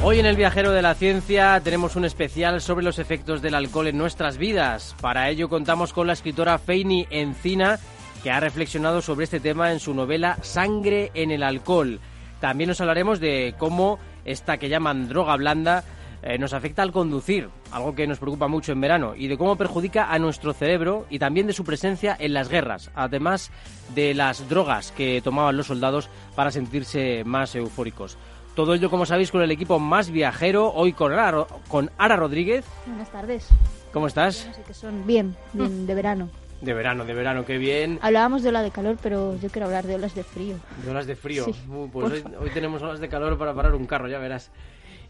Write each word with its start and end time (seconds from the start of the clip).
Hoy 0.00 0.20
en 0.20 0.26
el 0.26 0.36
Viajero 0.36 0.70
de 0.70 0.80
la 0.80 0.94
Ciencia 0.94 1.60
tenemos 1.62 1.96
un 1.96 2.04
especial 2.04 2.60
sobre 2.60 2.84
los 2.84 3.00
efectos 3.00 3.42
del 3.42 3.56
alcohol 3.56 3.88
en 3.88 3.98
nuestras 3.98 4.38
vidas. 4.38 4.94
Para 5.00 5.28
ello 5.28 5.48
contamos 5.48 5.92
con 5.92 6.06
la 6.06 6.12
escritora 6.12 6.56
Feini 6.58 7.08
Encina, 7.10 7.80
que 8.22 8.30
ha 8.30 8.38
reflexionado 8.38 9.02
sobre 9.02 9.24
este 9.24 9.40
tema 9.40 9.72
en 9.72 9.80
su 9.80 9.94
novela 9.94 10.38
Sangre 10.40 11.10
en 11.14 11.32
el 11.32 11.42
alcohol. 11.42 11.98
También 12.40 12.68
nos 12.68 12.80
hablaremos 12.80 13.18
de 13.18 13.56
cómo 13.58 13.98
esta 14.24 14.56
que 14.58 14.68
llaman 14.68 15.08
droga 15.08 15.34
blanda 15.36 15.82
eh, 16.22 16.38
nos 16.38 16.52
afecta 16.52 16.82
al 16.82 16.92
conducir, 16.92 17.48
algo 17.72 17.96
que 17.96 18.06
nos 18.06 18.18
preocupa 18.18 18.46
mucho 18.46 18.70
en 18.70 18.80
verano, 18.80 19.14
y 19.16 19.26
de 19.26 19.36
cómo 19.36 19.56
perjudica 19.56 20.12
a 20.12 20.18
nuestro 20.20 20.52
cerebro 20.52 21.06
y 21.10 21.18
también 21.18 21.48
de 21.48 21.52
su 21.52 21.64
presencia 21.64 22.16
en 22.18 22.34
las 22.34 22.48
guerras, 22.48 22.90
además 22.94 23.50
de 23.94 24.14
las 24.14 24.48
drogas 24.48 24.92
que 24.92 25.20
tomaban 25.22 25.56
los 25.56 25.66
soldados 25.66 26.08
para 26.36 26.52
sentirse 26.52 27.24
más 27.24 27.54
eufóricos. 27.56 28.16
Todo 28.58 28.74
ello, 28.74 28.90
como 28.90 29.06
sabéis, 29.06 29.30
con 29.30 29.40
el 29.40 29.52
equipo 29.52 29.78
más 29.78 30.10
viajero, 30.10 30.72
hoy 30.74 30.92
con 30.92 31.12
Ara, 31.12 31.46
con 31.68 31.92
Ara 31.96 32.16
Rodríguez. 32.16 32.64
Buenas 32.86 33.08
tardes. 33.12 33.46
¿Cómo 33.92 34.08
estás? 34.08 34.48
que 34.66 34.74
son 34.74 35.06
bien, 35.06 35.36
bien, 35.52 35.86
de 35.86 35.94
verano. 35.94 36.28
De 36.60 36.74
verano, 36.74 37.04
de 37.04 37.14
verano, 37.14 37.44
qué 37.44 37.56
bien. 37.56 38.00
Hablábamos 38.02 38.42
de 38.42 38.48
ola 38.48 38.62
de 38.62 38.72
calor, 38.72 38.96
pero 39.00 39.38
yo 39.40 39.48
quiero 39.48 39.66
hablar 39.66 39.86
de 39.86 39.94
olas 39.94 40.12
de 40.16 40.24
frío. 40.24 40.56
De 40.84 40.90
olas 40.90 41.06
de 41.06 41.14
frío. 41.14 41.44
Sí, 41.44 41.54
Uh, 41.70 41.88
pues 41.88 42.12
hoy, 42.14 42.24
hoy 42.40 42.50
tenemos 42.50 42.82
olas 42.82 42.98
de 42.98 43.08
calor 43.08 43.38
para 43.38 43.54
parar 43.54 43.76
un 43.76 43.86
carro, 43.86 44.08
ya 44.08 44.18
verás. 44.18 44.50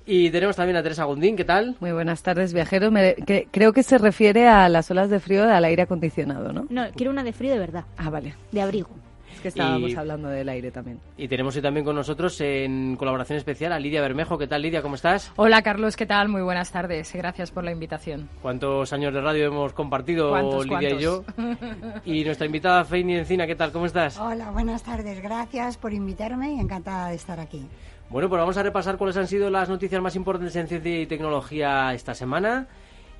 Y 0.04 0.28
tenemos 0.28 0.54
también 0.54 0.76
a 0.76 0.82
Teresa 0.82 1.04
Gundín, 1.04 1.34
¿qué 1.34 1.46
tal? 1.46 1.74
Muy 1.80 1.92
buenas 1.92 2.22
tardes, 2.22 2.52
viajeros. 2.52 2.92
Me- 2.92 3.14
que- 3.14 3.48
creo 3.50 3.72
que 3.72 3.82
se 3.82 3.96
refiere 3.96 4.46
a 4.46 4.68
las 4.68 4.90
olas 4.90 5.08
de 5.08 5.20
frío 5.20 5.44
al 5.50 5.64
aire 5.64 5.80
acondicionado, 5.84 6.52
¿no? 6.52 6.66
No, 6.68 6.84
quiero 6.94 7.12
una 7.12 7.24
de 7.24 7.32
frío 7.32 7.54
de 7.54 7.58
verdad, 7.60 7.84
Ah, 7.96 8.10
vale. 8.10 8.34
de 8.52 8.60
abrigo. 8.60 8.90
Es 9.38 9.42
que 9.42 9.48
estábamos 9.50 9.92
Y- 9.92 9.94
hablando 9.94 10.28
del 10.28 10.48
aire 10.48 10.72
también. 10.72 10.98
Y 11.16 11.28
tenemos 11.28 11.54
hoy 11.54 11.62
también 11.62 11.84
con 11.86 11.94
nosotros 11.94 12.40
en 12.40 12.96
colaboración 12.96 13.38
especial 13.38 13.72
a 13.72 13.78
Lidia 13.78 14.00
Bermejo. 14.02 14.36
¿Qué 14.36 14.48
tal, 14.48 14.62
Lidia? 14.62 14.82
¿Cómo 14.82 14.96
estás? 14.96 15.32
Hola 15.36 15.62
Carlos, 15.62 15.94
¿qué 15.94 16.06
tal? 16.06 16.28
Muy 16.28 16.42
buenas 16.42 16.72
tardes. 16.72 17.12
Gracias 17.14 17.52
por 17.52 17.62
la 17.62 17.70
invitación. 17.70 18.28
¿Cuántos 18.42 18.92
años 18.92 19.14
de 19.14 19.20
radio 19.20 19.46
hemos 19.46 19.72
compartido 19.74 20.30
¿Cuántos, 20.30 20.66
Lidia 20.66 20.90
y 20.90 20.98
yo? 20.98 21.24
Y 22.04 22.24
nuestra 22.24 22.46
invitada 22.46 22.84
Feini 22.84 23.14
Encina, 23.14 23.46
¿qué 23.46 23.54
tal? 23.54 23.70
¿Cómo 23.70 23.86
estás? 23.86 24.18
Hola, 24.18 24.50
buenas 24.50 24.82
tardes. 24.82 25.22
Gracias 25.22 25.76
por 25.76 25.92
invitarme 25.92 26.54
y 26.54 26.58
encantada 26.58 27.10
de 27.10 27.14
estar 27.14 27.38
aquí. 27.38 27.64
Bueno, 28.10 28.28
pues 28.28 28.40
vamos 28.40 28.56
a 28.56 28.64
repasar 28.64 28.96
cuáles 28.96 29.16
han 29.18 29.28
sido 29.28 29.50
las 29.50 29.68
noticias 29.68 30.02
más 30.02 30.16
importantes 30.16 30.56
en 30.56 30.66
ciencia 30.66 31.00
y 31.00 31.06
tecnología 31.06 31.94
esta 31.94 32.12
semana. 32.12 32.66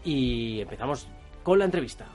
Y 0.02 0.62
empezamos 0.62 1.06
con 1.44 1.60
la 1.60 1.64
entrevista. 1.64 2.06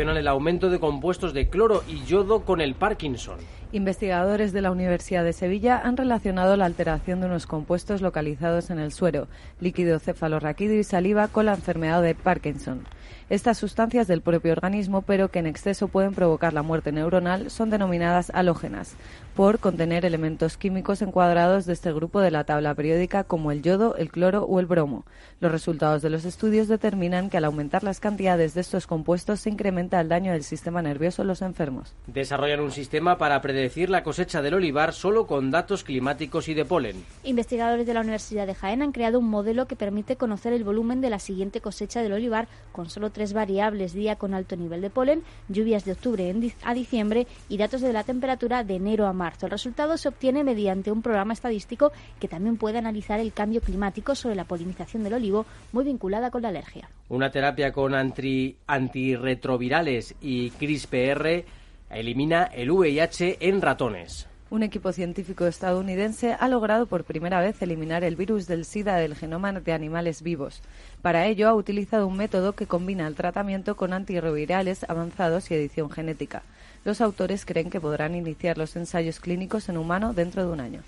El 0.00 0.28
aumento 0.28 0.70
de 0.70 0.80
compuestos 0.80 1.34
de 1.34 1.50
cloro 1.50 1.84
y 1.86 2.02
yodo 2.06 2.46
con 2.46 2.62
el 2.62 2.74
Parkinson. 2.74 3.36
Investigadores 3.70 4.50
de 4.54 4.62
la 4.62 4.70
Universidad 4.70 5.22
de 5.22 5.34
Sevilla 5.34 5.78
han 5.78 5.98
relacionado 5.98 6.56
la 6.56 6.64
alteración 6.64 7.20
de 7.20 7.26
unos 7.26 7.46
compuestos 7.46 8.00
localizados 8.00 8.70
en 8.70 8.78
el 8.78 8.92
suero, 8.92 9.28
líquido 9.60 9.98
cefalorraquídeo 9.98 10.80
y 10.80 10.84
saliva 10.84 11.28
con 11.28 11.46
la 11.46 11.52
enfermedad 11.52 12.00
de 12.02 12.14
Parkinson. 12.14 12.86
Estas 13.28 13.58
sustancias 13.58 14.08
del 14.08 14.22
propio 14.22 14.52
organismo, 14.52 15.02
pero 15.02 15.30
que 15.30 15.38
en 15.38 15.46
exceso 15.46 15.86
pueden 15.86 16.14
provocar 16.14 16.54
la 16.54 16.62
muerte 16.62 16.92
neuronal, 16.92 17.50
son 17.50 17.68
denominadas 17.68 18.30
halógenas, 18.34 18.96
por 19.40 19.58
contener 19.58 20.04
elementos 20.04 20.58
químicos 20.58 21.00
encuadrados 21.00 21.64
de 21.64 21.72
este 21.72 21.90
grupo 21.94 22.20
de 22.20 22.30
la 22.30 22.44
tabla 22.44 22.74
periódica 22.74 23.24
como 23.24 23.52
el 23.52 23.62
yodo, 23.62 23.96
el 23.96 24.10
cloro 24.10 24.44
o 24.44 24.60
el 24.60 24.66
bromo. 24.66 25.06
Los 25.40 25.50
resultados 25.50 26.02
de 26.02 26.10
los 26.10 26.26
estudios 26.26 26.68
determinan 26.68 27.30
que 27.30 27.38
al 27.38 27.46
aumentar 27.46 27.82
las 27.82 28.00
cantidades 28.00 28.52
de 28.52 28.60
estos 28.60 28.86
compuestos 28.86 29.40
se 29.40 29.48
incrementa 29.48 29.98
el 29.98 30.10
daño 30.10 30.32
del 30.32 30.42
sistema 30.42 30.82
nervioso 30.82 31.22
en 31.22 31.28
los 31.28 31.40
enfermos. 31.40 31.94
Desarrollan 32.06 32.60
un 32.60 32.70
sistema 32.70 33.16
para 33.16 33.40
predecir 33.40 33.88
la 33.88 34.02
cosecha 34.02 34.42
del 34.42 34.52
olivar 34.52 34.92
solo 34.92 35.26
con 35.26 35.50
datos 35.50 35.84
climáticos 35.84 36.50
y 36.50 36.52
de 36.52 36.66
polen. 36.66 37.02
Investigadores 37.24 37.86
de 37.86 37.94
la 37.94 38.02
Universidad 38.02 38.46
de 38.46 38.54
Jaén 38.54 38.82
han 38.82 38.92
creado 38.92 39.18
un 39.18 39.30
modelo 39.30 39.64
que 39.64 39.74
permite 39.74 40.16
conocer 40.16 40.52
el 40.52 40.64
volumen 40.64 41.00
de 41.00 41.08
la 41.08 41.18
siguiente 41.18 41.62
cosecha 41.62 42.02
del 42.02 42.12
olivar 42.12 42.46
con 42.72 42.90
solo 42.90 43.08
tres 43.08 43.32
variables, 43.32 43.94
día 43.94 44.16
con 44.16 44.34
alto 44.34 44.54
nivel 44.56 44.82
de 44.82 44.90
polen, 44.90 45.22
lluvias 45.48 45.86
de 45.86 45.92
octubre 45.92 46.34
a 46.62 46.74
diciembre 46.74 47.26
y 47.48 47.56
datos 47.56 47.80
de 47.80 47.94
la 47.94 48.04
temperatura 48.04 48.64
de 48.64 48.74
enero 48.74 49.06
a 49.06 49.14
marzo. 49.14 49.29
El 49.42 49.50
resultado 49.50 49.96
se 49.96 50.08
obtiene 50.08 50.44
mediante 50.44 50.92
un 50.92 51.02
programa 51.02 51.32
estadístico 51.32 51.90
que 52.18 52.28
también 52.28 52.56
puede 52.56 52.78
analizar 52.78 53.20
el 53.20 53.32
cambio 53.32 53.60
climático 53.60 54.14
sobre 54.14 54.36
la 54.36 54.44
polinización 54.44 55.02
del 55.02 55.14
olivo, 55.14 55.46
muy 55.72 55.84
vinculada 55.84 56.30
con 56.30 56.42
la 56.42 56.48
alergia. 56.48 56.88
Una 57.08 57.30
terapia 57.30 57.72
con 57.72 57.94
antirretrovirales 57.94 60.14
y 60.20 60.50
CRISPR 60.50 61.44
elimina 61.90 62.44
el 62.44 62.70
VIH 62.70 63.38
en 63.40 63.60
ratones. 63.60 64.29
Un 64.50 64.64
equipo 64.64 64.92
científico 64.92 65.46
estadounidense 65.46 66.32
ha 66.32 66.48
logrado 66.48 66.86
por 66.86 67.04
primera 67.04 67.40
vez 67.40 67.62
eliminar 67.62 68.02
el 68.02 68.16
virus 68.16 68.48
del 68.48 68.64
SIDA 68.64 68.96
del 68.96 69.14
genoma 69.14 69.52
de 69.52 69.72
animales 69.72 70.22
vivos. 70.22 70.60
Para 71.02 71.26
ello 71.26 71.48
ha 71.48 71.54
utilizado 71.54 72.08
un 72.08 72.16
método 72.16 72.54
que 72.54 72.66
combina 72.66 73.06
el 73.06 73.14
tratamiento 73.14 73.76
con 73.76 73.92
antirrevirales 73.92 74.82
avanzados 74.90 75.52
y 75.52 75.54
edición 75.54 75.88
genética. 75.88 76.42
Los 76.84 77.00
autores 77.00 77.46
creen 77.46 77.70
que 77.70 77.80
podrán 77.80 78.16
iniciar 78.16 78.58
los 78.58 78.74
ensayos 78.74 79.20
clínicos 79.20 79.68
en 79.68 79.76
humano 79.76 80.14
dentro 80.14 80.44
de 80.44 80.50
un 80.50 80.58
año. 80.58 80.82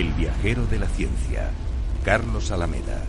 El 0.00 0.14
viajero 0.14 0.64
de 0.64 0.78
la 0.78 0.86
ciencia, 0.86 1.50
Carlos 2.02 2.50
Alameda. 2.50 3.04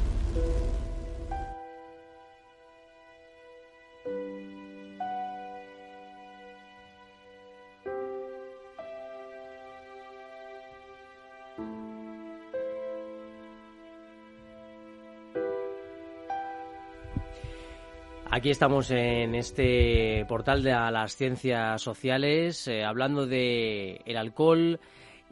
Aquí 18.30 18.50
estamos 18.50 18.92
en 18.92 19.36
este 19.36 20.26
portal 20.28 20.62
de 20.62 20.72
las 20.72 21.16
ciencias 21.16 21.82
sociales 21.82 22.68
eh, 22.68 22.84
hablando 22.84 23.28
de 23.28 24.02
el 24.06 24.18
alcohol 24.18 24.82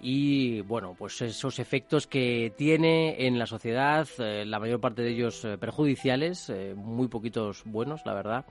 y 0.01 0.61
bueno 0.61 0.95
pues 0.97 1.21
esos 1.21 1.59
efectos 1.59 2.07
que 2.07 2.53
tiene 2.55 3.25
en 3.25 3.37
la 3.37 3.45
sociedad 3.45 4.07
eh, 4.19 4.45
la 4.45 4.59
mayor 4.59 4.79
parte 4.79 5.01
de 5.01 5.11
ellos 5.11 5.43
eh, 5.43 5.57
perjudiciales 5.57 6.49
eh, 6.49 6.73
muy 6.75 7.07
poquitos 7.07 7.63
buenos 7.65 8.01
la 8.05 8.13
verdad. 8.13 8.45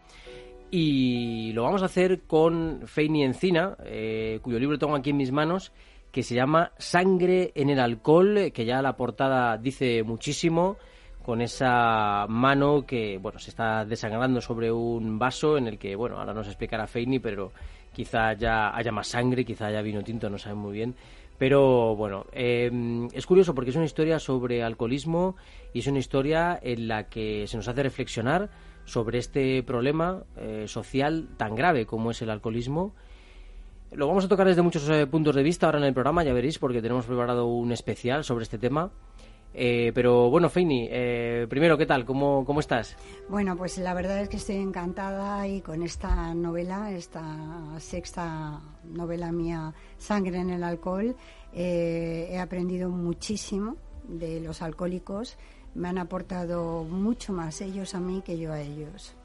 Y 0.70 1.52
lo 1.52 1.62
vamos 1.62 1.80
a 1.80 1.86
hacer 1.86 2.24
con 2.26 2.82
Feini 2.84 3.24
Encina 3.24 3.74
cuyo 4.42 4.58
libro 4.58 4.78
tengo 4.78 4.94
aquí 4.94 5.10
en 5.10 5.16
mis 5.16 5.32
manos 5.32 5.72
que 6.12 6.22
se 6.22 6.34
llama 6.34 6.72
Sangre 6.76 7.52
en 7.54 7.70
el 7.70 7.80
alcohol 7.80 8.52
que 8.52 8.66
ya 8.66 8.82
la 8.82 8.94
portada 8.94 9.56
dice 9.56 10.02
muchísimo 10.02 10.76
con 11.24 11.40
esa 11.40 12.26
mano 12.28 12.84
que 12.84 13.16
bueno 13.16 13.38
se 13.38 13.48
está 13.48 13.86
desangrando 13.86 14.42
sobre 14.42 14.70
un 14.70 15.18
vaso 15.18 15.56
en 15.56 15.68
el 15.68 15.78
que 15.78 15.96
bueno 15.96 16.18
ahora 16.18 16.34
nos 16.34 16.48
explicará 16.48 16.86
Feini 16.86 17.18
pero 17.18 17.50
quizá 17.94 18.34
ya 18.34 18.76
haya 18.76 18.92
más 18.92 19.08
sangre 19.08 19.46
quizá 19.46 19.68
haya 19.68 19.80
vino 19.80 20.02
tinto 20.02 20.28
no 20.28 20.36
sabe 20.36 20.56
muy 20.56 20.72
bien 20.74 20.94
pero 21.38 21.96
bueno 21.96 22.26
eh, 22.32 23.08
es 23.12 23.26
curioso 23.26 23.54
porque 23.54 23.70
es 23.70 23.76
una 23.76 23.84
historia 23.84 24.18
sobre 24.18 24.62
alcoholismo 24.62 25.36
y 25.72 25.80
es 25.80 25.86
una 25.86 25.98
historia 25.98 26.58
en 26.62 26.88
la 26.88 27.08
que 27.08 27.46
se 27.46 27.56
nos 27.56 27.68
hace 27.68 27.82
reflexionar 27.82 28.50
sobre 28.84 29.18
este 29.18 29.62
problema 29.62 30.24
eh, 30.36 30.64
social 30.66 31.28
tan 31.36 31.54
grave 31.54 31.86
como 31.86 32.10
es 32.10 32.20
el 32.22 32.30
alcoholismo 32.30 32.94
Lo 33.92 34.06
vamos 34.06 34.24
a 34.24 34.28
tocar 34.28 34.46
desde 34.46 34.60
muchos 34.60 34.88
eh, 34.90 35.06
puntos 35.06 35.34
de 35.34 35.42
vista 35.42 35.66
ahora 35.66 35.78
en 35.78 35.84
el 35.84 35.94
programa, 35.94 36.22
ya 36.22 36.34
veréis, 36.34 36.58
porque 36.58 36.82
tenemos 36.82 37.06
preparado 37.06 37.46
un 37.46 37.72
especial 37.72 38.22
sobre 38.22 38.42
este 38.42 38.58
tema. 38.58 38.90
Eh, 39.54 39.92
pero 39.94 40.30
bueno, 40.30 40.48
Feini, 40.48 40.88
eh, 40.90 41.46
primero, 41.48 41.76
¿qué 41.76 41.86
tal? 41.86 42.04
¿Cómo, 42.04 42.44
¿Cómo 42.44 42.60
estás? 42.60 42.96
Bueno, 43.28 43.56
pues 43.56 43.78
la 43.78 43.94
verdad 43.94 44.20
es 44.20 44.28
que 44.28 44.36
estoy 44.36 44.56
encantada 44.56 45.46
y 45.48 45.60
con 45.60 45.82
esta 45.82 46.34
novela, 46.34 46.92
esta 46.92 47.78
sexta 47.78 48.60
novela 48.84 49.32
mía, 49.32 49.74
Sangre 49.96 50.38
en 50.38 50.50
el 50.50 50.62
Alcohol, 50.62 51.16
he 51.52 52.38
aprendido 52.38 52.88
muchísimo 52.90 53.76
de 54.06 54.40
los 54.40 54.62
alcohólicos. 54.62 55.36
Me 55.74 55.88
han 55.88 55.98
aportado 55.98 56.84
mucho 56.84 57.32
más 57.32 57.60
ellos 57.60 57.94
a 57.94 58.00
mí 58.00 58.22
que 58.24 58.38
yo 58.38 58.52
a 58.52 58.60
ellos. 58.60 59.17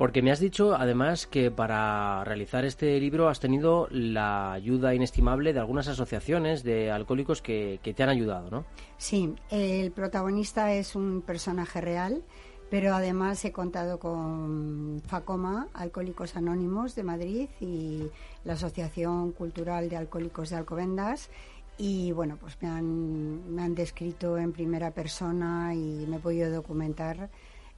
Porque 0.00 0.22
me 0.22 0.30
has 0.30 0.40
dicho, 0.40 0.74
además, 0.74 1.26
que 1.26 1.50
para 1.50 2.24
realizar 2.24 2.64
este 2.64 2.98
libro 2.98 3.28
has 3.28 3.38
tenido 3.38 3.86
la 3.90 4.52
ayuda 4.52 4.94
inestimable 4.94 5.52
de 5.52 5.60
algunas 5.60 5.88
asociaciones 5.88 6.62
de 6.62 6.90
alcohólicos 6.90 7.42
que, 7.42 7.78
te 7.82 8.02
han 8.02 8.08
ayudado, 8.08 8.50
¿no? 8.50 8.64
Sí, 8.96 9.34
el 9.50 9.92
protagonista 9.92 10.72
es 10.72 10.96
un 10.96 11.20
personaje 11.20 11.82
real, 11.82 12.22
pero 12.70 12.94
además 12.94 13.44
he 13.44 13.52
contado 13.52 13.98
con 13.98 15.02
FACOMA, 15.06 15.68
Alcohólicos 15.74 16.34
Anónimos 16.34 16.94
de 16.94 17.02
Madrid, 17.02 17.48
y 17.60 18.04
la 18.44 18.54
Asociación 18.54 19.32
Cultural 19.32 19.90
de 19.90 19.98
Alcohólicos 19.98 20.48
de 20.48 20.56
Alcobendas. 20.56 21.28
Y 21.76 22.12
bueno, 22.12 22.38
pues 22.40 22.56
me 22.62 22.68
han, 22.68 23.54
me 23.54 23.60
han 23.60 23.74
descrito 23.74 24.38
en 24.38 24.52
primera 24.52 24.92
persona 24.92 25.74
y 25.74 26.06
me 26.08 26.16
he 26.16 26.20
podido 26.20 26.50
documentar 26.50 27.28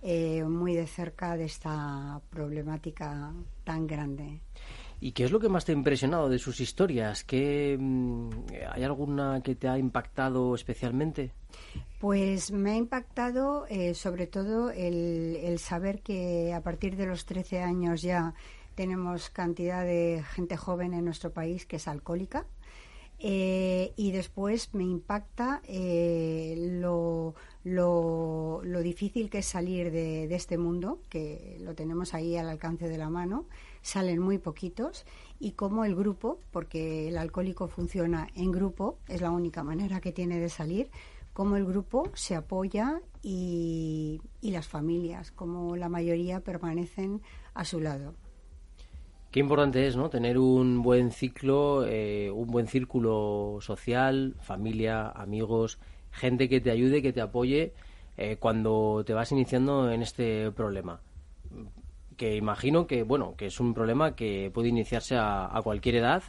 eh, 0.02 0.42
muy 0.44 0.74
de 0.74 0.86
cerca 0.86 1.36
de 1.36 1.44
esta 1.44 2.20
problemática 2.28 3.32
tan 3.64 3.86
grande. 3.86 4.40
¿Y 5.00 5.12
qué 5.12 5.24
es 5.24 5.30
lo 5.30 5.40
que 5.40 5.48
más 5.48 5.64
te 5.64 5.72
ha 5.72 5.74
impresionado 5.74 6.28
de 6.28 6.38
sus 6.38 6.60
historias? 6.60 7.24
¿Qué, 7.24 7.76
mm, 7.78 8.30
¿Hay 8.72 8.82
alguna 8.84 9.40
que 9.42 9.54
te 9.54 9.68
ha 9.68 9.78
impactado 9.78 10.54
especialmente? 10.54 11.32
Pues 12.00 12.50
me 12.50 12.72
ha 12.72 12.76
impactado 12.76 13.66
eh, 13.68 13.94
sobre 13.94 14.26
todo 14.26 14.70
el, 14.70 15.38
el, 15.42 15.58
saber 15.58 16.02
que 16.02 16.52
a 16.52 16.60
partir 16.62 16.96
de 16.96 17.06
los 17.06 17.24
13 17.24 17.62
años 17.62 18.02
ya 18.02 18.34
tenemos 18.74 19.30
cantidad 19.30 19.84
de 19.84 20.24
gente 20.34 20.56
joven 20.56 20.94
en 20.94 21.04
nuestro 21.04 21.32
país 21.32 21.66
que 21.66 21.76
es 21.76 21.88
alcohólica. 21.88 22.46
Eh, 23.24 23.92
y 23.96 24.10
después 24.10 24.74
me 24.74 24.82
impacta 24.82 25.62
lo, 25.68 27.36
lo, 27.64 28.60
difícil 28.82 29.30
que 29.30 29.38
es 29.38 29.46
salir 29.46 29.90
de, 29.90 30.32
este 30.34 30.58
mundo, 30.58 30.98
que 31.08 31.58
lo 31.60 31.74
tenemos 31.74 32.14
ahí 32.14 32.36
al 32.36 32.48
alcance 32.48 32.88
de 32.88 32.98
la 32.98 33.08
mano, 33.08 33.46
salen 33.82 34.18
muy 34.18 34.38
poquitos, 34.38 35.04
y 35.38 35.52
cómo 35.52 35.84
el 35.84 35.94
grupo, 35.94 36.38
porque 36.50 37.08
el 37.08 37.18
alcohólico 37.18 37.68
funciona 37.68 38.28
en 38.34 38.52
grupo, 38.52 38.98
es 39.08 39.20
la 39.20 39.30
única 39.30 39.62
manera 39.62 40.00
que 40.00 40.12
tiene 40.12 40.38
de 40.38 40.48
salir, 40.48 40.90
cómo 41.32 41.56
el 41.56 41.64
grupo 41.64 42.10
se 42.14 42.34
apoya 42.34 43.00
y, 43.22 44.20
las 44.42 44.66
familias, 44.66 45.30
como 45.30 45.76
la 45.76 45.88
mayoría 45.88 46.40
permanecen 46.40 47.22
a 47.54 47.64
su 47.64 47.80
lado. 47.80 48.14
Qué 49.30 49.40
importante 49.40 49.86
es, 49.86 49.96
¿no? 49.96 50.10
Tener 50.10 50.36
un 50.36 50.82
buen 50.82 51.10
ciclo, 51.10 51.86
eh, 51.86 52.30
un 52.30 52.48
buen 52.48 52.66
círculo 52.66 53.58
social, 53.62 54.34
familia, 54.40 55.08
amigos, 55.08 55.78
gente 56.12 56.48
que 56.48 56.60
te 56.60 56.70
ayude, 56.70 57.02
que 57.02 57.12
te 57.12 57.20
apoye 57.20 57.72
eh, 58.16 58.36
cuando 58.38 59.02
te 59.06 59.14
vas 59.14 59.32
iniciando 59.32 59.90
en 59.90 60.02
este 60.02 60.50
problema. 60.52 61.00
Que 62.16 62.36
imagino 62.36 62.86
que, 62.86 63.02
bueno, 63.02 63.34
que 63.36 63.46
es 63.46 63.58
un 63.58 63.74
problema 63.74 64.14
que 64.14 64.50
puede 64.52 64.68
iniciarse 64.68 65.16
a, 65.18 65.58
cualquier 65.64 65.96
edad, 65.96 66.22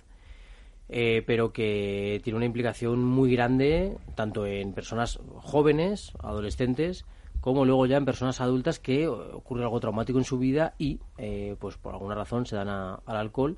eh, 0.89 1.23
pero 1.25 1.51
que 1.51 2.21
tiene 2.23 2.37
una 2.37 2.45
implicación 2.45 3.03
muy 3.03 3.31
grande 3.31 3.97
tanto 4.15 4.45
en 4.45 4.73
personas 4.73 5.19
jóvenes, 5.37 6.13
adolescentes, 6.19 7.05
como 7.41 7.65
luego 7.65 7.85
ya 7.85 7.97
en 7.97 8.05
personas 8.05 8.39
adultas 8.39 8.79
que 8.79 9.07
ocurre 9.07 9.63
algo 9.63 9.81
traumático 9.81 10.17
en 10.17 10.23
su 10.23 10.39
vida 10.39 10.75
y, 10.77 10.99
eh, 11.17 11.57
pues 11.59 11.75
por 11.75 11.93
alguna 11.93 12.15
razón, 12.15 12.45
se 12.45 12.55
dan 12.55 12.69
al 12.69 13.01
alcohol 13.05 13.57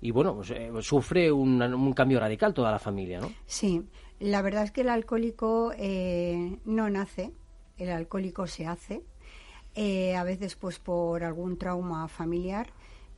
y 0.00 0.10
bueno, 0.12 0.34
pues, 0.34 0.86
sufre 0.86 1.30
un, 1.30 1.60
un, 1.60 1.92
cambio 1.92 2.20
radical 2.20 2.54
toda 2.54 2.70
la 2.70 2.78
familia, 2.78 3.20
¿no? 3.20 3.30
Sí, 3.46 3.82
la 4.20 4.42
verdad 4.42 4.64
es 4.64 4.72
que 4.72 4.80
el 4.80 4.88
alcohólico 4.88 5.72
eh, 5.76 6.58
no 6.64 6.90
nace, 6.90 7.32
el 7.78 7.90
alcohólico 7.90 8.46
se 8.46 8.66
hace, 8.66 9.02
eh, 9.74 10.16
a 10.16 10.24
veces 10.24 10.56
pues 10.56 10.80
por 10.80 11.22
algún 11.22 11.56
trauma 11.56 12.08
familiar, 12.08 12.70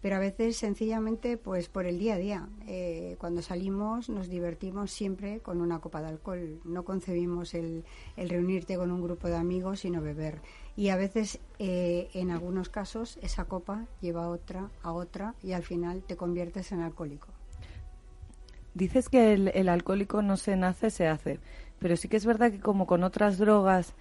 pero 0.03 0.17
a 0.17 0.19
veces 0.19 0.59
sencillamente 0.59 1.39
pues 1.39 1.69
por 1.69 1.87
el 1.87 1.99
día 1.99 2.15
a 2.15 2.19
día. 2.19 2.49
Eh, 2.67 3.17
cuando 3.19 3.41
salimos 3.41 4.11
nos 4.11 4.29
divertimos 4.29 4.91
siempre 4.91 5.41
con 5.41 5.63
una 5.63 5.79
copa 5.79 6.03
de 6.03 6.09
alcohol, 6.09 6.61
no 6.65 6.85
concebimos 6.85 7.55
el, 7.55 7.85
el 8.17 8.29
reunirte 8.29 8.77
con 8.77 8.91
un 8.91 9.03
grupo 9.03 9.29
de 9.29 9.37
amigos 9.37 9.81
sino 9.81 10.03
beber. 10.03 10.41
Y 10.77 10.89
a 10.89 10.97
veces 10.97 11.41
en 11.59 12.31
algunos 12.31 12.69
casos 12.71 13.19
esa 13.23 13.45
copa 13.45 13.87
lleva 14.01 14.25
a 14.25 14.29
otra, 14.29 14.71
a 14.83 14.93
otra 14.93 15.35
y 15.43 15.53
al 15.53 15.63
final 15.63 16.03
te 16.03 16.17
conviertes 16.17 16.73
en 16.73 16.81
alcohólico. 16.81 17.29
Dices 18.75 19.09
que 19.09 19.33
el, 19.33 19.69
alcohólico 19.69 20.23
no 20.23 20.37
se 20.37 20.57
nace, 20.57 20.91
se 20.91 21.09
hace, 21.09 21.41
pero 21.79 21.97
sí 21.97 22.09
que 22.09 22.17
es 22.17 22.27
verdad 22.27 22.53
que 22.53 22.61
como 22.61 22.87
con 22.87 23.03
otras 23.03 23.39
drogas 23.39 23.95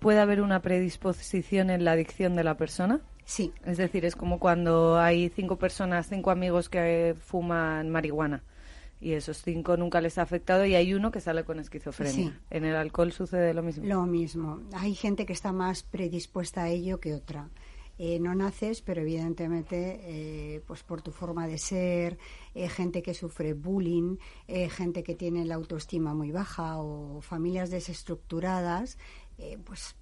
puede 0.00 0.20
haber 0.20 0.40
una 0.40 0.62
predisposición 0.62 1.70
en 1.70 1.84
la 1.84 1.92
adicción 1.92 2.34
de 2.34 2.44
la 2.44 2.56
persona. 2.56 3.00
Sí. 3.24 3.52
Es 3.64 3.76
decir, 3.76 4.04
es 4.04 4.16
como 4.16 4.38
cuando 4.38 4.98
hay 4.98 5.28
cinco 5.30 5.56
personas, 5.56 6.08
cinco 6.08 6.30
amigos 6.30 6.68
que 6.68 7.14
fuman 7.18 7.90
marihuana 7.90 8.42
y 9.04 9.12
esos 9.12 9.42
cinco 9.42 9.76
nunca 9.76 10.00
les 10.00 10.16
ha 10.16 10.22
afectado 10.22 10.64
y 10.64 10.74
hay 10.74 10.94
uno 10.94 11.10
que 11.10 11.20
sale 11.20 11.44
con 11.44 11.60
esquizofrenia. 11.60 12.30
Sí. 12.30 12.32
En 12.50 12.64
el 12.64 12.74
alcohol 12.74 13.12
sucede 13.12 13.52
lo 13.52 13.62
mismo. 13.62 13.84
Lo 13.84 14.06
mismo. 14.06 14.62
Hay 14.72 14.94
gente 14.94 15.26
que 15.26 15.34
está 15.34 15.52
más 15.52 15.82
predispuesta 15.82 16.62
a 16.62 16.68
ello 16.70 17.00
que 17.00 17.12
otra. 17.12 17.50
Eh, 17.96 18.18
no 18.18 18.34
naces, 18.34 18.82
pero 18.82 19.02
evidentemente, 19.02 20.00
eh, 20.02 20.62
pues 20.66 20.82
por 20.82 21.00
tu 21.00 21.12
forma 21.12 21.46
de 21.46 21.58
ser, 21.58 22.18
eh, 22.54 22.68
gente 22.68 23.02
que 23.02 23.14
sufre 23.14 23.54
bullying, 23.54 24.16
gente 24.48 25.02
que 25.02 25.14
tiene 25.14 25.44
la 25.44 25.54
autoestima 25.54 26.14
muy 26.14 26.30
baja 26.30 26.78
o 26.78 27.20
familias 27.20 27.70
desestructuradas, 27.70 28.98
pues 29.64 29.96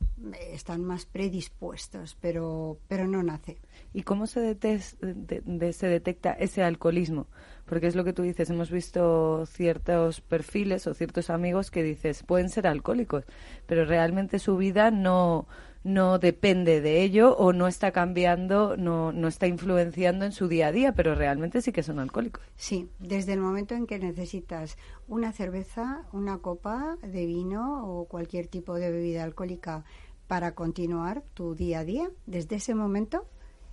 están 0.52 0.84
más 0.84 1.06
predispuestos, 1.06 2.18
pero, 2.20 2.78
pero 2.86 3.06
no 3.06 3.22
nace. 3.22 3.58
¿Y 3.94 4.02
cómo 4.02 4.26
se, 4.26 4.58
se 4.60 5.86
detecta 5.86 6.32
ese 6.32 6.62
alcoholismo? 6.62 7.28
Porque 7.64 7.86
es 7.86 7.96
lo 7.96 8.04
que 8.04 8.12
tú 8.12 8.22
dices, 8.22 8.50
hemos 8.50 8.70
visto 8.70 9.46
ciertos 9.46 10.20
perfiles 10.20 10.86
o 10.86 10.92
ciertos 10.92 11.30
amigos 11.30 11.70
que 11.70 11.82
dices, 11.82 12.22
pueden 12.22 12.50
ser 12.50 12.66
alcohólicos, 12.66 13.24
pero 13.66 13.86
realmente 13.86 14.38
su 14.38 14.58
vida 14.58 14.90
no 14.90 15.46
no 15.84 16.18
depende 16.18 16.80
de 16.80 17.02
ello 17.02 17.36
o 17.36 17.52
no 17.52 17.66
está 17.66 17.90
cambiando, 17.90 18.76
no, 18.76 19.12
no 19.12 19.28
está 19.28 19.46
influenciando 19.46 20.24
en 20.24 20.32
su 20.32 20.48
día 20.48 20.68
a 20.68 20.72
día, 20.72 20.94
pero 20.94 21.14
realmente 21.14 21.60
sí 21.60 21.72
que 21.72 21.82
son 21.82 21.98
alcohólicos. 21.98 22.42
Sí, 22.56 22.88
desde 22.98 23.32
el 23.32 23.40
momento 23.40 23.74
en 23.74 23.86
que 23.86 23.98
necesitas 23.98 24.76
una 25.08 25.32
cerveza, 25.32 26.06
una 26.12 26.38
copa 26.38 26.96
de 27.02 27.26
vino 27.26 27.84
o 27.86 28.06
cualquier 28.06 28.46
tipo 28.46 28.74
de 28.74 28.90
bebida 28.92 29.24
alcohólica 29.24 29.84
para 30.28 30.54
continuar 30.54 31.22
tu 31.34 31.54
día 31.54 31.80
a 31.80 31.84
día, 31.84 32.10
desde 32.26 32.56
ese 32.56 32.74
momento 32.74 33.26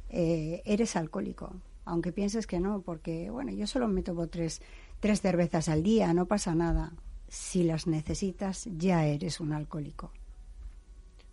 eh, 0.10 0.62
eres 0.66 0.96
alcohólico. 0.96 1.54
Aunque 1.86 2.12
pienses 2.12 2.48
que 2.48 2.60
no, 2.60 2.82
porque 2.82 3.30
bueno, 3.30 3.52
yo 3.52 3.66
solo 3.66 3.88
me 3.88 4.04
tomo 4.04 4.28
tres, 4.28 4.62
tres 5.00 5.22
cervezas 5.22 5.70
al 5.70 5.84
día, 5.84 6.14
no 6.14 6.26
pasa 6.26 6.56
nada. 6.56 6.94
Si 7.28 7.64
las 7.64 7.88
necesitas, 7.88 8.68
ya 8.76 9.06
eres 9.06 9.40
un 9.40 9.54
alcohólico. 9.54 10.12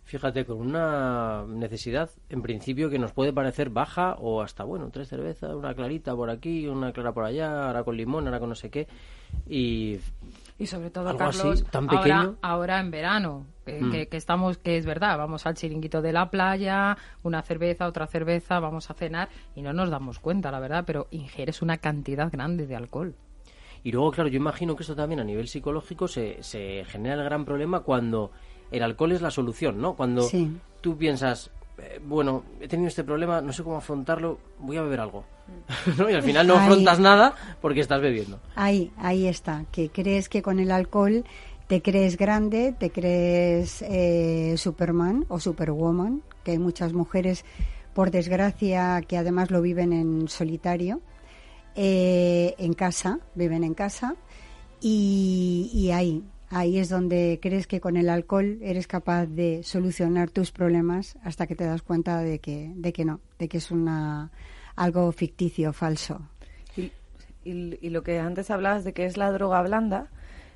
Fíjate, 0.07 0.45
con 0.45 0.59
una 0.61 1.43
necesidad, 1.45 2.09
en 2.29 2.41
principio, 2.41 2.89
que 2.89 2.97
nos 2.97 3.11
puede 3.11 3.33
parecer 3.33 3.69
baja 3.69 4.15
o 4.19 4.41
hasta, 4.41 4.63
bueno, 4.63 4.89
tres 4.89 5.09
cervezas, 5.09 5.53
una 5.53 5.75
clarita 5.75 6.15
por 6.15 6.29
aquí, 6.29 6.65
una 6.65 6.93
clara 6.93 7.11
por 7.11 7.25
allá, 7.25 7.67
ahora 7.67 7.83
con 7.83 7.97
limón, 7.97 8.25
ahora 8.25 8.39
con 8.39 8.47
no 8.47 8.55
sé 8.55 8.69
qué. 8.69 8.87
Y, 9.49 9.99
y 10.57 10.65
sobre 10.65 10.91
todo, 10.91 11.17
Carlos, 11.17 11.61
tan 11.65 11.87
pequeño. 11.87 12.37
Ahora, 12.41 12.79
en 12.79 12.89
verano, 12.89 13.47
mm. 13.65 13.91
que, 13.91 14.07
estamos, 14.11 14.57
que 14.57 14.77
es 14.77 14.85
verdad, 14.85 15.17
vamos 15.17 15.45
al 15.45 15.55
chiringuito 15.55 16.01
de 16.01 16.13
la 16.13 16.31
playa, 16.31 16.97
una 17.23 17.41
cerveza, 17.41 17.85
otra 17.85 18.07
cerveza, 18.07 18.61
vamos 18.61 18.89
a 18.89 18.93
cenar 18.93 19.27
y 19.55 19.61
no 19.61 19.73
nos 19.73 19.89
damos 19.89 20.19
cuenta, 20.19 20.51
la 20.51 20.61
verdad, 20.61 20.85
pero 20.87 21.07
ingieres 21.11 21.61
una 21.61 21.79
cantidad 21.79 22.31
grande 22.31 22.65
de 22.65 22.77
alcohol. 22.77 23.13
Y 23.83 23.91
luego, 23.91 24.11
claro, 24.11 24.29
yo 24.29 24.37
imagino 24.37 24.73
que 24.73 24.83
esto 24.83 24.95
también 24.95 25.19
a 25.19 25.25
nivel 25.25 25.49
psicológico 25.49 26.07
se, 26.07 26.41
se 26.43 26.85
genera 26.85 27.15
el 27.15 27.25
gran 27.25 27.43
problema 27.43 27.81
cuando 27.81 28.31
el 28.71 28.83
alcohol 28.83 29.11
es 29.11 29.21
la 29.21 29.31
solución, 29.31 29.79
¿no? 29.81 29.95
Cuando 29.95 30.27
tú 30.81 30.97
piensas, 30.97 31.49
eh, 31.77 31.99
bueno, 32.05 32.43
he 32.59 32.67
tenido 32.67 32.87
este 32.87 33.03
problema, 33.03 33.41
no 33.41 33.51
sé 33.53 33.63
cómo 33.63 33.77
afrontarlo, 33.77 34.37
voy 34.59 34.77
a 34.77 34.81
beber 34.81 34.99
algo. 34.99 35.23
¿No? 35.97 36.09
Y 36.09 36.13
al 36.13 36.23
final 36.23 36.45
no 36.47 36.55
afrontas 36.55 36.99
nada 36.99 37.33
porque 37.61 37.79
estás 37.79 38.01
bebiendo. 38.01 38.39
Ahí, 38.55 38.91
ahí 38.97 39.27
está, 39.27 39.65
que 39.71 39.89
crees 39.89 40.27
que 40.29 40.41
con 40.41 40.59
el 40.59 40.71
alcohol 40.71 41.23
te 41.67 41.81
crees 41.81 42.17
grande, 42.17 42.73
te 42.77 42.89
crees 42.91 43.81
eh, 43.81 44.55
Superman 44.57 45.25
o 45.29 45.39
Superwoman, 45.39 46.21
que 46.43 46.51
hay 46.51 46.59
muchas 46.59 46.93
mujeres, 46.93 47.43
por 47.93 48.11
desgracia, 48.11 49.01
que 49.07 49.17
además 49.17 49.49
lo 49.51 49.61
viven 49.61 49.91
en 49.93 50.27
solitario. 50.27 51.01
eh, 51.75 52.55
en 52.57 52.73
casa, 52.73 53.19
viven 53.35 53.63
en 53.63 53.73
casa 53.75 54.15
y, 54.81 55.69
y 55.73 55.91
ahí, 55.91 56.23
ahí 56.49 56.77
es 56.77 56.89
donde 56.89 57.39
crees 57.41 57.67
que 57.67 57.79
con 57.79 57.97
el 57.97 58.09
alcohol 58.09 58.57
eres 58.61 58.87
capaz 58.87 59.25
de 59.25 59.63
solucionar 59.63 60.29
tus 60.29 60.51
problemas 60.51 61.17
hasta 61.23 61.47
que 61.47 61.55
te 61.55 61.65
das 61.65 61.81
cuenta 61.81 62.19
de 62.19 62.39
que, 62.39 62.71
de 62.75 62.93
que 62.93 63.05
no, 63.05 63.19
de 63.39 63.47
que 63.47 63.57
es 63.57 63.71
una 63.71 64.31
algo 64.75 65.11
ficticio, 65.11 65.73
falso. 65.73 66.21
Y, 67.43 67.89
lo 67.89 68.03
que 68.03 68.19
antes 68.19 68.51
hablabas 68.51 68.83
de 68.83 68.93
que 68.93 69.05
es 69.05 69.15
la 69.15 69.31
droga 69.31 69.61
blanda, 69.61 70.09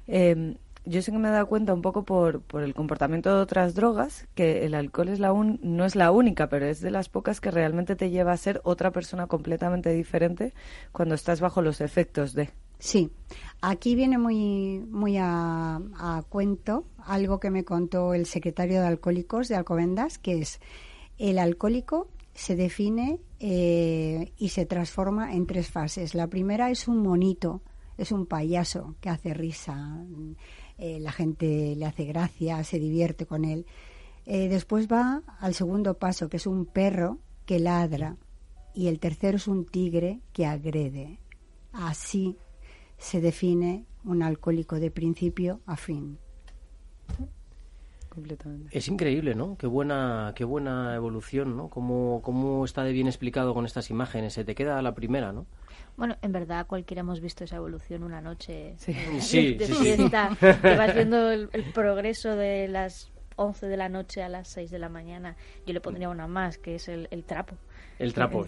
eh, 0.07 0.57
yo 0.83 1.01
sé 1.01 1.12
que 1.12 1.17
me 1.17 1.29
he 1.29 1.31
dado 1.31 1.48
cuenta 1.48 1.74
un 1.74 1.81
poco 1.81 2.03
por, 2.03 2.41
por 2.41 2.63
el 2.63 2.74
comportamiento 2.74 3.33
de 3.33 3.41
otras 3.41 3.75
drogas 3.75 4.27
que 4.36 4.65
el 4.65 4.74
alcohol 4.74 5.10
es 5.10 5.19
la 5.19 5.31
no 5.33 5.86
es 5.86 5.95
la 5.95 6.12
única, 6.12 6.50
pero 6.50 6.65
es 6.65 6.81
de 6.81 6.91
las 6.91 7.07
pocas 7.07 7.39
que 7.39 7.51
realmente 7.51 7.95
te 7.95 8.10
lleva 8.10 8.31
a 8.31 8.38
ser 8.38 8.62
otra 8.63 8.91
persona 8.91 9.27
completamente 9.27 9.91
diferente 9.91 10.53
cuando 10.91 11.15
estás 11.15 11.39
bajo 11.39 11.62
los 11.62 11.81
efectos 11.81 12.33
de. 12.33 12.50
Sí, 12.81 13.11
aquí 13.61 13.93
viene 13.93 14.17
muy, 14.17 14.79
muy 14.79 15.15
a, 15.19 15.79
cuento 16.29 16.85
algo 16.97 17.39
que 17.39 17.51
me 17.51 17.63
contó 17.63 18.15
el 18.15 18.25
secretario 18.25 18.81
de 18.81 18.88
Alcohólicos 18.88 19.47
de 19.50 19.55
Alcobendas, 19.55 20.17
que 20.17 20.39
es 20.39 20.59
el 21.19 21.38
alcohólico 21.38 22.07
se 22.33 22.55
define 22.55 23.19
eh, 23.39 24.31
y 24.35 24.50
se 24.50 24.65
transforma 24.65 25.35
en 25.35 25.45
tres 25.45 25.69
fases. 25.69 26.15
La 26.15 26.25
primera 26.25 26.71
es 26.71 26.88
un 26.88 27.03
monito, 27.03 27.61
es 28.00 28.11
un 28.11 28.25
payaso 28.25 28.95
que 29.00 29.09
hace 29.09 29.35
risa, 29.35 30.03
eh, 30.79 31.00
la 31.00 31.11
gente 31.11 31.75
le 31.75 31.85
hace 31.85 32.05
gracia, 32.05 32.63
se 32.63 32.79
divierte 32.79 33.27
con 33.27 33.45
él. 33.45 33.67
Eh, 34.25 34.50
después 34.50 34.88
va 34.91 35.21
al 35.39 35.53
segundo 35.53 36.00
paso, 36.00 36.29
que 36.29 36.38
es 36.38 36.47
un 36.47 36.65
perro 36.65 37.19
que 37.45 37.59
ladra, 37.59 38.17
y 38.73 38.88
el 38.88 39.00
tercero 39.00 39.38
es 39.38 39.47
un 39.47 39.67
tigre 39.67 40.19
que 40.33 40.47
agrede. 40.47 41.19
Así 41.73 42.38
se 43.01 43.20
define 43.20 43.86
un 44.05 44.22
alcohólico 44.22 44.79
de 44.79 44.91
principio 44.91 45.60
a 45.65 45.75
fin. 45.75 46.20
Es 48.72 48.89
increíble, 48.89 49.36
¿no? 49.36 49.58
Qué 49.58 49.67
buena, 49.67 50.34
qué 50.36 50.43
buena 50.43 50.93
evolución, 50.96 51.55
¿no? 51.55 51.70
Cómo, 51.70 52.22
cómo 52.22 52.63
está 52.65 52.84
de 52.84 52.91
bien 52.91 53.08
explicado 53.08 53.53
con 53.53 53.65
estas 53.65 53.89
imágenes. 53.89 54.34
Se 54.34 54.43
te 54.43 54.53
queda 54.53 54.81
la 54.81 54.93
primera, 54.93 55.31
¿no? 55.31 55.48
Bueno, 55.98 56.15
en 56.22 56.31
verdad 56.31 56.67
cualquiera 56.67 57.01
hemos 57.01 57.22
visto 57.22 57.43
esa 57.43 57.55
evolución 57.55 58.03
una 58.03 58.22
noche 58.22 58.75
sí. 58.77 58.93
sí, 59.20 59.58
que 59.58 60.75
vas 60.75 60.93
viendo 60.93 61.31
el, 61.31 61.50
progreso 61.74 62.36
de 62.36 62.67
las 62.67 63.12
11 63.36 63.67
de 63.67 63.77
la 63.77 63.89
noche 63.89 64.22
a 64.22 64.29
las 64.29 64.48
6 64.50 64.70
de 64.70 64.79
la 64.79 64.89
mañana. 64.89 65.38
Yo 65.65 65.74
le 65.74 65.81
pondría 65.81 66.10
una 66.10 66.27
más, 66.27 66.58
que 66.58 66.75
es 66.75 66.88
el, 66.88 67.08
trapo. 67.25 67.55
El 67.98 68.13
trapo. 68.13 68.46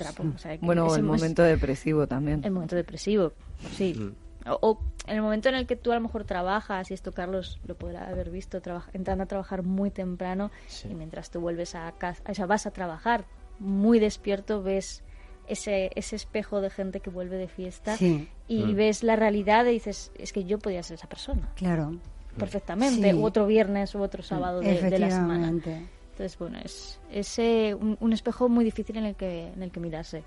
bueno, 0.62 0.94
el 0.96 1.04
momento 1.04 1.42
depresivo 1.42 2.06
también. 2.06 2.44
El 2.44 2.52
momento 2.52 2.76
depresivo, 2.76 3.34
sí. 3.72 3.96
Mm. 3.96 4.23
O, 4.46 4.80
en 5.08 5.16
el 5.16 5.22
momento 5.22 5.50
en 5.50 5.56
el 5.56 5.68
que 5.68 5.76
tú 5.76 5.92
a 5.92 5.96
lo 5.96 6.02
mejor 6.02 6.24
trabajas, 6.24 6.92
y 6.92 6.94
esto 6.94 7.12
Carlos 7.12 7.60
lo 7.66 7.76
podrá 7.76 8.08
haber 8.08 8.30
visto, 8.30 8.62
entrando 8.94 9.24
a 9.24 9.28
trabajar 9.28 9.64
muy 9.64 9.90
temprano, 9.90 10.52
y 10.90 10.94
mientras 10.94 11.30
tú 11.30 11.40
vuelves 11.40 11.76
a 11.76 11.92
casa, 11.94 12.22
o 12.30 12.34
sea, 12.34 12.46
vas 12.46 12.66
a 12.66 12.72
trabajar 12.72 13.26
muy 13.60 14.00
despierto, 14.00 14.64
ves 14.64 15.04
ese, 15.48 15.92
ese 15.96 16.16
espejo 16.16 16.62
de 16.62 16.70
gente 16.70 17.00
que 17.00 17.10
vuelve 17.10 17.38
de 17.38 17.48
fiesta 17.48 17.98
y 18.00 18.64
mm. 18.64 18.76
ves 18.76 19.04
la 19.04 19.16
realidad 19.16 19.66
y 19.66 19.72
dices, 19.72 20.12
es 20.18 20.34
que 20.34 20.46
yo 20.46 20.60
podía 20.60 20.84
ser 20.84 20.96
esa 20.96 21.08
persona. 21.08 21.50
Claro. 21.56 21.98
Perfectamente. 22.38 23.14
otro 23.14 23.46
viernes 23.46 23.94
u 23.96 24.02
otro 24.02 24.24
sábado 24.24 24.60
de, 24.60 25.00
la 25.00 25.12
semana. 25.12 25.50
Entonces, 25.50 26.38
bueno, 26.38 26.60
es, 26.64 27.00
es 27.12 27.38
un, 27.76 27.98
un, 28.00 28.14
espejo 28.14 28.50
muy 28.50 28.64
difícil 28.64 28.98
en 28.98 29.06
el 29.06 29.16
que, 29.16 29.48
en 29.48 29.64
el 29.64 29.72
que 29.72 29.80
mirarse. 29.80 30.24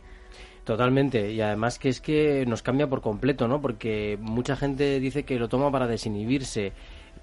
Totalmente, 0.66 1.32
y 1.32 1.40
además 1.40 1.78
que 1.78 1.88
es 1.88 2.00
que 2.00 2.44
nos 2.44 2.60
cambia 2.60 2.88
por 2.88 3.00
completo, 3.00 3.46
¿no? 3.46 3.60
Porque 3.60 4.18
mucha 4.20 4.56
gente 4.56 4.98
dice 4.98 5.22
que 5.22 5.38
lo 5.38 5.48
toma 5.48 5.70
para 5.70 5.86
desinhibirse 5.86 6.72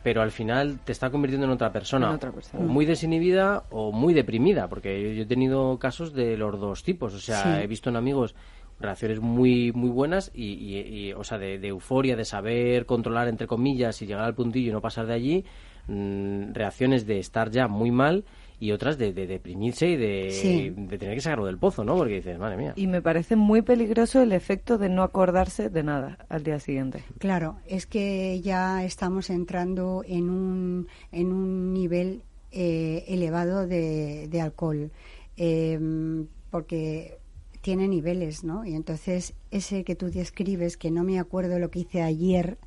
pero 0.02 0.22
al 0.22 0.32
final 0.32 0.80
te 0.84 0.92
está 0.92 1.10
convirtiendo 1.10 1.46
en 1.46 1.54
otra 1.54 1.72
persona, 1.72 2.20
muy 2.60 2.86
desinhibida 2.86 3.64
o 3.70 3.92
muy 3.92 4.14
deprimida, 4.14 4.68
porque 4.68 5.16
yo, 5.16 5.24
he 5.24 5.26
tenido 5.26 5.78
casos 5.78 6.14
de 6.14 6.36
los 6.36 6.60
dos 6.60 6.84
tipos, 6.84 7.14
o 7.14 7.20
sea, 7.20 7.64
he 7.64 7.68
visto 7.68 7.90
en 7.90 7.96
amigos 7.96 8.36
relaciones 8.80 9.22
muy 9.22 9.72
muy 9.72 9.90
buenas 9.90 10.32
y, 10.34 11.14
o 11.14 11.24
sea, 11.24 11.38
de, 11.38 11.56
euforia, 11.68 12.16
de 12.16 12.26
saber 12.26 12.86
controlar 12.86 13.30
entre 13.30 13.48
comillas 13.48 14.02
y 14.02 14.06
llegar 14.06 14.26
al 14.26 14.36
puntillo 14.36 14.70
y 14.70 14.74
no 14.74 14.82
pasar 14.82 15.06
de 15.06 15.14
allí, 15.14 15.46
mm, 15.88 16.54
reacciones 16.54 17.06
de 17.06 17.20
estar 17.20 17.50
ya 17.50 17.68
muy 17.68 17.92
mal 17.92 18.26
y 18.64 18.72
otras 18.72 18.98
de, 18.98 19.12
deprimirse 19.12 19.90
y 19.90 19.98
de, 19.98 20.74
tener 20.98 21.16
que 21.16 21.20
sacarlo 21.20 21.46
del 21.48 21.58
pozo, 21.58 21.84
¿no? 21.84 21.98
Porque 21.98 22.14
dices, 22.14 22.40
madre 22.40 22.56
mía. 22.56 22.74
Y 22.78 22.88
me 22.88 23.02
parece 23.02 23.36
muy 23.36 23.62
peligroso 23.62 24.22
el 24.22 24.32
efecto 24.32 24.78
de 24.78 24.88
no 24.88 25.04
acordarse 25.04 25.70
de 25.70 25.84
nada 25.84 26.18
al 26.30 26.46
día 26.46 26.62
siguiente. 26.62 27.04
Claro, 27.18 27.58
es 27.68 27.86
que 27.86 28.40
ya 28.40 28.86
estamos 28.86 29.30
entrando 29.30 30.06
en 30.08 30.30
un, 30.30 30.88
en 31.12 31.34
un 31.34 31.74
nivel 31.74 32.22
eh, 32.54 33.04
elevado 33.10 33.68
de, 33.68 34.40
alcohol, 34.42 34.92
em, 35.36 36.28
porque 36.50 37.18
tiene 37.60 37.90
niveles, 37.90 38.46
¿no? 38.46 38.64
Y 38.64 38.76
entonces 38.76 39.34
ese 39.52 39.84
que 39.84 39.96
tú 39.96 40.10
describes, 40.10 40.78
que 40.78 40.90
no 40.90 41.04
me 41.04 41.20
acuerdo 41.20 41.60
lo 41.60 41.70
que 41.70 41.80
hice 41.80 42.02
ayer, 42.02 42.58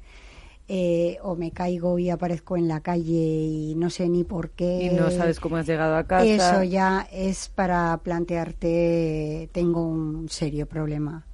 eh, 0.68 1.18
o 1.22 1.36
me 1.36 1.52
caigo 1.52 1.98
y 1.98 2.10
aparezco 2.10 2.56
en 2.56 2.66
la 2.66 2.80
calle 2.80 3.12
y 3.12 3.74
no 3.76 3.88
sé 3.90 4.08
ni 4.08 4.24
por 4.24 4.50
qué. 4.50 4.90
Y 4.92 4.96
no 4.96 5.10
sabes 5.10 5.38
cómo 5.38 5.56
has 5.56 5.66
llegado 5.66 5.96
a 5.96 6.04
casa. 6.04 6.24
Eso 6.24 6.62
ya 6.64 7.06
es 7.12 7.48
para 7.48 7.96
plantearte, 8.02 9.48
tengo 9.52 9.86
un 9.86 10.28
serio 10.28 10.66
problema. 10.66 11.24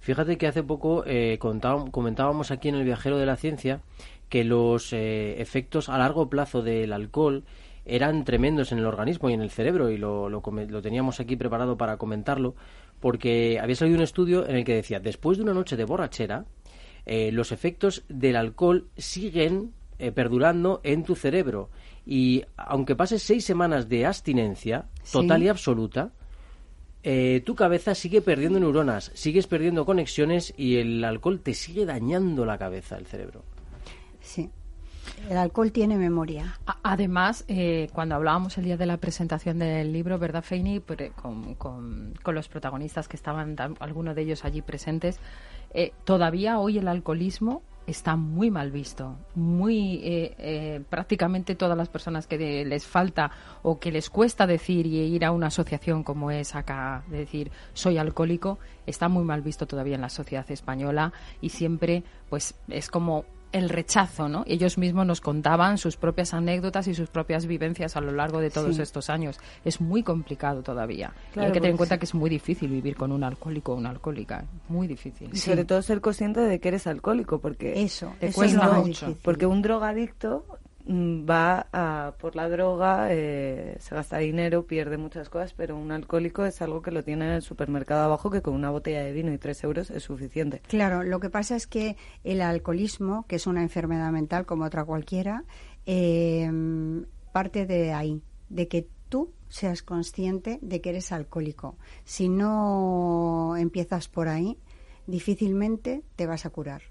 Fíjate 0.00 0.38
que 0.38 0.46
hace 0.46 0.62
poco 0.62 1.02
eh, 1.06 1.38
comentábamos 1.38 2.50
aquí 2.50 2.68
en 2.68 2.76
el 2.76 2.84
Viajero 2.84 3.18
de 3.18 3.26
la 3.26 3.36
Ciencia 3.36 3.80
que 4.28 4.44
los 4.44 4.92
eh, 4.92 5.40
efectos 5.40 5.88
a 5.88 5.98
largo 5.98 6.28
plazo 6.28 6.62
del 6.62 6.92
alcohol 6.92 7.44
eran 7.84 8.24
tremendos 8.24 8.70
en 8.70 8.78
el 8.78 8.86
organismo 8.86 9.30
y 9.30 9.32
en 9.32 9.40
el 9.40 9.50
cerebro 9.50 9.90
y 9.90 9.96
lo, 9.96 10.28
lo, 10.28 10.42
lo 10.42 10.82
teníamos 10.82 11.20
aquí 11.20 11.36
preparado 11.36 11.78
para 11.78 11.96
comentarlo 11.96 12.54
porque 13.00 13.58
había 13.60 13.76
salido 13.76 13.96
un 13.96 14.02
estudio 14.02 14.46
en 14.46 14.56
el 14.56 14.64
que 14.64 14.74
decía 14.74 15.00
después 15.00 15.38
de 15.38 15.44
una 15.44 15.54
noche 15.54 15.76
de 15.76 15.84
borrachera 15.84 16.44
eh, 17.08 17.32
los 17.32 17.52
efectos 17.52 18.04
del 18.08 18.36
alcohol 18.36 18.88
siguen 18.96 19.72
eh, 19.98 20.12
perdurando 20.12 20.80
en 20.84 21.04
tu 21.04 21.16
cerebro. 21.16 21.70
Y 22.04 22.44
aunque 22.56 22.94
pases 22.94 23.22
seis 23.22 23.44
semanas 23.44 23.88
de 23.88 24.04
abstinencia 24.04 24.86
total 25.10 25.42
y 25.42 25.48
absoluta, 25.48 26.12
eh, 27.02 27.42
tu 27.46 27.54
cabeza 27.54 27.94
sigue 27.94 28.20
perdiendo 28.20 28.60
neuronas, 28.60 29.10
sigues 29.14 29.46
perdiendo 29.46 29.86
conexiones 29.86 30.52
y 30.56 30.76
el 30.76 31.02
alcohol 31.02 31.40
te 31.40 31.54
sigue 31.54 31.86
dañando 31.86 32.44
la 32.44 32.58
cabeza, 32.58 32.98
el 32.98 33.06
cerebro. 33.06 33.42
Sí. 34.20 34.50
El 35.28 35.36
alcohol 35.36 35.72
tiene 35.72 35.96
memoria. 35.96 36.58
Además, 36.82 37.44
cuando 37.92 38.14
hablábamos 38.14 38.56
el 38.58 38.64
día 38.64 38.76
de 38.76 38.86
la 38.86 38.96
presentación 38.96 39.58
del 39.58 39.92
libro, 39.92 40.18
¿verdad, 40.18 40.42
Feini? 40.42 40.80
Con, 41.16 41.54
con, 41.54 42.14
los 42.24 42.48
protagonistas 42.48 43.08
que 43.08 43.16
estaban, 43.16 43.56
algunos 43.80 44.14
de 44.14 44.22
ellos 44.22 44.44
allí 44.44 44.62
presentes, 44.62 45.18
eh, 45.74 45.92
todavía 46.04 46.58
hoy 46.58 46.78
el 46.78 46.88
alcoholismo 46.88 47.62
está 47.86 48.16
muy 48.16 48.50
mal 48.50 48.70
visto. 48.70 49.16
Muy 49.34 50.00
eh, 50.04 50.34
eh, 50.38 50.80
prácticamente 50.88 51.54
todas 51.54 51.76
las 51.76 51.88
personas 51.88 52.26
que 52.26 52.64
les 52.64 52.86
falta 52.86 53.30
o 53.62 53.78
que 53.78 53.90
les 53.90 54.10
cuesta 54.10 54.46
decir 54.46 54.86
y 54.86 54.98
ir 54.98 55.24
a 55.24 55.32
una 55.32 55.46
asociación 55.46 56.04
como 56.04 56.30
es 56.30 56.54
acá, 56.54 57.02
de 57.08 57.18
decir 57.18 57.50
soy 57.72 57.96
alcohólico, 57.96 58.58
está 58.86 59.08
muy 59.08 59.24
mal 59.24 59.40
visto 59.40 59.66
todavía 59.66 59.94
en 59.94 60.02
la 60.02 60.10
sociedad 60.10 60.48
española 60.50 61.12
y 61.40 61.48
siempre 61.48 62.04
pues 62.28 62.54
es 62.68 62.90
como 62.90 63.24
el 63.52 63.68
rechazo, 63.68 64.28
¿no? 64.28 64.44
Ellos 64.46 64.78
mismos 64.78 65.06
nos 65.06 65.20
contaban 65.20 65.78
sus 65.78 65.96
propias 65.96 66.34
anécdotas 66.34 66.86
y 66.88 66.94
sus 66.94 67.08
propias 67.08 67.46
vivencias 67.46 67.96
a 67.96 68.00
lo 68.00 68.12
largo 68.12 68.40
de 68.40 68.50
todos 68.50 68.78
estos 68.78 69.10
años. 69.10 69.38
Es 69.64 69.80
muy 69.80 70.02
complicado 70.02 70.62
todavía. 70.62 71.12
hay 71.36 71.46
que 71.46 71.60
tener 71.60 71.70
en 71.70 71.76
cuenta 71.76 71.98
que 71.98 72.04
es 72.04 72.14
muy 72.14 72.30
difícil 72.30 72.70
vivir 72.70 72.96
con 72.96 73.12
un 73.12 73.24
alcohólico 73.24 73.72
o 73.72 73.76
una 73.76 73.90
alcohólica. 73.90 74.44
Muy 74.68 74.86
difícil. 74.86 75.30
Y 75.32 75.38
sobre 75.38 75.64
todo 75.64 75.82
ser 75.82 76.00
consciente 76.00 76.40
de 76.40 76.58
que 76.60 76.68
eres 76.68 76.86
alcohólico, 76.86 77.40
porque 77.40 77.82
eso, 77.82 78.12
te 78.20 78.32
cuesta 78.32 78.72
mucho. 78.72 79.16
Porque 79.22 79.46
un 79.46 79.62
drogadicto 79.62 80.44
va 80.88 81.68
a, 81.72 82.14
por 82.18 82.34
la 82.34 82.48
droga, 82.48 83.08
eh, 83.10 83.76
se 83.78 83.94
gasta 83.94 84.18
dinero, 84.18 84.66
pierde 84.66 84.96
muchas 84.96 85.28
cosas, 85.28 85.52
pero 85.52 85.76
un 85.76 85.92
alcohólico 85.92 86.44
es 86.44 86.62
algo 86.62 86.80
que 86.80 86.90
lo 86.90 87.04
tiene 87.04 87.26
en 87.26 87.32
el 87.32 87.42
supermercado 87.42 88.04
abajo, 88.04 88.30
que 88.30 88.40
con 88.40 88.54
una 88.54 88.70
botella 88.70 89.02
de 89.02 89.12
vino 89.12 89.32
y 89.32 89.38
tres 89.38 89.62
euros 89.64 89.90
es 89.90 90.02
suficiente. 90.02 90.62
Claro, 90.66 91.02
lo 91.02 91.20
que 91.20 91.28
pasa 91.28 91.56
es 91.56 91.66
que 91.66 91.96
el 92.24 92.40
alcoholismo, 92.40 93.26
que 93.26 93.36
es 93.36 93.46
una 93.46 93.62
enfermedad 93.62 94.10
mental 94.12 94.46
como 94.46 94.64
otra 94.64 94.84
cualquiera, 94.84 95.44
eh, 95.84 96.50
parte 97.32 97.66
de 97.66 97.92
ahí, 97.92 98.22
de 98.48 98.68
que 98.68 98.88
tú 99.08 99.32
seas 99.48 99.82
consciente 99.82 100.58
de 100.62 100.80
que 100.80 100.90
eres 100.90 101.12
alcohólico. 101.12 101.76
Si 102.04 102.28
no 102.28 103.56
empiezas 103.56 104.08
por 104.08 104.28
ahí, 104.28 104.58
difícilmente 105.06 106.02
te 106.16 106.26
vas 106.26 106.46
a 106.46 106.50
curar. 106.50 106.82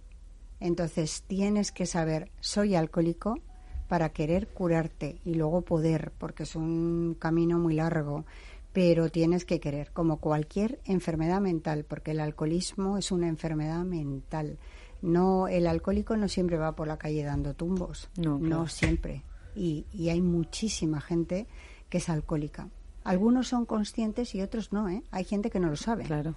Entonces 0.60 1.24
tienes 1.28 1.72
que 1.72 1.86
saber, 1.86 2.32
soy 2.40 2.76
alcohólico, 2.76 3.40
para 3.88 4.10
querer 4.10 4.48
curarte 4.48 5.20
y 5.26 5.36
luego 5.36 5.62
poder, 5.62 6.12
porque 6.18 6.44
es 6.44 6.56
un 6.56 7.16
camino 7.20 7.58
muy 7.60 7.74
largo. 7.76 8.26
pero 8.74 9.10
tienes 9.10 9.44
que 9.44 9.60
querer, 9.60 9.90
como 9.92 10.18
cualquier 10.18 10.80
enfermedad 10.86 11.42
mental, 11.42 11.84
porque 11.84 12.12
el 12.12 12.20
alcoholismo 12.20 13.00
es 13.00 13.12
una 13.12 13.28
enfermedad 13.28 13.84
mental. 13.84 14.60
No, 15.02 15.48
el 15.48 15.66
alcohólico 15.66 16.16
no 16.16 16.28
siempre 16.28 16.58
va 16.58 16.76
por 16.76 16.88
la 16.88 16.98
calle 16.98 17.24
dando 17.24 17.56
tumbos, 17.56 18.10
no, 18.18 18.38
no 18.38 18.68
siempre. 18.68 19.24
Y, 19.56 19.88
y 19.92 20.10
hay 20.10 20.22
muchísima 20.22 21.02
gente 21.02 21.48
que 21.90 21.98
es 21.98 22.08
alcohólica. 22.10 22.70
Algunos 23.04 23.48
son 23.48 23.66
conscientes 23.66 24.36
y 24.36 24.44
otros 24.44 24.72
no, 24.72 24.90
¿eh? 24.90 25.02
Hay 25.10 25.24
gente 25.24 25.50
que 25.50 25.60
no 25.60 25.70
lo 25.70 25.76
sabe. 25.76 26.04
Claro. 26.04 26.36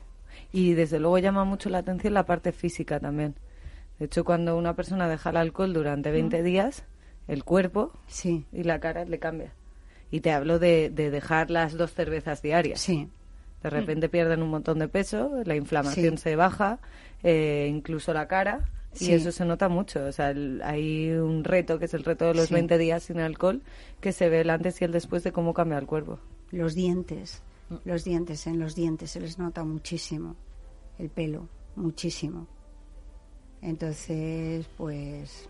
Y 0.50 0.72
desde 0.72 0.98
luego 0.98 1.18
llama 1.18 1.44
mucho 1.44 1.68
la 1.68 1.78
atención 1.78 2.14
la 2.14 2.24
parte 2.24 2.52
física 2.52 3.00
también. 3.00 3.34
De 3.98 4.06
hecho, 4.06 4.24
cuando 4.24 4.56
una 4.56 4.74
persona 4.74 5.08
deja 5.08 5.28
el 5.28 5.36
alcohol 5.36 5.74
durante 5.74 6.10
20 6.10 6.42
días, 6.42 6.84
el 7.30 7.44
cuerpo 7.44 7.92
sí. 8.08 8.44
y 8.52 8.64
la 8.64 8.80
cara 8.80 9.04
le 9.04 9.18
cambia. 9.18 9.52
Y 10.10 10.20
te 10.20 10.32
hablo 10.32 10.58
de, 10.58 10.90
dejar 10.90 11.50
las 11.50 11.74
dos 11.74 11.94
cervezas 11.94 12.42
diarias. 12.42 12.80
Sí. 12.80 13.08
De 13.62 13.70
repente 13.70 14.08
pierden 14.08 14.42
un 14.42 14.48
montón 14.48 14.78
de 14.78 14.88
peso, 14.88 15.42
la 15.44 15.54
inflamación 15.54 16.18
se 16.18 16.34
baja, 16.34 16.80
eh, 17.22 17.68
incluso 17.70 18.12
la 18.12 18.26
cara, 18.26 18.68
y 18.98 19.12
eso 19.12 19.30
se 19.30 19.44
nota 19.44 19.68
mucho. 19.68 20.04
O 20.06 20.12
sea, 20.12 20.34
hay 20.64 21.10
un 21.10 21.44
reto, 21.44 21.78
que 21.78 21.84
es 21.84 21.94
el 21.94 22.02
reto 22.02 22.26
de 22.26 22.34
los 22.34 22.50
20 22.50 22.78
días 22.78 23.04
sin 23.04 23.20
alcohol, 23.20 23.62
que 24.00 24.12
se 24.12 24.28
ve 24.28 24.40
el 24.40 24.50
antes 24.50 24.80
y 24.80 24.84
el 24.84 24.92
después 24.92 25.22
de 25.22 25.30
cómo 25.30 25.54
cambia 25.54 25.78
el 25.78 25.86
cuerpo. 25.86 26.18
Los 26.50 26.74
dientes, 26.74 27.42
los 27.84 28.02
dientes, 28.02 28.46
en 28.46 28.58
los 28.58 28.74
dientes 28.74 29.10
se 29.12 29.20
les 29.20 29.38
nota 29.38 29.62
muchísimo. 29.62 30.36
El 30.98 31.10
pelo, 31.10 31.48
muchísimo. 31.76 32.48
Entonces, 33.62 34.66
pues 34.78 35.49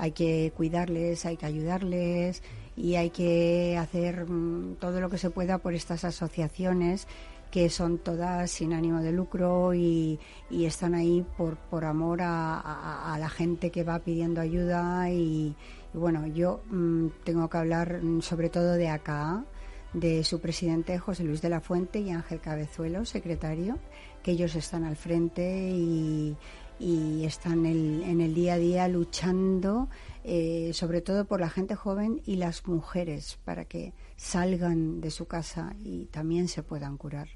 hay 0.00 0.12
que 0.12 0.50
cuidarles, 0.56 1.26
hay 1.26 1.36
que 1.36 1.44
ayudarles 1.44 2.42
y 2.74 2.94
hay 2.94 3.10
que 3.10 3.76
hacer 3.78 4.24
mm, 4.24 4.76
todo 4.76 4.98
lo 4.98 5.10
que 5.10 5.18
se 5.18 5.28
pueda 5.28 5.58
por 5.58 5.74
estas 5.74 6.04
asociaciones 6.04 7.06
que 7.50 7.68
son 7.68 7.98
todas 7.98 8.50
sin 8.50 8.72
ánimo 8.72 9.02
de 9.02 9.12
lucro 9.12 9.74
y, 9.74 10.18
están 10.50 10.94
ahí 10.94 11.26
por, 11.36 11.56
por 11.56 11.84
amor 11.84 12.20
a, 12.22 13.16
la 13.18 13.28
gente 13.28 13.70
que 13.70 13.84
va 13.84 13.98
pidiendo 13.98 14.40
ayuda 14.40 15.10
y, 15.10 15.54
bueno, 15.92 16.26
yo 16.28 16.62
mm, 16.70 17.08
tengo 17.24 17.50
que 17.50 17.58
hablar 17.58 18.02
mm, 18.02 18.22
sobre 18.22 18.48
todo 18.48 18.74
de 18.74 18.88
acá, 18.88 19.44
de 19.92 20.24
su 20.24 20.40
presidente 20.40 20.98
José 20.98 21.24
Luis 21.24 21.42
de 21.42 21.50
la 21.50 21.60
Fuente 21.60 21.98
y 21.98 22.10
Ángel 22.10 22.40
Cabezuelo, 22.40 23.04
secretario, 23.04 23.78
que 24.22 24.30
ellos 24.30 24.54
están 24.54 24.84
al 24.84 24.96
frente 24.96 25.70
y, 25.72 26.36
están 26.80 27.66
en 27.66 28.20
el 28.20 28.34
día 28.34 28.54
a 28.54 28.58
día 28.58 28.88
luchando 28.88 29.88
eh, 30.24 30.70
sobre 30.74 31.00
todo 31.00 31.24
por 31.24 31.40
la 31.40 31.50
gente 31.50 31.74
joven 31.74 32.20
y 32.26 32.36
las 32.36 32.66
mujeres 32.66 33.38
para 33.44 33.64
que 33.64 33.92
salgan 34.16 35.00
de 35.00 35.10
su 35.10 35.26
casa 35.26 35.74
y 35.82 36.06
también 36.06 36.48
se 36.48 36.62
puedan 36.62 36.96
curar 36.96 37.28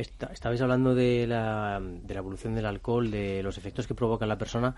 estabais 0.00 0.60
hablando 0.60 0.94
de 0.94 1.26
la, 1.26 1.80
de 1.80 2.14
la 2.14 2.20
evolución 2.20 2.54
del 2.54 2.66
alcohol, 2.66 3.10
de 3.10 3.42
los 3.42 3.58
efectos 3.58 3.86
que 3.86 3.94
provoca 3.94 4.24
en 4.24 4.28
la 4.28 4.38
persona. 4.38 4.74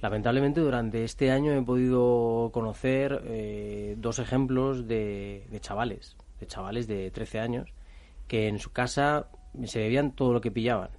Lamentablemente, 0.00 0.60
durante 0.60 1.04
este 1.04 1.30
año 1.30 1.52
he 1.52 1.62
podido 1.62 2.50
conocer 2.52 3.22
eh, 3.24 3.94
dos 3.98 4.18
ejemplos 4.18 4.86
de, 4.88 5.46
chavales, 5.60 6.16
de 6.40 6.46
chavales 6.46 6.86
de 6.86 7.10
13 7.10 7.40
años, 7.40 7.72
que 8.26 8.48
en 8.48 8.58
su 8.58 8.72
casa 8.72 9.28
se 9.64 9.78
bebían 9.78 10.12
todo 10.12 10.32
lo 10.32 10.40
que 10.40 10.50
pillaban. 10.50 10.90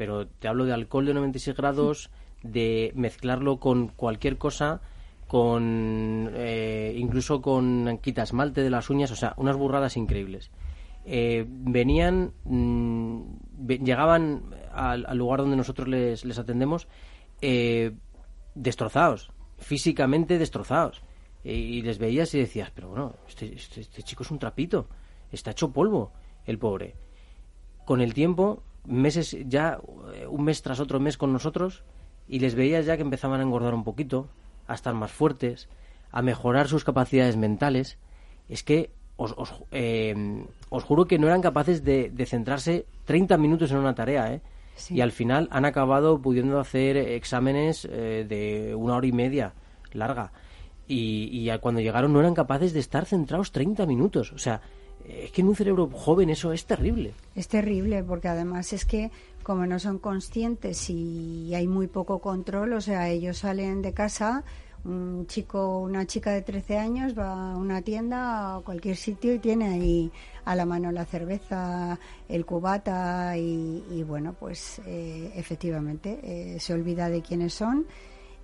Pero 0.00 0.26
te 0.26 0.48
hablo 0.48 0.64
de 0.64 0.72
alcohol 0.72 1.04
de 1.04 1.12
96 1.12 1.54
grados, 1.54 2.10
de 2.42 2.90
mezclarlo 2.94 3.60
con 3.60 3.88
cualquier 3.88 4.38
cosa, 4.38 4.80
con 5.28 6.30
eh, 6.32 6.94
incluso 6.96 7.42
con 7.42 7.98
quita 7.98 8.22
esmalte 8.22 8.62
de 8.62 8.70
las 8.70 8.88
uñas, 8.88 9.10
o 9.10 9.14
sea, 9.14 9.34
unas 9.36 9.58
burradas 9.58 9.98
increíbles. 9.98 10.50
Eh, 11.04 11.44
venían, 11.46 12.32
mm, 12.44 13.20
llegaban 13.84 14.54
al, 14.72 15.04
lugar 15.18 15.40
donde 15.40 15.58
nosotros 15.58 15.86
les, 15.86 16.38
atendemos 16.38 16.88
eh, 17.42 17.92
destrozados, 18.54 19.30
físicamente 19.58 20.38
destrozados. 20.38 21.02
y 21.44 21.82
les 21.82 21.98
veías 21.98 22.32
y 22.32 22.38
decías, 22.38 22.70
pero 22.70 22.88
bueno, 22.88 23.16
este, 23.28 23.54
este, 23.54 23.82
este, 23.82 24.02
chico 24.02 24.22
es 24.22 24.30
un 24.30 24.38
trapito, 24.38 24.88
está 25.30 25.50
hecho 25.50 25.70
polvo, 25.70 26.14
el 26.46 26.58
pobre. 26.58 26.94
Con 27.84 28.00
el 28.00 28.14
tiempo, 28.14 28.62
meses 28.86 29.36
ya, 29.46 29.78
eh, 30.14 30.26
un 30.26 30.44
mes 30.44 30.62
tras 30.62 30.80
otro 30.80 31.00
mes 31.00 31.16
con 31.16 31.32
nosotros, 31.32 31.84
y 32.28 32.38
les 32.38 32.54
veías 32.54 32.86
ya 32.86 32.96
que 32.96 33.02
empezaban 33.02 33.40
a 33.40 33.42
engordar 33.42 33.74
un 33.74 33.84
poquito, 33.84 34.28
a 34.66 34.74
estar 34.74 34.94
más 34.94 35.10
fuertes, 35.10 35.68
a 36.12 36.22
mejorar 36.22 36.68
sus 36.68 36.84
capacidades 36.84 37.36
mentales. 37.36 37.98
Es 38.48 38.62
que 38.62 38.90
os, 39.16 39.34
eh, 39.72 40.44
os, 40.70 40.84
juro 40.84 41.06
que 41.06 41.18
no 41.18 41.26
eran 41.26 41.42
capaces 41.42 41.84
de, 41.84 42.12
centrarse 42.26 42.86
30 43.04 43.36
minutos 43.36 43.70
en 43.70 43.78
una 43.78 43.94
tarea, 43.94 44.32
¿eh? 44.32 44.40
Y 44.88 45.02
al 45.02 45.12
final 45.12 45.48
han 45.50 45.66
acabado 45.66 46.22
pudiendo 46.22 46.58
hacer 46.58 46.96
exámenes 46.96 47.86
eh, 47.90 48.24
de 48.26 48.74
una 48.74 48.96
hora 48.96 49.06
y 49.06 49.12
media 49.12 49.52
larga. 49.92 50.32
Y, 50.88 51.28
y, 51.32 51.58
cuando 51.58 51.82
llegaron 51.82 52.12
no 52.12 52.20
eran 52.20 52.34
capaces 52.34 52.72
de 52.72 52.80
estar 52.80 53.04
centrados 53.04 53.52
30 53.52 53.84
minutos. 53.84 54.32
O 54.32 54.38
sea, 54.38 54.62
es 55.24 55.30
que 55.30 55.40
en 55.40 55.48
un 55.48 55.56
cerebro 55.56 55.88
joven 55.88 56.30
eso 56.30 56.52
es 56.52 56.64
terrible. 56.64 57.12
Es 57.34 57.48
terrible 57.48 58.02
porque 58.02 58.28
además 58.28 58.72
es 58.72 58.84
que 58.84 59.10
como 59.42 59.66
no 59.66 59.78
son 59.78 59.98
conscientes 59.98 60.90
y 60.90 61.54
hay 61.54 61.66
muy 61.66 61.86
poco 61.86 62.18
control, 62.20 62.74
o 62.74 62.80
sea, 62.80 63.08
ellos 63.08 63.38
salen 63.38 63.82
de 63.82 63.92
casa 63.92 64.44
un 64.84 65.26
chico, 65.26 65.80
una 65.80 66.06
chica 66.06 66.30
de 66.30 66.42
13 66.42 66.78
años 66.78 67.18
va 67.18 67.52
a 67.52 67.56
una 67.56 67.82
tienda 67.82 68.56
a 68.56 68.60
cualquier 68.60 68.96
sitio 68.96 69.34
y 69.34 69.38
tiene 69.38 69.68
ahí 69.68 70.12
a 70.44 70.54
la 70.54 70.64
mano 70.64 70.90
la 70.90 71.04
cerveza, 71.04 71.98
el 72.28 72.46
cubata 72.46 73.36
y, 73.36 74.02
bueno, 74.06 74.34
pues 74.38 74.80
eh, 74.86 75.32
efectivamente 75.34 76.20
eh, 76.22 76.60
se 76.60 76.72
olvida 76.72 77.08
de 77.10 77.22
quiénes 77.22 77.52
son 77.54 77.86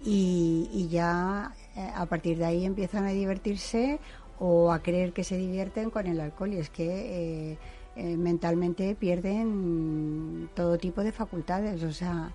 y, 0.04 0.88
ya 0.90 1.54
eh, 1.74 1.90
a 1.94 2.06
partir 2.06 2.36
de 2.38 2.44
ahí 2.44 2.64
empiezan 2.64 3.06
a 3.06 3.10
divertirse 3.10 3.98
o 4.38 4.72
a 4.72 4.82
creer 4.82 5.12
que 5.12 5.24
se 5.24 5.36
divierten 5.36 5.90
con 5.90 6.06
el 6.06 6.20
alcohol 6.20 6.52
y 6.52 6.58
es 6.58 6.70
que 6.70 7.58
mentalmente 7.96 8.94
pierden 8.94 10.50
todo 10.54 10.76
tipo 10.78 11.02
de 11.02 11.12
facultades, 11.12 11.82
o 11.82 11.92
sea, 11.92 12.30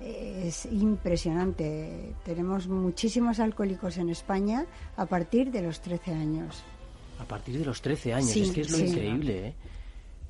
es 0.00 0.66
impresionante. 0.66 2.14
Tenemos 2.24 2.68
muchísimos 2.68 3.40
alcohólicos 3.40 3.96
en 3.98 4.10
España 4.10 4.66
a 4.96 5.06
partir 5.06 5.50
de 5.50 5.62
los 5.62 5.80
13 5.80 6.12
años. 6.12 6.64
A 7.20 7.24
partir 7.24 7.58
de 7.58 7.64
los 7.64 7.80
13 7.80 8.14
años, 8.14 8.36
es 8.36 8.50
que 8.50 8.62
es 8.62 8.70
lo 8.70 8.78
increíble, 8.84 9.48
¿eh? 9.48 9.54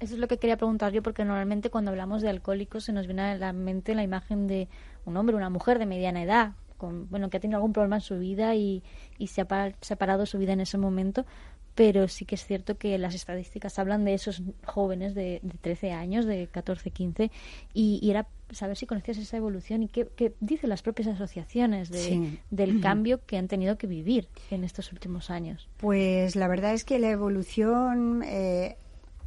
Eso 0.00 0.14
es 0.14 0.20
lo 0.20 0.28
que 0.28 0.36
quería 0.36 0.58
preguntar 0.58 0.92
yo, 0.92 1.02
porque 1.02 1.24
normalmente 1.24 1.70
cuando 1.70 1.90
hablamos 1.90 2.20
de 2.20 2.28
alcohólicos 2.28 2.84
se 2.84 2.92
nos 2.92 3.06
viene 3.06 3.22
a 3.22 3.38
la 3.38 3.52
mente 3.54 3.94
la 3.94 4.02
imagen 4.02 4.46
de 4.46 4.68
un 5.06 5.16
hombre, 5.16 5.34
una 5.34 5.48
mujer 5.48 5.78
de 5.78 5.86
mediana 5.86 6.22
edad, 6.22 6.52
con, 6.84 7.08
bueno, 7.08 7.30
que 7.30 7.38
ha 7.38 7.40
tenido 7.40 7.56
algún 7.56 7.72
problema 7.72 7.96
en 7.96 8.02
su 8.02 8.18
vida 8.18 8.54
y, 8.54 8.82
y 9.18 9.28
se 9.28 9.40
ha 9.40 9.72
separado 9.80 10.26
su 10.26 10.36
vida 10.38 10.52
en 10.52 10.60
ese 10.60 10.76
momento, 10.76 11.24
pero 11.74 12.06
sí 12.08 12.26
que 12.26 12.34
es 12.34 12.44
cierto 12.44 12.76
que 12.76 12.98
las 12.98 13.14
estadísticas 13.14 13.78
hablan 13.78 14.04
de 14.04 14.12
esos 14.12 14.42
jóvenes 14.66 15.14
de, 15.14 15.40
de 15.42 15.54
13 15.60 15.92
años, 15.92 16.26
de 16.26 16.46
14, 16.46 16.90
15, 16.90 17.30
y, 17.72 17.98
y, 18.02 18.10
era 18.10 18.26
saber 18.50 18.76
si 18.76 18.84
conocías 18.84 19.16
esa 19.16 19.38
evolución 19.38 19.82
y 19.82 19.88
qué, 19.88 20.06
qué 20.14 20.34
dicen 20.40 20.68
las 20.68 20.82
propias 20.82 21.08
asociaciones 21.08 21.88
de, 21.90 22.38
del 22.50 22.82
cambio 22.82 23.24
que 23.24 23.38
han 23.38 23.48
tenido 23.48 23.78
que 23.78 23.86
vivir 23.86 24.28
en 24.50 24.62
estos 24.62 24.92
últimos 24.92 25.30
años. 25.30 25.68
Pues 25.78 26.36
la 26.36 26.48
verdad 26.48 26.74
es 26.74 26.84
que 26.84 26.98
la 26.98 27.10
evolución 27.10 28.22
eh, 28.24 28.76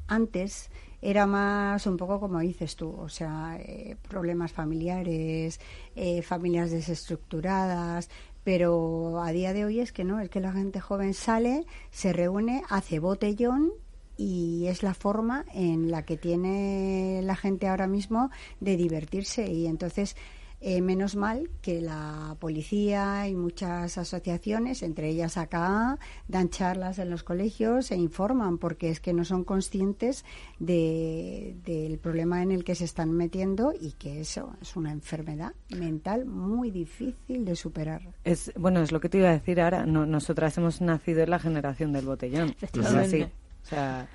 antes 0.07 0.69
era 1.01 1.25
más 1.25 1.85
un 1.85 1.97
poco 1.97 2.19
como 2.19 2.39
dices 2.39 2.75
tú, 2.75 2.89
o 2.89 3.09
sea, 3.09 3.57
eh, 3.59 3.95
problemas 4.07 4.51
familiares, 4.51 5.59
eh, 5.95 6.21
familias 6.21 6.71
desestructuradas, 6.71 8.09
pero 8.43 9.21
a 9.21 9.31
día 9.31 9.53
de 9.53 9.65
hoy 9.65 9.79
es 9.79 9.91
que 9.91 10.03
no, 10.03 10.19
es 10.19 10.29
que 10.29 10.39
la 10.39 10.53
gente 10.53 10.79
joven 10.79 11.13
sale, 11.13 11.65
se 11.91 12.13
reúne, 12.13 12.63
hace 12.69 12.99
botellón 12.99 13.73
y 14.17 14.65
es 14.67 14.83
la 14.83 14.93
forma 14.93 15.45
en 15.53 15.91
la 15.91 16.03
que 16.03 16.17
tiene 16.17 17.21
la 17.23 17.35
gente 17.35 17.67
ahora 17.67 17.87
mismo 17.87 18.31
de 18.59 18.75
divertirse. 18.75 19.51
Y 19.51 19.67
entonces 19.67 20.15
eh, 20.59 20.81
menos 20.81 21.15
mal 21.15 21.49
que 21.61 21.81
la 21.81 22.35
policía 22.39 23.27
y 23.27 23.35
muchas 23.35 23.97
asociaciones, 23.97 24.81
entre 24.81 25.09
ellas 25.09 25.37
acá, 25.37 25.99
dan 26.27 26.49
charlas 26.49 26.99
en 26.99 27.09
los 27.09 27.23
colegios 27.23 27.91
e 27.91 27.95
informan 27.95 28.57
porque 28.57 28.89
es 28.89 28.99
que 28.99 29.13
no 29.13 29.23
son 29.23 29.43
conscientes 29.43 30.25
del 30.59 31.99
problema 32.01 32.41
en 32.41 32.51
el 32.51 32.63
que 32.63 32.75
se 32.75 32.85
están 32.85 33.11
metiendo 33.11 33.73
y 33.79 33.91
que 33.93 34.19
eso 34.19 34.55
es 34.61 34.75
una 34.75 34.91
enfermedad 34.91 35.53
mental 35.69 36.25
muy 36.25 36.71
difícil 36.71 37.45
de 37.45 37.55
superar. 37.55 38.01
Es 38.23 38.51
bueno, 38.55 38.81
es 38.81 38.91
lo 38.91 38.99
que 38.99 39.09
te 39.09 39.19
iba 39.19 39.29
a 39.29 39.33
decir 39.33 39.61
ahora. 39.61 39.85
nosotras 39.85 40.57
hemos 40.57 40.81
nacido 40.81 41.21
en 41.21 41.29
la 41.29 41.39
generación 41.39 41.93
del 41.93 42.05
botellón. 42.05 42.55
así. 42.97 43.25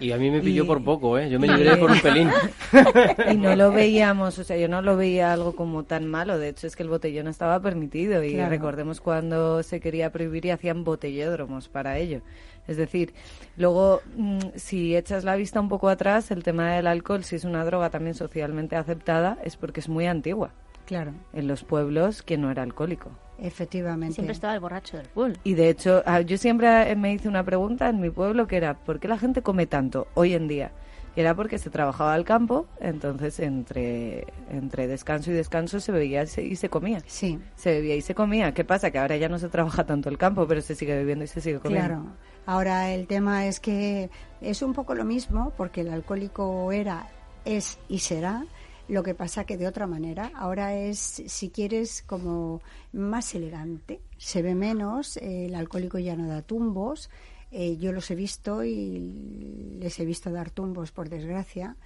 Y 0.00 0.12
a 0.12 0.16
mí 0.16 0.30
me 0.30 0.40
pilló 0.40 0.66
por 0.66 0.82
poco, 0.82 1.18
¿eh? 1.18 1.28
Yo 1.28 1.38
me 1.38 1.46
libré 1.48 1.76
por 1.76 1.90
un 1.90 2.00
pelín. 2.00 2.30
y 3.30 3.36
no 3.36 3.54
lo 3.54 3.70
veíamos, 3.72 4.38
o 4.38 4.44
sea, 4.44 4.56
yo 4.56 4.68
no 4.68 4.82
lo 4.82 4.96
veía 4.96 5.32
algo 5.32 5.54
como 5.54 5.84
tan 5.84 6.06
malo. 6.06 6.38
De 6.38 6.48
hecho, 6.48 6.66
es 6.66 6.76
que 6.76 6.82
el 6.82 6.88
botellón 6.88 7.28
estaba 7.28 7.60
permitido. 7.60 8.22
Y 8.22 8.36
recordemos 8.36 9.00
cuando 9.00 9.62
se 9.62 9.80
quería 9.80 10.10
prohibir 10.10 10.46
y 10.46 10.50
hacían 10.50 10.84
botellódromos 10.84 11.68
para 11.68 11.98
ello. 11.98 12.22
Es 12.68 12.76
decir, 12.76 13.12
luego, 13.56 14.00
mm, 14.16 14.38
si 14.54 14.96
echas 14.96 15.24
la 15.24 15.36
vista 15.36 15.60
un 15.60 15.68
poco 15.68 15.88
atrás, 15.88 16.30
el 16.30 16.42
tema 16.44 16.72
del 16.72 16.86
alcohol, 16.86 17.24
si 17.24 17.36
es 17.36 17.44
una 17.44 17.64
droga 17.64 17.90
también 17.90 18.14
socialmente 18.14 18.76
aceptada, 18.76 19.38
es 19.44 19.56
porque 19.56 19.80
es 19.80 19.88
muy 19.88 20.06
antigua. 20.06 20.52
Claro. 20.86 21.12
En 21.32 21.48
los 21.48 21.64
pueblos, 21.64 22.22
que 22.22 22.38
no 22.38 22.50
era 22.50 22.62
alcohólico. 22.62 23.10
Efectivamente. 23.38 24.14
Siempre 24.14 24.32
estaba 24.32 24.54
el 24.54 24.60
borracho 24.60 24.96
del 24.96 25.06
pueblo. 25.06 25.36
Y 25.44 25.54
de 25.54 25.68
hecho, 25.68 26.02
ah, 26.06 26.20
yo 26.20 26.38
siempre 26.38 26.94
me 26.96 27.12
hice 27.12 27.28
una 27.28 27.44
pregunta 27.44 27.88
en 27.88 28.00
mi 28.00 28.10
pueblo 28.10 28.46
que 28.46 28.56
era, 28.56 28.74
¿por 28.74 29.00
qué 29.00 29.08
la 29.08 29.18
gente 29.18 29.42
come 29.42 29.66
tanto 29.66 30.06
hoy 30.14 30.34
en 30.34 30.48
día? 30.48 30.72
Y 31.14 31.20
era 31.20 31.34
porque 31.34 31.58
se 31.58 31.68
trabajaba 31.68 32.14
al 32.14 32.24
campo, 32.24 32.66
entonces 32.80 33.38
entre, 33.40 34.26
entre 34.50 34.86
descanso 34.86 35.30
y 35.30 35.34
descanso 35.34 35.78
se 35.78 35.92
bebía 35.92 36.22
y 36.22 36.56
se 36.56 36.68
comía. 36.70 37.02
Sí. 37.06 37.38
Se 37.54 37.72
bebía 37.72 37.96
y 37.96 38.00
se 38.00 38.14
comía. 38.14 38.54
¿Qué 38.54 38.64
pasa? 38.64 38.90
Que 38.90 38.98
ahora 38.98 39.16
ya 39.16 39.28
no 39.28 39.38
se 39.38 39.48
trabaja 39.48 39.84
tanto 39.84 40.08
el 40.08 40.16
campo, 40.16 40.46
pero 40.46 40.62
se 40.62 40.74
sigue 40.74 40.94
bebiendo 40.94 41.24
y 41.24 41.28
se 41.28 41.42
sigue 41.42 41.58
comiendo. 41.58 41.88
Claro. 41.88 42.06
Ahora 42.46 42.92
el 42.92 43.06
tema 43.06 43.46
es 43.46 43.60
que 43.60 44.08
es 44.40 44.62
un 44.62 44.72
poco 44.72 44.94
lo 44.94 45.04
mismo, 45.04 45.52
porque 45.56 45.82
el 45.82 45.90
alcohólico 45.90 46.72
era, 46.72 47.08
es 47.44 47.78
y 47.88 47.98
será, 47.98 48.44
lo 48.88 49.02
que 49.02 49.14
pasa 49.14 49.44
que 49.44 49.56
de 49.56 49.66
otra 49.66 49.86
manera. 49.86 50.30
Ahora 50.34 50.76
es, 50.76 51.22
si 51.26 51.50
quieres, 51.50 52.02
como 52.02 52.60
más 52.92 53.34
elegante. 53.34 54.00
Se 54.18 54.42
ve 54.42 54.54
menos, 54.54 55.16
el 55.16 55.54
alcohólico 55.54 55.98
ya 55.98 56.16
no 56.16 56.28
da 56.28 56.42
tumbos. 56.42 57.10
Eh, 57.50 57.76
yo 57.76 57.92
los 57.92 58.10
he 58.10 58.14
visto 58.14 58.64
y 58.64 59.76
les 59.78 60.00
he 60.00 60.06
visto 60.06 60.30
dar 60.30 60.50
tumbos, 60.50 60.90
por 60.90 61.10
desgracia, 61.10 61.76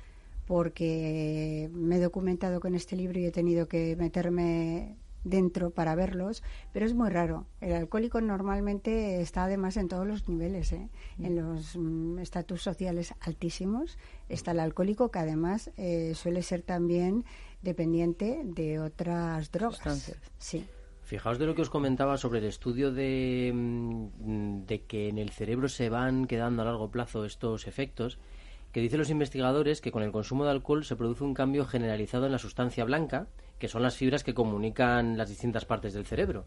porque 0.47 1.69
me 1.73 1.97
he 1.97 2.01
documentado 2.01 2.61
con 2.61 2.75
este 2.75 2.95
libro 2.95 3.19
y 3.19 3.27
he 3.27 3.33
tenido 3.33 3.67
que 3.67 3.97
meterme 3.97 4.97
dentro 5.27 5.71
para 5.71 5.95
verlos, 5.95 6.43
pero 6.73 6.87
es 6.87 6.95
muy 6.95 7.11
raro. 7.11 7.47
El 7.61 7.75
alcohólico 7.75 8.21
normalmente 8.21 9.21
está 9.21 9.45
además 9.45 9.77
en 9.77 9.89
todos 9.89 10.07
los 10.07 10.29
niveles, 10.29 10.73
¿eh? 10.73 10.89
en 11.19 11.37
los 11.37 11.77
mm, 11.77 12.21
estatus 12.21 12.63
sociales 12.63 13.13
altísimos. 13.21 13.99
Está 14.29 14.53
el 14.53 14.61
alcohólico 14.61 15.11
que 15.11 15.19
además 15.19 15.73
eh, 15.77 16.13
suele 16.15 16.43
ser 16.43 16.63
también 16.63 17.25
dependiente 17.61 18.43
de 18.45 18.79
otras 18.79 19.51
drogas. 19.51 20.17
Sí. 20.39 20.65
Fijaos 21.03 21.39
de 21.39 21.47
lo 21.47 21.55
que 21.55 21.63
os 21.63 21.71
comentaba 21.71 22.17
sobre 22.17 22.39
el 22.39 22.47
estudio 22.47 22.93
de, 22.93 23.53
mm, 23.53 24.67
de 24.67 24.83
que 24.83 25.09
en 25.09 25.19
el 25.19 25.31
cerebro 25.31 25.69
se 25.69 25.89
van 25.89 26.27
quedando 26.27 26.63
a 26.63 26.65
largo 26.65 26.91
plazo 26.91 27.25
estos 27.25 27.67
efectos 27.67 28.19
que 28.77 28.83
dicen 28.83 28.99
los 28.99 29.09
investigadores 29.09 29.81
que 29.81 29.91
con 29.91 30.03
el 30.03 30.13
consumo 30.13 30.45
de 30.45 30.51
alcohol 30.51 30.85
se 30.85 30.97
produce 30.97 31.25
un 31.25 31.33
cambio 31.33 31.65
generalizado 31.65 32.27
en 32.27 32.33
la 32.33 32.39
sustancia 32.39 32.85
blanca, 32.85 33.27
que 33.59 33.69
son 33.69 33.83
las 33.83 33.97
fibras 33.97 34.23
que 34.23 34.35
comunican 34.35 35.17
las 35.17 35.31
distintas 35.31 35.65
partes 35.65 35.95
del 35.95 36.05
cerebro. 36.05 36.45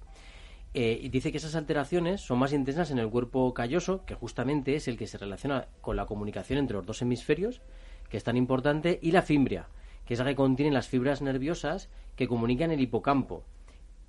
Eh, 0.76 1.00
y 1.02 1.10
dice 1.10 1.32
que 1.32 1.40
esas 1.40 1.56
alteraciones 1.56 2.22
son 2.22 2.38
más 2.38 2.54
intensas 2.54 2.92
en 2.92 3.00
el 3.00 3.10
cuerpo 3.10 3.52
calloso, 3.56 4.06
que 4.06 4.14
justamente 4.14 4.76
es 4.76 4.88
el 4.88 4.96
que 4.96 5.08
se 5.08 5.18
relaciona 5.18 5.70
con 5.82 5.96
la 5.96 6.06
comunicación 6.06 6.60
entre 6.60 6.78
los 6.78 6.86
dos 6.86 7.02
hemisferios, 7.02 7.62
que 8.10 8.18
es 8.18 8.24
tan 8.24 8.38
importante, 8.38 9.00
y 9.02 9.10
la 9.10 9.24
fimbria, 9.24 9.66
que 10.06 10.14
es 10.14 10.20
la 10.20 10.28
que 10.28 10.36
contiene 10.36 10.72
las 10.72 10.88
fibras 10.88 11.24
nerviosas 11.24 11.90
que 12.16 12.28
comunican 12.28 12.70
el 12.70 12.80
hipocampo. 12.80 13.44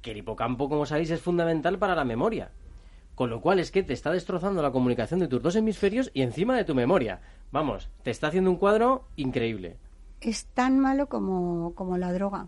Que 0.02 0.10
el 0.10 0.18
hipocampo, 0.18 0.68
como 0.68 0.84
sabéis, 0.84 1.10
es 1.10 1.22
fundamental 1.22 1.78
para 1.78 1.94
la 1.94 2.04
memoria. 2.04 2.50
Con 3.20 3.28
lo 3.28 3.42
cual 3.42 3.58
es 3.58 3.70
que 3.70 3.82
te 3.82 3.92
está 3.92 4.10
destrozando 4.10 4.62
la 4.62 4.72
comunicación 4.72 5.20
de 5.20 5.28
tus 5.28 5.42
dos 5.42 5.54
hemisferios 5.54 6.10
y 6.14 6.22
encima 6.22 6.56
de 6.56 6.64
tu 6.64 6.74
memoria. 6.74 7.20
Vamos, 7.52 7.90
te 8.02 8.10
está 8.10 8.28
haciendo 8.28 8.50
un 8.50 8.56
cuadro 8.56 9.04
increíble. 9.16 9.76
Es 10.22 10.46
tan 10.46 10.78
malo 10.78 11.06
como, 11.06 11.74
como 11.74 11.98
la 11.98 12.14
droga. 12.14 12.46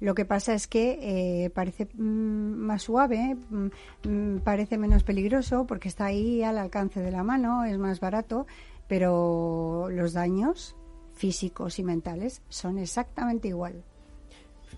Lo 0.00 0.16
que 0.16 0.24
pasa 0.24 0.54
es 0.54 0.66
que 0.66 1.44
eh, 1.44 1.50
parece 1.50 1.86
mm, 1.94 2.00
más 2.00 2.82
suave, 2.82 3.36
mm, 3.48 3.66
mm, 4.08 4.38
parece 4.40 4.76
menos 4.76 5.04
peligroso 5.04 5.68
porque 5.68 5.86
está 5.86 6.06
ahí 6.06 6.42
al 6.42 6.58
alcance 6.58 6.98
de 6.98 7.12
la 7.12 7.22
mano, 7.22 7.62
es 7.62 7.78
más 7.78 8.00
barato, 8.00 8.48
pero 8.88 9.86
los 9.88 10.14
daños 10.14 10.74
físicos 11.14 11.78
y 11.78 11.84
mentales 11.84 12.42
son 12.48 12.76
exactamente 12.80 13.46
igual. 13.46 13.84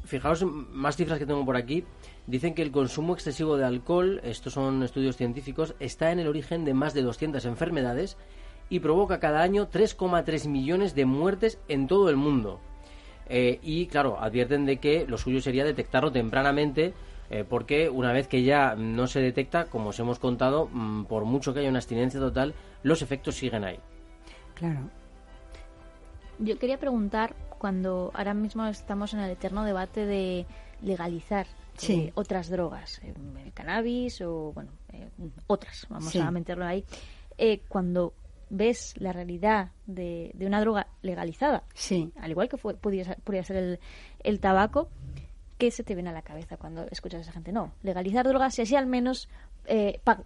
Fijaos, 0.04 0.44
más 0.44 0.96
cifras 0.96 1.18
que 1.18 1.24
tengo 1.24 1.46
por 1.46 1.56
aquí. 1.56 1.82
Dicen 2.26 2.54
que 2.54 2.62
el 2.62 2.70
consumo 2.70 3.14
excesivo 3.14 3.56
de 3.56 3.64
alcohol, 3.64 4.20
estos 4.22 4.52
son 4.52 4.82
estudios 4.82 5.16
científicos, 5.16 5.74
está 5.80 6.12
en 6.12 6.20
el 6.20 6.28
origen 6.28 6.64
de 6.64 6.74
más 6.74 6.94
de 6.94 7.02
200 7.02 7.44
enfermedades 7.44 8.16
y 8.68 8.80
provoca 8.80 9.20
cada 9.20 9.42
año 9.42 9.68
3,3 9.68 10.48
millones 10.48 10.94
de 10.94 11.04
muertes 11.04 11.58
en 11.68 11.88
todo 11.88 12.08
el 12.08 12.16
mundo. 12.16 12.60
Eh, 13.28 13.58
y 13.62 13.86
claro, 13.86 14.18
advierten 14.20 14.66
de 14.66 14.78
que 14.78 15.06
lo 15.06 15.18
suyo 15.18 15.40
sería 15.40 15.64
detectarlo 15.64 16.12
tempranamente 16.12 16.94
eh, 17.32 17.44
porque 17.48 17.88
una 17.88 18.12
vez 18.12 18.28
que 18.28 18.42
ya 18.42 18.74
no 18.76 19.06
se 19.06 19.20
detecta, 19.20 19.64
como 19.64 19.88
os 19.88 19.98
hemos 19.98 20.18
contado, 20.18 20.68
mm, 20.70 21.04
por 21.04 21.24
mucho 21.24 21.54
que 21.54 21.60
haya 21.60 21.70
una 21.70 21.78
abstinencia 21.78 22.20
total, 22.20 22.54
los 22.82 23.00
efectos 23.00 23.36
siguen 23.36 23.64
ahí. 23.64 23.78
Claro. 24.54 24.90
Yo 26.38 26.58
quería 26.58 26.78
preguntar, 26.78 27.34
cuando 27.58 28.10
ahora 28.12 28.34
mismo 28.34 28.66
estamos 28.66 29.14
en 29.14 29.20
el 29.20 29.30
eterno 29.30 29.64
debate 29.64 30.04
de 30.04 30.44
legalizar 30.82 31.46
sí. 31.76 32.12
otras 32.14 32.48
drogas, 32.48 33.00
eh, 33.02 33.14
el 33.44 33.52
cannabis 33.52 34.20
o, 34.20 34.52
bueno, 34.52 34.70
eh, 34.92 35.08
otras, 35.46 35.86
vamos 35.88 36.14
a 36.16 36.30
meterlo 36.30 36.64
ahí. 36.64 36.84
Eh, 37.38 37.62
cuando 37.68 38.14
ves 38.50 38.94
la 38.98 39.12
realidad 39.12 39.72
de, 39.86 40.34
una 40.40 40.60
droga 40.60 40.88
legalizada, 41.02 41.64
sí. 41.74 42.12
al 42.20 42.30
igual 42.30 42.48
que 42.48 42.56
fue, 42.56 42.74
podría, 42.74 43.04
ser 43.44 43.56
el, 43.56 43.80
el, 44.22 44.40
tabaco, 44.40 44.88
¿qué 45.58 45.70
se 45.70 45.84
te 45.84 45.94
viene 45.94 46.10
a 46.10 46.12
la 46.12 46.22
cabeza 46.22 46.56
cuando 46.56 46.86
escuchas 46.90 47.18
a 47.18 47.22
esa 47.22 47.32
gente? 47.32 47.52
No, 47.52 47.72
legalizar 47.82 48.26
drogas 48.26 48.58
y 48.58 48.62
así 48.62 48.76
al 48.76 48.86
menos 48.86 49.28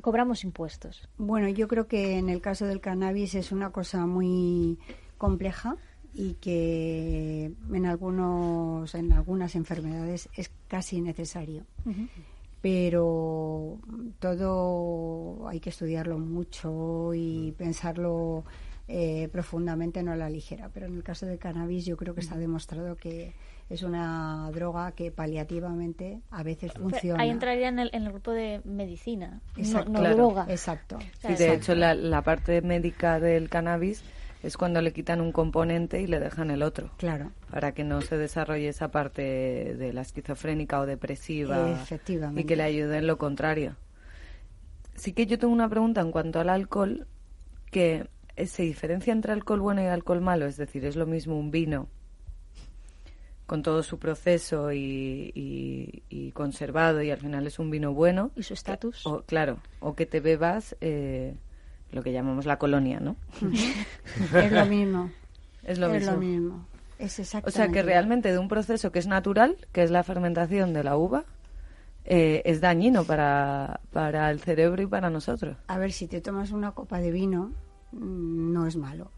cobramos 0.00 0.44
impuestos. 0.44 1.09
Bueno, 1.18 1.48
yo 1.48 1.68
creo 1.68 1.87
que 1.87 2.18
en 2.18 2.30
el 2.30 2.40
caso 2.40 2.66
del 2.66 2.80
cannabis 2.80 3.35
es 3.35 3.52
una 3.52 3.70
cosa 3.70 4.06
muy 4.06 4.78
compleja 5.18 5.76
y 6.18 6.35
que 6.40 7.52
en 7.72 7.87
algunos 7.87 8.94
en 8.94 9.12
algunas 9.12 9.55
enfermedades 9.55 10.31
es 10.35 10.50
casi 10.66 11.02
necesario. 11.02 11.64
Pero 12.62 13.79
todo 14.18 15.46
hay 15.46 15.61
que 15.61 15.70
estudiarlo 15.70 16.18
mucho 16.18 17.12
y 17.14 17.52
pensarlo 17.59 18.44
eh, 18.88 19.29
profundamente, 19.31 20.02
no 20.02 20.12
a 20.12 20.16
la 20.16 20.31
ligera. 20.31 20.70
Pero 20.72 20.87
en 20.87 20.96
el 20.96 21.02
caso 21.02 21.26
del 21.26 21.38
cannabis 21.38 21.85
yo 21.85 21.98
creo 21.98 22.14
que 22.14 22.22
está 22.22 22.38
demostrado 22.38 22.96
que 22.96 23.35
es 23.68 23.83
una 23.83 24.50
droga 24.52 24.92
que 24.92 25.11
paliativamente 25.11 26.22
a 26.31 26.42
veces 26.42 26.72
funciona. 26.72 27.22
ahí 27.22 27.29
entraría 27.29 27.68
en 27.68 27.79
el, 27.79 27.90
en 27.92 28.05
el, 28.05 28.12
grupo 28.12 28.31
de 28.31 28.62
medicina, 28.64 29.42
no, 29.88 30.02
droga. 30.14 30.46
Exacto. 30.48 30.98
Y 31.29 31.35
de 31.35 31.55
hecho 31.55 31.74
la, 31.74 31.94
la 31.94 32.22
parte 32.22 32.62
médica 32.62 33.20
del 33.20 33.50
cannabis 33.50 34.02
es 34.46 34.56
cuando 34.56 34.80
le 34.80 34.92
quitan 34.92 35.20
un 35.20 35.32
componente 35.32 36.00
y 36.00 36.06
le 36.06 36.20
dejan 36.20 36.50
el 36.50 36.62
otro. 36.62 36.90
Claro. 36.98 37.32
Para 37.50 37.72
que 37.72 37.82
no 37.82 38.00
se 38.00 38.16
desarrolle 38.16 38.68
esa 38.68 38.90
parte 38.92 39.22
de 39.22 39.92
la 39.92 40.02
esquizofrénica 40.02 40.80
o 40.80 40.87
depresiva. 40.87 41.70
Efectivamente. 41.70 42.42
Y 42.42 42.44
que 42.44 42.54
le 42.54 42.62
ayude 42.62 42.98
en 42.98 43.06
lo 43.06 43.18
contrario. 43.18 43.76
Sí 44.94 45.12
que 45.12 45.26
yo 45.26 45.38
tengo 45.38 45.52
una 45.52 45.68
pregunta 45.68 46.00
en 46.00 46.12
cuanto 46.12 46.38
al 46.38 46.48
alcohol, 46.48 47.06
que 47.70 48.09
se 48.46 48.62
diferencia 48.62 49.12
entre 49.12 49.32
alcohol 49.32 49.61
bueno 49.61 49.82
y 49.82 49.87
alcohol 49.87 50.20
malo, 50.20 50.46
es 50.46 50.56
decir, 50.56 50.85
es 50.85 50.94
lo 50.94 51.06
mismo 51.06 51.38
un 51.38 51.50
vino 51.50 51.88
con 53.46 53.62
todo 53.62 53.82
su 53.82 53.98
proceso 53.98 54.72
y, 54.72 56.32
conservado 56.35 57.02
y 57.02 57.11
al 57.11 57.18
final 57.18 57.46
es 57.46 57.59
un 57.59 57.70
vino 57.70 57.94
bueno. 57.94 58.30
¿Y 58.37 58.42
su 58.42 58.54
estatus? 58.54 59.06
O, 59.06 59.22
claro, 59.22 59.59
o 59.80 59.94
que 59.94 60.06
te 60.06 60.20
bebas 60.20 60.76
eh, 60.80 61.35
lo 61.92 62.03
que 62.03 62.12
llamamos 62.12 62.46
la 62.46 62.59
colonia, 62.59 63.01
¿no? 63.01 63.16
es 64.35 64.53
lo 64.53 64.66
mismo. 64.66 65.11
Es 65.62 65.79
lo 65.79 65.88
mismo. 65.88 66.12
Lo 66.12 66.18
mismo. 66.18 66.66
Es 66.99 67.18
exactamente. 67.18 67.49
O 67.49 67.53
sea 67.53 67.72
que 67.72 67.83
realmente 67.83 68.33
de 68.33 68.38
un 68.38 68.49
proceso 68.49 68.90
que 68.90 68.99
es 68.99 69.07
natural, 69.07 69.57
que 69.72 69.83
es 69.83 69.90
la 69.90 70.03
fermentación 70.03 70.72
de 70.72 70.85
la 70.85 70.96
uva, 70.96 71.25
eh, 72.05 72.42
es 72.44 72.61
dañino 72.61 73.05
para, 73.05 73.81
para 73.92 74.31
el 74.31 74.40
cerebro 74.40 74.83
y 74.83 74.87
para 74.87 75.11
nosotros. 75.11 75.57
A 75.66 75.77
ver, 75.77 75.92
si 75.92 76.07
te 76.07 76.20
tomas 76.20 76.53
una 76.53 76.72
copa 76.72 77.01
de 77.01 77.11
vino, 77.11 77.53
mm, 77.92 78.53
no 78.53 78.66
es 78.66 78.77
malo. 78.77 79.11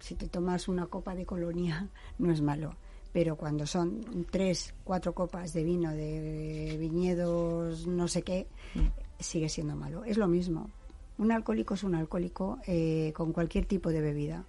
Si 0.00 0.16
te 0.16 0.28
tomas 0.28 0.66
una 0.68 0.86
copa 0.86 1.14
de 1.14 1.24
colonia, 1.24 1.88
no 2.18 2.32
es 2.32 2.40
malo. 2.40 2.74
Pero 3.12 3.36
cuando 3.36 3.66
son 3.66 4.26
tres, 4.30 4.74
cuatro 4.84 5.14
copas 5.14 5.52
de 5.52 5.62
vino 5.62 5.92
de 5.92 6.76
viñedos, 6.80 7.86
no 7.86 8.08
sé 8.08 8.22
qué, 8.22 8.48
mm. 8.74 9.20
sigue 9.20 9.48
siendo 9.48 9.76
malo. 9.76 10.04
Es 10.04 10.16
lo 10.16 10.26
mismo. 10.26 10.70
Un 11.18 11.32
alcohólico 11.32 11.74
es 11.74 11.84
un 11.84 11.94
alcohólico 11.94 12.58
eh, 12.66 13.12
con 13.14 13.32
cualquier 13.32 13.66
tipo 13.66 13.90
de 13.90 14.00
bebida 14.00 14.44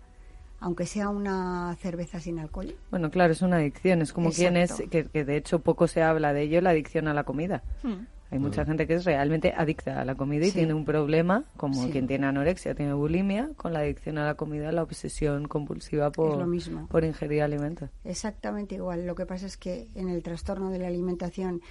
aunque 0.63 0.85
sea 0.85 1.09
una 1.09 1.75
cerveza 1.81 2.21
sin 2.21 2.39
alcohol. 2.39 2.73
Bueno, 2.89 3.11
claro, 3.11 3.33
es 3.33 3.41
una 3.41 3.57
adicción. 3.57 4.01
Es 4.01 4.13
como 4.13 4.31
quien 4.31 4.55
es, 4.55 4.81
que, 4.89 5.03
de 5.03 5.35
hecho 5.35 5.59
poco 5.59 5.87
se 5.87 6.01
habla 6.01 6.31
de 6.31 6.43
ello, 6.43 6.61
la 6.61 6.69
adicción 6.69 7.09
a 7.09 7.13
la 7.13 7.25
comida. 7.25 7.63
Hmm. 7.83 8.05
Hay 8.31 8.39
mucha 8.39 8.65
gente 8.65 8.87
que 8.87 8.95
es 8.95 9.05
realmente 9.05 9.53
adicta 9.55 10.01
a 10.01 10.05
la 10.05 10.15
comida 10.15 10.47
y 10.47 10.51
tiene 10.51 10.73
un 10.73 10.85
problema, 10.85 11.43
como 11.55 11.91
quien 11.91 12.07
tiene 12.07 12.25
anorexia, 12.25 12.73
tiene 12.73 12.93
bulimia, 12.93 13.51
con 13.57 13.73
la 13.73 13.79
adicción 13.79 14.17
a 14.17 14.25
la 14.25 14.33
comida, 14.33 14.71
la 14.71 14.81
obsesión 14.81 15.47
compulsiva 15.47 16.11
por, 16.11 16.43
por 16.87 17.03
ingerir 17.03 17.43
alimentos. 17.43 17.91
Exactamente 18.03 18.73
igual. 18.73 19.05
Lo 19.05 19.13
que 19.13 19.27
pasa 19.27 19.45
es 19.45 19.55
que 19.55 19.87
en 19.93 20.09
el 20.09 20.23
trastorno 20.23 20.71
de 20.71 20.79
la 20.79 20.87
alimentación 20.87 21.61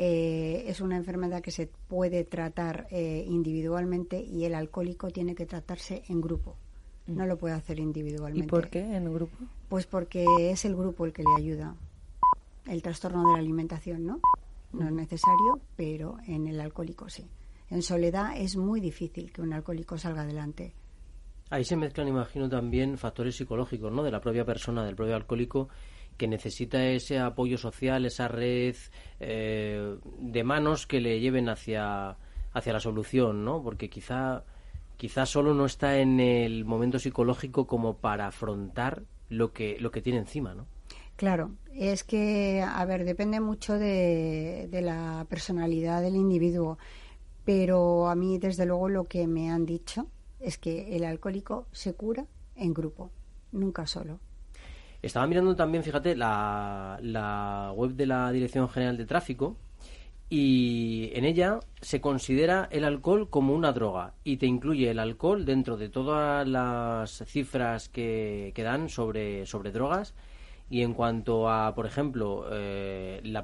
eh, 0.00 0.70
es 0.70 0.80
una 0.80 0.96
enfermedad 0.96 1.42
que 1.42 1.50
se 1.50 1.66
puede 1.66 2.22
tratar 2.22 2.86
eh, 2.92 3.24
individualmente 3.26 4.22
y 4.22 4.44
el 4.44 4.54
alcohólico 4.54 5.10
tiene 5.10 5.34
que 5.34 5.44
tratarse 5.44 6.04
en 6.08 6.20
grupo. 6.20 6.54
No 7.08 7.26
lo 7.26 7.36
puede 7.36 7.56
hacer 7.56 7.80
individualmente. 7.80 8.46
¿Y 8.46 8.48
por 8.48 8.68
qué 8.68 8.78
en 8.78 9.12
grupo? 9.12 9.36
Pues 9.68 9.86
porque 9.86 10.24
es 10.52 10.64
el 10.64 10.76
grupo 10.76 11.04
el 11.04 11.12
que 11.12 11.24
le 11.24 11.34
ayuda. 11.36 11.74
El 12.66 12.80
trastorno 12.80 13.26
de 13.26 13.32
la 13.32 13.38
alimentación, 13.40 14.06
¿no? 14.06 14.20
No 14.72 14.86
es 14.86 14.92
necesario, 14.92 15.58
pero 15.74 16.18
en 16.28 16.46
el 16.46 16.60
alcohólico 16.60 17.08
sí. 17.08 17.26
En 17.68 17.82
soledad 17.82 18.36
es 18.36 18.56
muy 18.56 18.80
difícil 18.80 19.32
que 19.32 19.42
un 19.42 19.52
alcohólico 19.52 19.98
salga 19.98 20.22
adelante. 20.22 20.74
Ahí 21.50 21.64
se 21.64 21.74
mezclan, 21.74 22.06
imagino, 22.06 22.48
también 22.48 22.98
factores 22.98 23.34
psicológicos, 23.34 23.90
¿no? 23.90 24.04
De 24.04 24.12
la 24.12 24.20
propia 24.20 24.44
persona, 24.44 24.84
del 24.84 24.94
propio 24.94 25.16
alcohólico, 25.16 25.68
que 26.18 26.28
necesita 26.28 26.84
ese 26.84 27.18
apoyo 27.18 27.56
social, 27.56 28.04
esa 28.04 28.28
red 28.28 28.76
eh, 29.20 29.96
de 30.18 30.44
manos 30.44 30.86
que 30.86 31.00
le 31.00 31.20
lleven 31.20 31.48
hacia, 31.48 32.18
hacia 32.52 32.72
la 32.74 32.80
solución, 32.80 33.44
¿no? 33.44 33.62
Porque 33.62 33.88
quizá, 33.88 34.44
quizá 34.98 35.24
solo 35.24 35.54
no 35.54 35.64
está 35.64 35.98
en 35.98 36.20
el 36.20 36.66
momento 36.66 36.98
psicológico 36.98 37.66
como 37.66 37.96
para 37.96 38.26
afrontar 38.26 39.04
lo 39.30 39.52
que, 39.52 39.78
lo 39.80 39.90
que 39.90 40.02
tiene 40.02 40.18
encima, 40.18 40.54
¿no? 40.54 40.66
Claro, 41.16 41.50
es 41.74 42.04
que, 42.04 42.62
a 42.62 42.84
ver, 42.84 43.04
depende 43.04 43.40
mucho 43.40 43.76
de, 43.76 44.68
la 44.70 45.26
personalidad 45.28 46.00
del 46.00 46.14
individuo, 46.14 46.78
pero 47.44 48.08
a 48.08 48.14
mí, 48.14 48.38
desde 48.38 48.66
luego, 48.66 48.88
lo 48.88 49.04
que 49.04 49.26
me 49.26 49.50
han 49.50 49.66
dicho 49.66 50.06
es 50.38 50.58
que 50.58 50.94
el 50.96 51.04
alcohólico 51.04 51.66
se 51.72 51.94
cura 51.94 52.26
en 52.54 52.72
grupo, 52.72 53.10
nunca 53.50 53.86
solo. 53.86 54.20
Estaba 55.00 55.26
mirando 55.26 55.54
también, 55.54 55.84
fíjate, 55.84 56.16
la, 56.16 56.98
la 57.02 57.72
web 57.74 57.92
de 57.92 58.06
la 58.06 58.32
Dirección 58.32 58.68
General 58.68 58.96
de 58.96 59.06
Tráfico 59.06 59.56
y 60.30 61.10
en 61.14 61.24
ella 61.24 61.60
se 61.80 62.00
considera 62.00 62.68
el 62.70 62.84
alcohol 62.84 63.30
como 63.30 63.54
una 63.54 63.72
droga 63.72 64.14
y 64.24 64.36
te 64.36 64.46
incluye 64.46 64.90
el 64.90 64.98
alcohol 64.98 65.44
dentro 65.44 65.76
de 65.76 65.88
todas 65.88 66.46
las 66.46 67.24
cifras 67.26 67.88
que, 67.88 68.52
que 68.54 68.62
dan 68.62 68.88
sobre, 68.88 69.46
sobre 69.46 69.72
drogas 69.72 70.14
y 70.70 70.82
en 70.82 70.92
cuanto 70.92 71.48
a, 71.48 71.74
por 71.74 71.86
ejemplo, 71.86 72.46
eh, 72.52 73.20
la, 73.24 73.42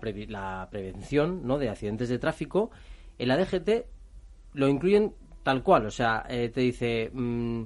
prevención 0.70 1.46
¿no? 1.46 1.58
de 1.58 1.70
accidentes 1.70 2.08
de 2.10 2.18
tráfico, 2.18 2.70
el 3.18 3.30
ADGT 3.30 3.86
lo 4.52 4.68
incluyen 4.68 5.14
tal 5.42 5.62
cual. 5.62 5.86
O 5.86 5.90
sea, 5.90 6.26
eh, 6.28 6.50
te 6.52 6.60
dice 6.60 7.10
mm, 7.12 7.62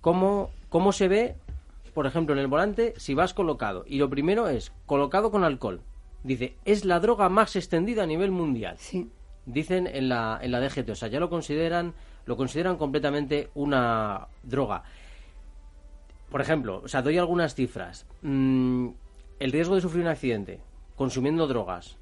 cómo, 0.00 0.50
cómo 0.68 0.92
se 0.92 1.08
ve, 1.08 1.36
por 1.90 2.06
ejemplo, 2.06 2.34
en 2.34 2.40
el 2.40 2.46
volante 2.46 2.94
si 2.96 3.14
vas 3.14 3.34
colocado. 3.34 3.84
Y 3.86 3.98
lo 3.98 4.10
primero 4.10 4.48
es 4.48 4.72
colocado 4.86 5.30
con 5.30 5.44
alcohol. 5.44 5.82
Dice, 6.22 6.56
es 6.64 6.84
la 6.84 7.00
droga 7.00 7.28
más 7.28 7.56
extendida 7.56 8.02
a 8.02 8.06
nivel 8.06 8.30
mundial. 8.30 8.76
Sí. 8.78 9.10
Dicen 9.46 9.86
en 9.86 10.08
la, 10.08 10.38
en 10.42 10.52
la 10.52 10.60
DGT. 10.60 10.90
O 10.90 10.94
sea, 10.94 11.08
ya 11.08 11.20
lo 11.20 11.30
consideran, 11.30 11.94
lo 12.26 12.36
consideran 12.36 12.76
completamente 12.76 13.50
una 13.54 14.28
droga. 14.42 14.82
Por 16.30 16.40
ejemplo, 16.40 16.82
o 16.84 16.88
sea, 16.88 17.02
doy 17.02 17.18
algunas 17.18 17.54
cifras. 17.54 18.06
Mm, 18.22 18.88
el 19.40 19.52
riesgo 19.52 19.74
de 19.74 19.80
sufrir 19.80 20.02
un 20.02 20.10
accidente 20.10 20.60
consumiendo 20.94 21.46
drogas. 21.46 21.96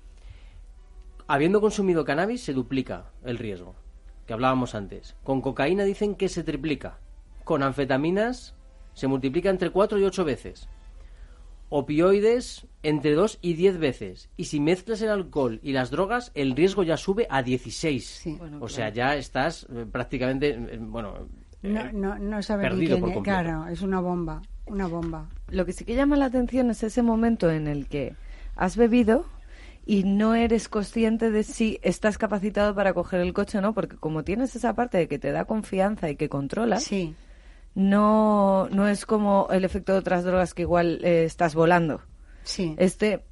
Habiendo 1.29 1.61
consumido 1.61 2.05
cannabis 2.05 2.42
se 2.42 2.53
duplica 2.53 3.12
el 3.22 3.38
riesgo, 3.38 3.77
que 4.27 4.33
hablábamos 4.33 4.74
antes. 4.74 5.14
Con 5.22 5.40
cocaína 5.40 5.85
dicen 5.85 6.16
que 6.16 6.29
se 6.29 6.42
triplica. 6.42 6.98
Con 7.44 7.62
anfetaminas 7.62 8.57
se 8.99 9.07
multiplica 9.07 9.49
entre 9.49 9.71
4 9.71 9.99
y 9.99 10.05
8 10.05 10.25
veces. 10.25 10.69
Opioides 11.69 12.67
entre 12.83 13.13
2 13.13 13.39
y 13.43 13.55
10 13.55 13.79
veces. 13.79 14.29
Y 14.37 14.47
si 14.47 14.59
mezclas 14.59 15.03
el 15.03 15.11
alcohol 15.11 15.61
y 15.63 15.73
las 15.73 15.91
drogas, 15.91 16.33
el 16.35 16.57
riesgo 16.57 16.83
ya 16.83 16.97
sube 16.97 17.29
a 17.31 17.43
16. 17.43 18.25
o 18.59 18.69
sea, 18.69 18.89
ya 18.89 19.15
estás 19.15 19.67
eh, 19.71 19.87
prácticamente, 19.91 20.49
eh, 20.49 20.79
bueno, 20.81 21.29
no, 21.63 21.81
eh, 21.81 21.93
no, 21.93 22.19
no 22.19 22.41
perdido 22.41 22.99
por 22.99 23.23
Claro, 23.23 23.69
es 23.69 23.83
una 23.83 24.01
bomba, 24.01 24.43
una 24.67 24.89
bomba. 24.89 25.29
Lo 25.51 25.65
que 25.65 25.73
sí 25.73 25.85
que 25.85 25.95
llama 25.95 26.17
la 26.17 26.27
atención 26.27 26.71
es 26.71 26.83
ese 26.83 27.03
momento 27.03 27.51
en 27.51 27.69
el 27.69 27.87
que 27.87 28.17
has 28.57 28.77
bebido 28.77 29.27
y 29.87 30.03
no 30.03 30.35
eres 30.35 30.69
consciente 30.69 31.31
de 31.31 31.45
si 31.45 31.79
estás 31.83 32.19
capacitado 32.19 32.75
para 32.75 32.95
coger 32.95 33.21
el 33.21 33.33
coche 33.33 33.59
o 33.59 33.61
no, 33.61 33.75
porque 33.75 33.97
como 33.97 34.25
tienes 34.25 34.57
esa 34.57 34.75
parte 34.75 34.99
de 34.99 35.07
que 35.07 35.21
te 35.21 35.31
da 35.31 35.45
confianza 35.45 36.11
y 36.11 36.17
que 36.17 36.29
controlas, 36.29 36.83
sí. 36.83 37.15
No, 37.79 38.69
no 38.71 38.88
es 38.88 39.07
como 39.07 39.47
el 39.53 39.64
efecto 39.64 39.93
de 39.93 40.01
otras 40.01 40.25
drogas 40.25 40.53
que 40.53 40.62
igual 40.62 40.99
eh, 41.05 41.25
estás 41.25 41.55
volando. 41.55 42.03
Sí. 42.43 42.75
Este 42.77 43.25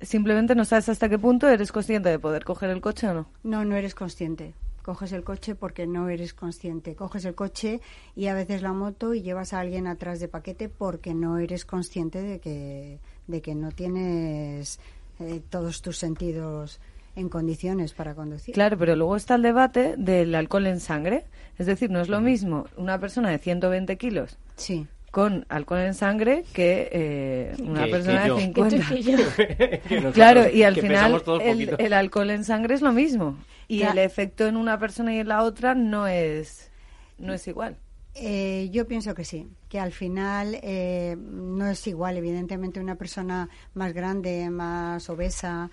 simplemente 0.00 0.54
no 0.54 0.64
sabes 0.64 0.88
hasta 0.88 1.10
qué 1.10 1.18
punto 1.18 1.46
eres 1.48 1.70
consciente 1.70 2.08
de 2.08 2.18
poder 2.18 2.44
coger 2.44 2.70
el 2.70 2.80
coche 2.80 3.06
o 3.06 3.12
no. 3.12 3.26
No, 3.42 3.64
no 3.66 3.76
eres 3.76 3.94
consciente 3.94 4.54
coges 4.82 5.12
el 5.12 5.24
coche 5.24 5.54
porque 5.54 5.86
no 5.86 6.10
eres 6.10 6.34
consciente. 6.34 6.94
Coges 6.94 7.24
el 7.24 7.34
coche 7.34 7.80
y 8.14 8.26
a 8.26 8.34
veces 8.34 8.60
la 8.60 8.74
moto 8.74 9.14
y 9.14 9.22
llevas 9.22 9.54
a 9.54 9.60
alguien 9.60 9.86
atrás 9.86 10.20
de 10.20 10.28
paquete 10.28 10.68
porque 10.68 11.14
no 11.14 11.38
eres 11.38 11.64
consciente 11.64 12.20
de 12.20 12.38
que, 12.38 13.00
de 13.26 13.40
que 13.40 13.54
no 13.54 13.72
tienes 13.72 14.78
eh, 15.20 15.40
todos 15.48 15.80
tus 15.80 15.96
sentidos 15.96 16.80
en 17.16 17.28
condiciones 17.28 17.92
para 17.92 18.14
conducir. 18.14 18.54
Claro, 18.54 18.76
pero 18.78 18.96
luego 18.96 19.16
está 19.16 19.36
el 19.36 19.42
debate 19.42 19.94
del 19.96 20.34
alcohol 20.34 20.66
en 20.66 20.80
sangre. 20.80 21.24
Es 21.58 21.66
decir, 21.66 21.90
no 21.90 22.00
es 22.00 22.08
lo 22.08 22.20
mismo 22.20 22.66
una 22.76 22.98
persona 22.98 23.30
de 23.30 23.38
120 23.38 23.96
kilos 23.96 24.38
sí 24.56 24.86
con 25.14 25.46
alcohol 25.48 25.78
en 25.78 25.94
sangre 25.94 26.42
que 26.52 26.88
eh, 26.90 27.54
una 27.62 27.86
persona 27.86 28.24
de 28.24 28.40
50. 28.40 30.10
claro, 30.12 30.50
y 30.50 30.64
al 30.64 30.74
final 30.74 31.22
el, 31.78 31.92
alcohol 31.92 32.30
en 32.30 32.42
sangre 32.42 32.74
es 32.74 32.82
lo 32.82 32.90
mismo. 32.90 33.38
Y 33.68 33.82
el 33.82 33.98
efecto 33.98 34.44
en 34.44 34.56
una 34.56 34.76
persona 34.76 35.14
y 35.14 35.20
en 35.20 35.28
la 35.28 35.44
otra 35.44 35.76
no 35.76 36.08
es, 36.08 36.72
no 37.18 37.32
es 37.32 37.46
igual. 37.46 37.76
Eh, 38.16 38.70
yo 38.72 38.88
pienso 38.88 39.14
que 39.14 39.24
sí, 39.24 39.46
que 39.74 39.80
al 39.80 39.90
final 39.90 40.56
eh, 40.62 41.16
no 41.18 41.66
es 41.66 41.84
igual. 41.88 42.16
Evidentemente, 42.16 42.78
una 42.78 42.94
persona 42.94 43.48
más 43.74 43.92
grande, 43.92 44.48
más 44.48 45.10
obesa, 45.10 45.68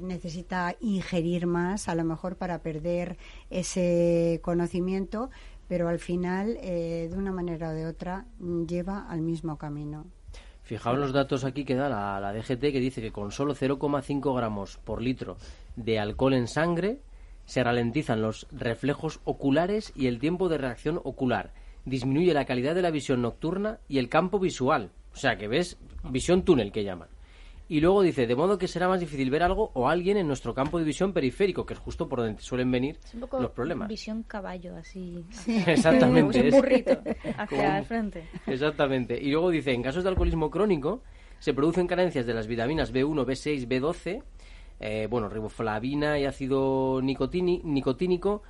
necesita 0.00 0.76
ingerir 0.78 1.48
más, 1.48 1.88
a 1.88 1.96
lo 1.96 2.04
mejor 2.04 2.36
para 2.36 2.60
perder 2.60 3.16
ese 3.50 4.38
conocimiento, 4.44 5.28
pero 5.66 5.88
al 5.88 5.98
final, 5.98 6.56
eh, 6.60 7.08
de 7.10 7.18
una 7.18 7.32
manera 7.32 7.70
o 7.70 7.72
de 7.72 7.86
otra, 7.86 8.26
lleva 8.68 9.08
al 9.08 9.22
mismo 9.22 9.58
camino. 9.58 10.06
Fijaos 10.62 10.96
los 10.96 11.12
datos 11.12 11.42
aquí 11.42 11.64
que 11.64 11.74
da 11.74 11.88
la, 11.88 12.20
la 12.20 12.32
DGT, 12.32 12.60
que 12.60 12.78
dice 12.78 13.00
que 13.02 13.10
con 13.10 13.32
solo 13.32 13.56
0,5 13.56 14.36
gramos 14.36 14.76
por 14.84 15.02
litro 15.02 15.36
de 15.74 15.98
alcohol 15.98 16.34
en 16.34 16.46
sangre 16.46 17.00
se 17.44 17.64
ralentizan 17.64 18.22
los 18.22 18.46
reflejos 18.52 19.18
oculares 19.24 19.92
y 19.96 20.06
el 20.06 20.20
tiempo 20.20 20.48
de 20.48 20.58
reacción 20.58 21.00
ocular. 21.02 21.50
Disminuye 21.84 22.34
la 22.34 22.44
calidad 22.44 22.74
de 22.74 22.82
la 22.82 22.90
visión 22.90 23.22
nocturna 23.22 23.80
y 23.88 23.98
el 23.98 24.08
campo 24.08 24.38
visual. 24.38 24.90
O 25.12 25.16
sea, 25.16 25.36
que 25.36 25.48
ves 25.48 25.78
visión 26.04 26.42
túnel 26.42 26.72
que 26.72 26.84
llaman. 26.84 27.08
Y 27.68 27.80
luego 27.80 28.02
dice, 28.02 28.26
de 28.26 28.36
modo 28.36 28.58
que 28.58 28.68
será 28.68 28.86
más 28.86 29.00
difícil 29.00 29.30
ver 29.30 29.42
algo 29.42 29.70
o 29.74 29.88
alguien 29.88 30.18
en 30.18 30.26
nuestro 30.26 30.52
campo 30.52 30.78
de 30.78 30.84
visión 30.84 31.12
periférico, 31.14 31.64
que 31.64 31.72
es 31.74 31.80
justo 31.80 32.06
por 32.06 32.18
donde 32.18 32.42
suelen 32.42 32.70
venir 32.70 32.98
los 33.14 33.50
problemas. 33.52 33.88
Visión 33.88 34.24
caballo, 34.24 34.76
así. 34.76 35.24
Exactamente. 35.46 36.42
un 36.42 36.50
burrito 36.50 37.00
hacia 37.38 37.78
el 37.78 37.84
frente. 37.86 38.28
Exactamente. 38.46 39.18
Y 39.18 39.30
luego 39.30 39.50
dice, 39.50 39.72
en 39.72 39.82
casos 39.82 40.02
de 40.04 40.10
alcoholismo 40.10 40.50
crónico, 40.50 41.02
se 41.38 41.54
producen 41.54 41.86
carencias 41.86 42.26
de 42.26 42.34
las 42.34 42.46
vitaminas 42.46 42.92
B1, 42.92 43.24
B6, 43.24 43.66
B12, 43.66 44.22
eh, 44.80 45.06
bueno, 45.08 45.28
riboflavina 45.28 46.18
y 46.18 46.26
ácido 46.26 47.00
nicotínico, 47.02 48.42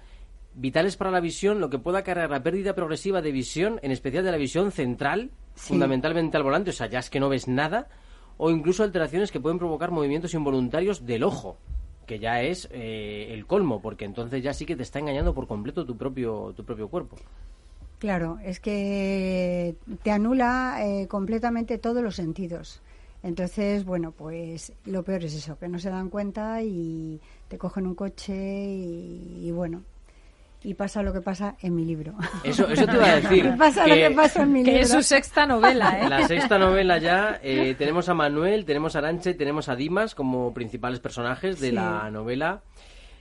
vitales 0.54 0.96
para 0.96 1.10
la 1.10 1.20
visión, 1.20 1.60
lo 1.60 1.70
que 1.70 1.78
pueda 1.78 2.00
acarrear 2.00 2.30
la 2.30 2.42
pérdida 2.42 2.74
progresiva 2.74 3.22
de 3.22 3.32
visión, 3.32 3.78
en 3.82 3.90
especial 3.90 4.24
de 4.24 4.32
la 4.32 4.36
visión 4.36 4.72
central, 4.72 5.30
fundamentalmente 5.54 6.36
al 6.36 6.42
volante, 6.42 6.70
o 6.70 6.72
sea, 6.72 6.88
ya 6.88 6.98
es 6.98 7.10
que 7.10 7.20
no 7.20 7.28
ves 7.28 7.48
nada, 7.48 7.88
o 8.36 8.50
incluso 8.50 8.82
alteraciones 8.82 9.30
que 9.30 9.40
pueden 9.40 9.58
provocar 9.58 9.90
movimientos 9.90 10.34
involuntarios 10.34 11.06
del 11.06 11.24
ojo, 11.24 11.56
que 12.06 12.18
ya 12.18 12.42
es 12.42 12.68
eh, 12.72 13.28
el 13.30 13.46
colmo, 13.46 13.80
porque 13.80 14.04
entonces 14.04 14.42
ya 14.42 14.52
sí 14.52 14.66
que 14.66 14.76
te 14.76 14.82
está 14.82 14.98
engañando 14.98 15.34
por 15.34 15.46
completo 15.46 15.86
tu 15.86 15.96
propio, 15.96 16.52
tu 16.54 16.64
propio 16.64 16.88
cuerpo. 16.88 17.16
Claro, 17.98 18.38
es 18.42 18.58
que 18.58 19.76
te 20.02 20.10
anula 20.10 20.80
eh, 20.80 21.06
completamente 21.06 21.78
todos 21.78 22.02
los 22.02 22.16
sentidos. 22.16 22.82
Entonces, 23.22 23.84
bueno, 23.84 24.10
pues 24.10 24.72
lo 24.86 25.04
peor 25.04 25.22
es 25.22 25.34
eso, 25.34 25.56
que 25.56 25.68
no 25.68 25.78
se 25.78 25.90
dan 25.90 26.10
cuenta 26.10 26.60
y 26.62 27.20
te 27.46 27.56
cogen 27.56 27.86
un 27.86 27.94
coche 27.94 28.34
y 28.34 29.48
bueno, 29.52 29.84
y 30.64 30.74
pasa 30.74 31.02
lo 31.02 31.12
que 31.12 31.20
pasa 31.20 31.56
en 31.60 31.74
mi 31.74 31.84
libro. 31.84 32.14
Eso, 32.44 32.68
eso 32.68 32.86
te 32.86 32.94
iba 32.94 33.06
a 33.06 33.20
decir. 33.20 33.54
pasa 33.58 33.86
lo 33.86 33.94
que 33.94 34.10
pasa 34.10 34.42
en 34.42 34.52
mi 34.52 34.60
libro. 34.60 34.72
Que 34.72 34.80
es 34.82 34.90
su 34.90 35.02
sexta 35.02 35.46
novela, 35.46 36.00
¿eh? 36.00 36.08
La 36.08 36.26
sexta 36.26 36.58
novela 36.58 36.98
ya. 36.98 37.40
Eh, 37.42 37.74
tenemos 37.76 38.08
a 38.08 38.14
Manuel, 38.14 38.64
tenemos 38.64 38.94
a 38.96 39.00
Aranche, 39.00 39.34
tenemos 39.34 39.68
a 39.68 39.76
Dimas 39.76 40.14
como 40.14 40.54
principales 40.54 41.00
personajes 41.00 41.60
de 41.60 41.72
la 41.72 42.10
novela. 42.10 42.62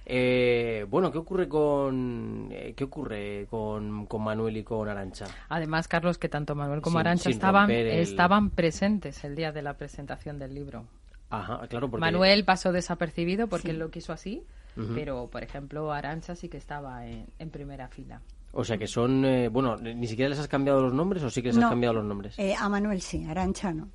Eh, 0.05 0.85
bueno, 0.89 1.11
¿qué 1.11 1.19
ocurre 1.19 1.47
con 1.47 2.49
eh, 2.51 2.73
qué 2.75 2.83
ocurre 2.83 3.47
con, 3.49 4.07
Manuel 4.19 4.57
y 4.57 4.63
con 4.63 4.89
Arancha? 4.89 5.25
Además, 5.49 5.87
Carlos, 5.87 6.17
que 6.17 6.27
tanto 6.27 6.55
Manuel 6.55 6.81
como 6.81 6.99
Arancha 6.99 7.29
estaban, 7.29 7.69
estaban 7.71 8.49
presentes 8.49 9.23
el 9.23 9.35
día 9.35 9.51
de 9.51 9.61
la 9.61 9.75
presentación 9.75 10.39
del 10.39 10.53
libro. 10.53 10.85
Ajá, 11.29 11.65
claro, 11.67 11.89
porque... 11.89 12.01
Manuel 12.01 12.43
pasó 12.43 12.71
desapercibido 12.71 13.47
porque 13.47 13.71
él 13.71 13.79
lo 13.79 13.89
quiso 13.89 14.11
así, 14.11 14.43
pero, 14.75 15.27
por 15.27 15.43
ejemplo, 15.43 15.91
Arancha 15.91 16.35
sí 16.35 16.49
que 16.49 16.57
estaba 16.57 17.05
en, 17.05 17.49
primera 17.49 17.87
fila. 17.87 18.21
O 18.53 18.63
sea 18.63 18.77
que 18.77 18.87
son, 18.87 19.23
eh, 19.25 19.47
bueno, 19.47 19.77
ni 19.77 20.07
siquiera 20.07 20.29
les 20.29 20.39
has 20.39 20.47
cambiado 20.47 20.81
los 20.81 20.93
nombres 20.93 21.23
o 21.23 21.29
sí 21.29 21.41
que 21.41 21.49
les 21.49 21.57
has 21.57 21.69
cambiado 21.69 21.95
los 21.95 22.05
nombres. 22.05 22.35
a 22.39 22.69
Manuel 22.69 23.01
sí, 23.01 23.23
Arancha 23.25 23.73
no. 23.73 23.89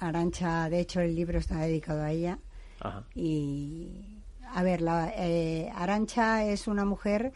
Arancha, 0.00 0.68
de 0.68 0.80
hecho, 0.80 1.00
el 1.00 1.14
libro 1.14 1.38
está 1.38 1.58
dedicado 1.60 2.02
a 2.02 2.10
ella. 2.10 2.38
Ajá. 2.80 3.04
Y 3.14 4.22
a 4.54 4.62
ver, 4.62 4.82
la, 4.82 5.12
eh, 5.16 5.70
Arancha 5.74 6.44
es 6.44 6.66
una 6.68 6.84
mujer, 6.84 7.32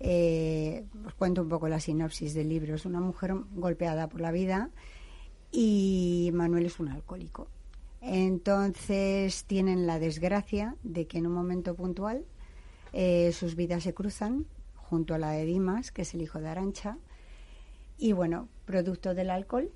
eh, 0.00 0.84
os 1.06 1.14
cuento 1.14 1.42
un 1.42 1.48
poco 1.48 1.68
la 1.68 1.80
sinopsis 1.80 2.34
del 2.34 2.48
libro, 2.48 2.74
es 2.74 2.84
una 2.84 3.00
mujer 3.00 3.34
golpeada 3.54 4.08
por 4.08 4.20
la 4.20 4.30
vida 4.30 4.70
y 5.50 6.30
Manuel 6.32 6.66
es 6.66 6.78
un 6.78 6.88
alcohólico. 6.88 7.48
Entonces 8.02 9.44
tienen 9.44 9.86
la 9.86 10.00
desgracia 10.00 10.76
de 10.82 11.06
que 11.06 11.18
en 11.18 11.28
un 11.28 11.34
momento 11.34 11.76
puntual 11.76 12.24
eh, 12.92 13.32
sus 13.32 13.54
vidas 13.54 13.84
se 13.84 13.94
cruzan 13.94 14.46
junto 14.74 15.14
a 15.14 15.18
la 15.18 15.30
de 15.30 15.44
Dimas, 15.44 15.92
que 15.92 16.02
es 16.02 16.12
el 16.12 16.20
hijo 16.20 16.40
de 16.40 16.48
Arancha, 16.48 16.98
y 17.98 18.12
bueno, 18.12 18.48
producto 18.66 19.14
del 19.14 19.30
alcohol. 19.30 19.70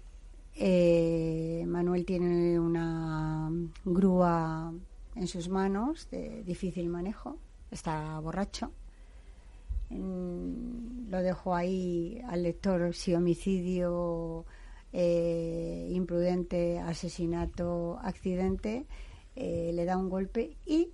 Manuel 0.59 2.05
tiene 2.05 2.59
una 2.59 3.51
grúa 3.85 4.73
en 5.15 5.27
sus 5.29 5.49
manos 5.49 6.09
de 6.11 6.43
difícil 6.45 6.89
manejo, 6.89 7.39
está 7.71 8.19
borracho. 8.21 8.73
lo 9.91 11.23
dejo 11.23 11.55
ahí 11.55 12.21
al 12.27 12.43
lector 12.43 12.95
si 12.95 13.15
homicidio, 13.15 14.45
eh, 14.99 15.89
imprudente, 15.91 16.79
asesinato, 16.79 17.99
accidente, 18.01 18.87
eh, 19.35 19.71
le 19.75 19.85
da 19.85 19.99
un 19.99 20.09
golpe 20.09 20.57
y 20.65 20.89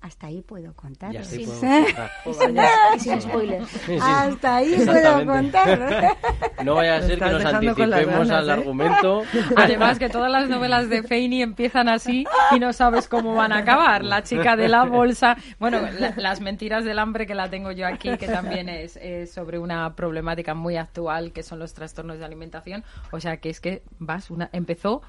hasta 0.00 0.28
ahí 0.28 0.40
puedo 0.40 0.72
contar. 0.74 1.24
sin, 1.24 1.46
spoilers. 3.20 3.88
Hasta 4.00 4.56
ahí 4.56 4.74
puedo 4.84 5.26
contar. 5.26 6.16
No 6.64 6.74
vaya 6.74 6.96
a 6.96 7.02
ser 7.02 7.18
que 7.18 7.24
nos 7.24 7.44
anticipemos 7.44 8.30
al 8.30 8.48
¿eh? 8.48 8.52
argumento. 8.52 9.22
Además 9.56 9.98
que 9.98 10.10
todas 10.10 10.30
las 10.30 10.46
novelas 10.46 10.90
de 10.90 11.02
Feini 11.02 11.42
empiezan 11.42 11.88
así 11.88 12.26
y 12.54 12.58
no 12.58 12.74
sabes 12.74 13.08
cómo 13.08 13.34
van 13.34 13.52
a 13.52 13.58
acabar. 13.58 14.04
La 14.04 14.22
chica 14.22 14.56
de 14.56 14.68
la 14.68 14.84
bolsa, 14.84 15.38
bueno, 15.58 15.80
las 16.16 16.42
mentiras 16.42 16.84
del 16.84 16.98
hambre 16.98 17.26
que 17.26 17.34
la 17.34 17.48
tengo 17.48 17.72
yo 17.72 17.86
aquí, 17.86 18.14
que 18.18 18.26
también 18.26 18.68
es, 18.68 18.98
sobre 19.32 19.58
una 19.58 19.96
problemática 19.96 20.52
muy 20.52 20.76
actual 20.76 21.32
que 21.32 21.42
son 21.42 21.58
los 21.58 21.72
trastornos 21.72 22.18
de 22.18 22.26
alimentación. 22.26 22.84
O 23.10 23.20
sea 23.20 23.38
que 23.38 23.48
es 23.48 23.60
que 23.60 23.82
vas 23.98 24.30
una 24.30 24.50
empezó 24.52 25.00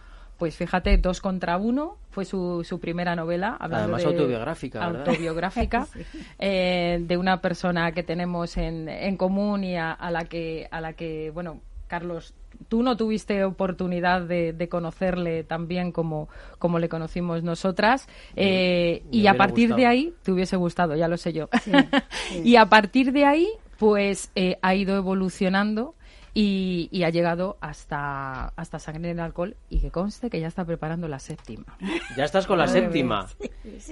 pues 0.41 0.55
fíjate, 0.55 0.97
Dos 0.97 1.21
contra 1.21 1.57
uno 1.57 1.97
fue 2.09 2.25
su, 2.25 2.65
su 2.67 2.79
primera 2.79 3.15
novela. 3.15 3.57
Además 3.59 4.03
autobiográfica, 4.03 4.83
Autobiográfica, 4.83 5.87
eh, 6.39 6.97
de 6.99 7.15
una 7.15 7.41
persona 7.41 7.91
que 7.91 8.01
tenemos 8.01 8.57
en, 8.57 8.89
en 8.89 9.17
común 9.17 9.63
y 9.63 9.77
a, 9.77 9.95
la 10.09 10.25
que, 10.25 10.67
a 10.71 10.81
la 10.81 10.93
que, 10.93 11.29
bueno, 11.29 11.61
Carlos, 11.85 12.33
tú 12.69 12.81
no 12.81 12.97
tuviste 12.97 13.43
oportunidad 13.43 14.23
de, 14.23 14.67
conocerle 14.67 15.43
tan 15.43 15.67
bien 15.67 15.91
como, 15.91 16.27
como 16.57 16.79
le 16.79 16.89
conocimos 16.89 17.43
nosotras. 17.43 18.07
Eh, 18.35 19.03
y 19.11 19.27
a 19.27 19.37
partir 19.37 19.75
de 19.75 19.85
ahí, 19.85 20.15
te 20.23 20.31
hubiese 20.31 20.55
gustado, 20.55 20.95
ya 20.95 21.07
lo 21.07 21.17
sé 21.17 21.33
yo. 21.33 21.49
y 22.43 22.55
a 22.55 22.65
partir 22.65 23.11
de 23.11 23.25
ahí, 23.25 23.47
pues 23.77 24.31
eh, 24.33 24.57
ha 24.63 24.73
ido 24.73 24.97
evolucionando 24.97 25.93
y, 26.33 27.03
ha 27.03 27.09
llegado 27.09 27.57
hasta, 27.61 28.47
hasta 28.55 28.79
sangre 28.79 29.11
en 29.11 29.19
el 29.19 29.25
alcohol 29.25 29.55
y 29.69 29.79
que 29.79 29.91
conste 29.91 30.29
que 30.29 30.39
ya 30.39 30.47
está 30.47 30.63
preparando 30.65 31.07
la 31.07 31.19
séptima. 31.19 31.77
Ya 32.15 32.23
estás 32.23 32.47
con 32.47 32.57
la 32.57 32.67
séptima. 32.67 33.27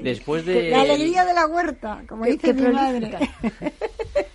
Después 0.02 0.46
de... 0.46 0.70
La 0.70 0.82
alegría 0.82 1.26
de 1.26 1.34
la 1.34 1.48
huerta, 1.48 2.04
como 2.08 2.26
dice 2.26 2.54
mi 2.54 2.68
madre. 2.70 3.12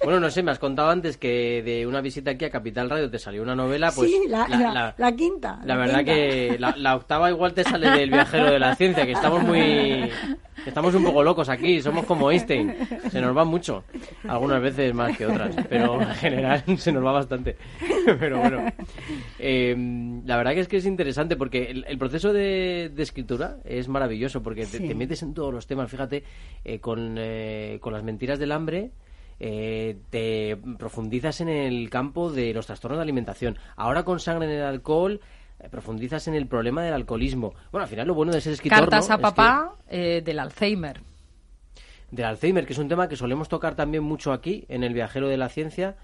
Bueno, 0.05 0.21
no 0.21 0.31
sé, 0.31 0.43
me 0.43 0.51
has 0.51 0.59
contado 0.59 0.91
antes 0.91 1.17
que 1.17 1.63
de 1.63 1.87
una 1.87 2.03
visita 2.03 2.33
aquí 2.33 2.45
a 2.45 2.51
Capital 2.51 2.91
Radio 2.91 3.11
te 3.11 3.19
salió 3.19 3.43
una 3.43 3.57
novela, 3.57 3.91
pues... 3.91 4.11
Sí, 4.11 4.29
la, 4.29 4.95
la, 4.99 5.17
quinta. 5.17 5.61
La, 5.65 5.77
verdad 5.77 6.05
que 6.05 6.59
la, 6.59 6.95
octava 6.95 7.31
igual 7.31 7.55
te 7.55 7.65
sale 7.65 7.89
del 7.89 8.11
viajero 8.11 8.51
de 8.53 8.59
la 8.59 8.77
ciencia, 8.77 9.07
que 9.07 9.13
estamos 9.13 9.43
muy... 9.43 10.11
Estamos 10.67 10.95
un 10.95 11.05
poco 11.05 11.23
locos 11.23 11.49
aquí, 11.49 11.81
somos 11.81 12.05
como 12.05 12.31
Einstein. 12.31 12.75
Se 13.11 13.21
nos 13.21 13.37
va 13.37 13.45
mucho, 13.45 13.85
algunas 14.29 14.61
veces 14.63 14.95
más 14.95 15.17
que 15.17 15.27
otras, 15.27 15.55
pero 15.69 16.01
en 16.01 16.15
general 16.15 16.63
se 16.79 16.93
nos 16.93 17.05
va 17.05 17.13
bastante. 17.13 17.57
Pero 18.19 18.39
bueno, 18.39 18.65
em, 19.39 20.25
la 20.27 20.37
verdad 20.37 20.55
que 20.55 20.61
es 20.61 20.69
que 20.69 20.77
es 20.79 20.87
interesante 20.87 21.37
porque 21.37 21.71
el, 21.87 21.99
proceso 21.99 22.33
de, 22.33 22.93
escritura 22.97 23.59
es 23.65 23.89
maravilloso 23.89 24.43
porque 24.43 24.67
te, 24.67 24.95
metes 24.95 25.23
en 25.23 25.35
todos 25.35 25.53
los 25.53 25.67
temas. 25.67 25.91
Fíjate, 25.91 26.25
eh, 26.65 26.79
con, 26.81 27.17
eh, 27.19 27.79
con 27.81 27.93
las 27.93 28.03
mentiras 28.03 28.39
del 28.39 28.53
hambre. 28.53 28.91
Eh, 29.41 29.99
te 30.11 30.57
profundizas 30.79 31.41
en 31.41 31.49
el 31.49 31.91
campo 31.91 32.31
de 32.31 32.55
los 32.55 32.67
trastornos 32.67 32.99
de 32.99 33.03
alimentación. 33.03 33.59
Ahora 33.77 34.05
con 34.05 34.21
sangre 34.21 34.47
en 34.47 34.59
el 34.59 34.63
alcohol, 34.63 35.21
profundizas 35.71 36.29
en 36.29 36.35
el 36.35 36.47
problema 36.47 36.85
del 36.85 36.95
alcoholismo. 36.95 37.53
Bueno, 37.73 37.83
al 37.83 37.91
final 37.91 38.07
lo 38.07 38.15
bueno 38.15 38.33
de 38.33 38.41
ser 38.41 38.53
escritor. 38.53 38.79
Cartas 38.79 39.11
a 39.11 39.19
papá 39.19 39.75
del 39.91 40.39
Alzheimer 40.39 41.01
del 42.15 42.27
Alzheimer, 42.27 42.67
que 42.67 42.73
es 42.73 42.79
un 42.79 42.89
tema 42.89 43.09
que 43.09 43.17
solemos 43.17 43.49
tocar 43.49 43.75
también 43.75 44.05
mucho 44.05 44.33
aquí 44.33 44.65
en 44.69 44.85
el 44.85 44.95
viajero 44.95 45.29
de 45.29 45.37
la 45.37 45.49
ciencia, 45.49 45.97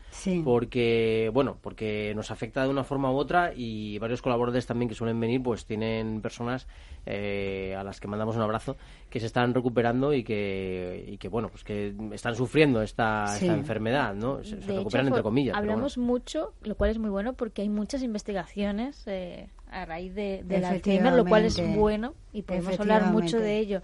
porque 0.44 1.30
bueno, 1.32 1.58
porque 1.60 2.12
nos 2.14 2.30
afecta 2.30 2.62
de 2.64 2.68
una 2.68 2.84
forma 2.84 3.12
u 3.12 3.16
otra 3.16 3.52
y 3.54 3.98
varios 3.98 4.20
colaboradores 4.20 4.66
también 4.66 4.88
que 4.88 4.94
suelen 4.94 5.20
venir, 5.20 5.42
pues 5.42 5.66
tienen 5.66 6.20
personas 6.20 6.66
eh, 7.06 7.74
a 7.78 7.84
las 7.84 8.00
que 8.00 8.08
mandamos 8.08 8.36
un 8.36 8.42
abrazo 8.42 8.76
que 9.08 9.20
se 9.20 9.26
están 9.26 9.54
recuperando 9.54 10.12
y 10.12 10.24
que, 10.24 11.04
y 11.06 11.18
que 11.18 11.28
bueno, 11.28 11.48
pues 11.48 11.64
que 11.64 11.94
están 12.12 12.34
sufriendo 12.34 12.82
esta, 12.82 13.24
esta 13.24 13.54
enfermedad, 13.54 14.14
¿no? 14.14 14.42
Se, 14.42 14.56
recuperan 14.56 15.08
entre 15.08 15.22
comillas. 15.22 15.56
Hablamos 15.56 15.98
mucho, 15.98 16.54
lo 16.62 16.76
cual 16.76 16.90
es 16.90 16.98
muy 16.98 17.10
bueno 17.10 17.34
porque 17.34 17.62
hay 17.62 17.68
muchas 17.68 18.02
investigaciones. 18.02 19.06
Eh, 19.06 19.48
a 19.70 19.84
raíz 19.84 20.14
de, 20.14 20.42
del 20.44 20.64
Alzheimer, 20.64 21.12
lo 21.12 21.24
cual 21.24 21.44
es 21.44 21.56
bueno 21.76 22.14
y 22.32 22.42
podemos 22.42 22.78
hablar 22.80 23.12
mucho 23.12 23.38
de 23.38 23.58
ello. 23.58 23.82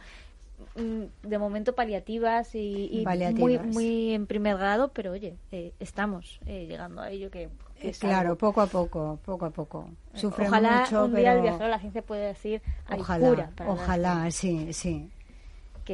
Mm, 0.76 1.04
de 1.26 1.38
momento 1.38 1.74
paliativas 1.74 2.54
y, 2.54 3.02
Muy, 3.34 3.58
muy 3.58 4.12
en 4.12 4.26
primer 4.26 4.58
grado, 4.58 4.88
pero 4.92 5.12
oye, 5.12 5.36
eh, 5.50 5.72
estamos 5.80 6.38
eh, 6.44 6.66
llegando 6.66 7.00
a 7.00 7.10
ello 7.10 7.30
que... 7.30 7.48
Eh, 7.80 7.92
claro, 7.98 8.36
poco 8.36 8.60
a 8.60 8.66
poco, 8.66 9.18
poco 9.24 9.46
a 9.46 9.50
poco. 9.50 9.88
Sufre 10.14 10.46
ojalá 10.46 10.80
mucho, 10.80 11.06
un 11.06 11.14
día 11.14 11.32
el 11.32 11.42
viajero 11.42 11.64
de 11.64 11.70
la 11.70 11.78
ciencia 11.78 12.02
puede 12.02 12.26
decir 12.26 12.60
ojalá, 12.90 13.50
ojalá, 13.66 14.30
sí, 14.30 14.72
sí. 14.72 15.10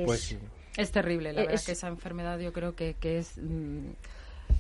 pues 0.04 0.36
es, 0.76 0.90
terrible, 0.90 1.32
la 1.32 1.42
verdad 1.42 1.60
que 1.64 1.72
esa 1.72 1.88
enfermedad 1.88 2.38
yo 2.40 2.52
creo 2.52 2.74
que, 2.74 2.94
que 2.94 3.18
es... 3.18 3.38
Mm, 3.38 3.90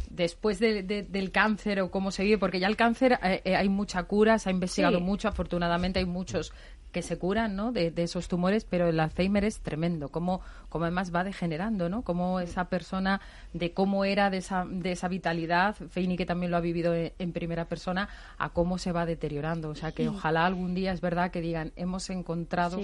después 0.08 0.58
del 0.58 1.30
cáncer 1.32 1.80
o 1.80 1.90
cómo 1.90 2.10
se 2.10 2.22
vive, 2.22 2.38
porque 2.38 2.60
ya 2.60 2.66
el 2.66 2.76
cáncer 2.76 3.18
hay 3.22 3.68
mucha 3.68 4.02
cura, 4.04 4.38
se 4.38 4.50
ha 4.50 4.52
investigado 4.52 5.00
mucho, 5.00 5.26
afortunadamente 5.26 5.98
hay 5.98 6.04
muchos 6.04 6.52
que 6.92 7.02
se 7.02 7.18
curan 7.18 7.56
¿no? 7.56 7.72
de, 7.72 7.92
esos 7.96 8.28
tumores, 8.28 8.64
pero 8.64 8.88
el 8.88 9.00
Alzheimer 9.00 9.44
es 9.44 9.60
tremendo, 9.60 10.10
como, 10.10 10.42
como 10.68 10.84
además 10.84 11.12
va 11.12 11.24
degenerando, 11.24 11.88
¿no? 11.88 12.02
Como 12.02 12.38
esa 12.38 12.66
persona, 12.66 13.20
de 13.54 13.72
cómo 13.72 14.04
era 14.04 14.30
de 14.30 14.36
esa, 14.36 14.66
de 14.68 14.92
esa 14.92 15.08
vitalidad, 15.08 15.74
Feini 15.74 16.16
que 16.16 16.26
también 16.26 16.50
lo 16.50 16.58
ha 16.58 16.60
vivido 16.60 16.94
en, 16.94 17.32
primera 17.32 17.64
persona, 17.64 18.08
a 18.36 18.50
cómo 18.50 18.76
se 18.76 18.92
va 18.92 19.06
deteriorando. 19.06 19.70
O 19.70 19.74
sea 19.74 19.92
que 19.92 20.08
ojalá 20.08 20.44
algún 20.44 20.74
día 20.74 20.92
es 20.92 21.00
verdad 21.00 21.30
que 21.30 21.40
digan, 21.40 21.72
hemos 21.76 22.10
encontrado 22.10 22.78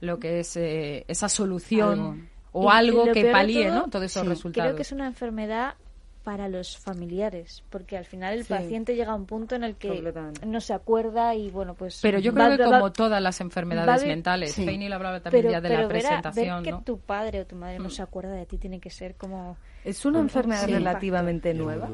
lo 0.00 0.18
que 0.18 0.40
es 0.40 0.56
eh, 0.56 1.04
esa 1.08 1.28
solución. 1.28 2.30
o 2.52 2.70
algo 2.70 3.12
que 3.12 3.30
palíe 3.30 3.70
¿no? 3.70 3.88
todos 3.88 4.06
esos 4.06 4.26
resultados. 4.26 4.68
Creo 4.68 4.76
que 4.76 4.82
es 4.82 4.92
una 4.92 5.06
enfermedad 5.06 5.74
para 6.22 6.48
los 6.48 6.78
familiares, 6.78 7.64
porque 7.68 7.96
al 7.96 8.04
final 8.04 8.38
el 8.38 8.44
paciente 8.44 8.94
llega 8.94 9.12
a 9.12 9.14
un 9.14 9.26
punto 9.26 9.54
en 9.54 9.64
el 9.64 9.76
que 9.76 10.12
no 10.46 10.60
se 10.60 10.72
acuerda 10.72 11.34
y 11.34 11.50
bueno, 11.50 11.74
pues... 11.74 12.00
Pero 12.00 12.18
yo 12.18 12.32
creo 12.32 12.56
que 12.56 12.64
como 12.64 12.92
todas 12.92 13.20
las 13.20 13.40
enfermedades 13.40 14.06
mentales, 14.06 14.54
Feini 14.54 14.88
lo 14.88 14.96
hablaba 14.96 15.20
también 15.20 15.50
ya 15.50 15.60
de 15.60 15.68
la 15.70 15.88
presentación, 15.88 16.62
ver 16.62 16.74
que 16.74 16.82
tu 16.82 16.98
padre 16.98 17.40
o 17.40 17.46
tu 17.46 17.56
madre 17.56 17.78
no 17.78 17.88
mm. 17.88 17.90
se 17.90 18.02
acuerda 18.02 18.32
de 18.32 18.46
ti 18.46 18.58
tiene 18.58 18.80
que 18.80 18.90
ser 18.90 19.16
como... 19.16 19.56
¿Es 19.84 20.04
una 20.04 20.20
enfermedad 20.20 20.68
relativamente 20.68 21.54
nueva? 21.54 21.88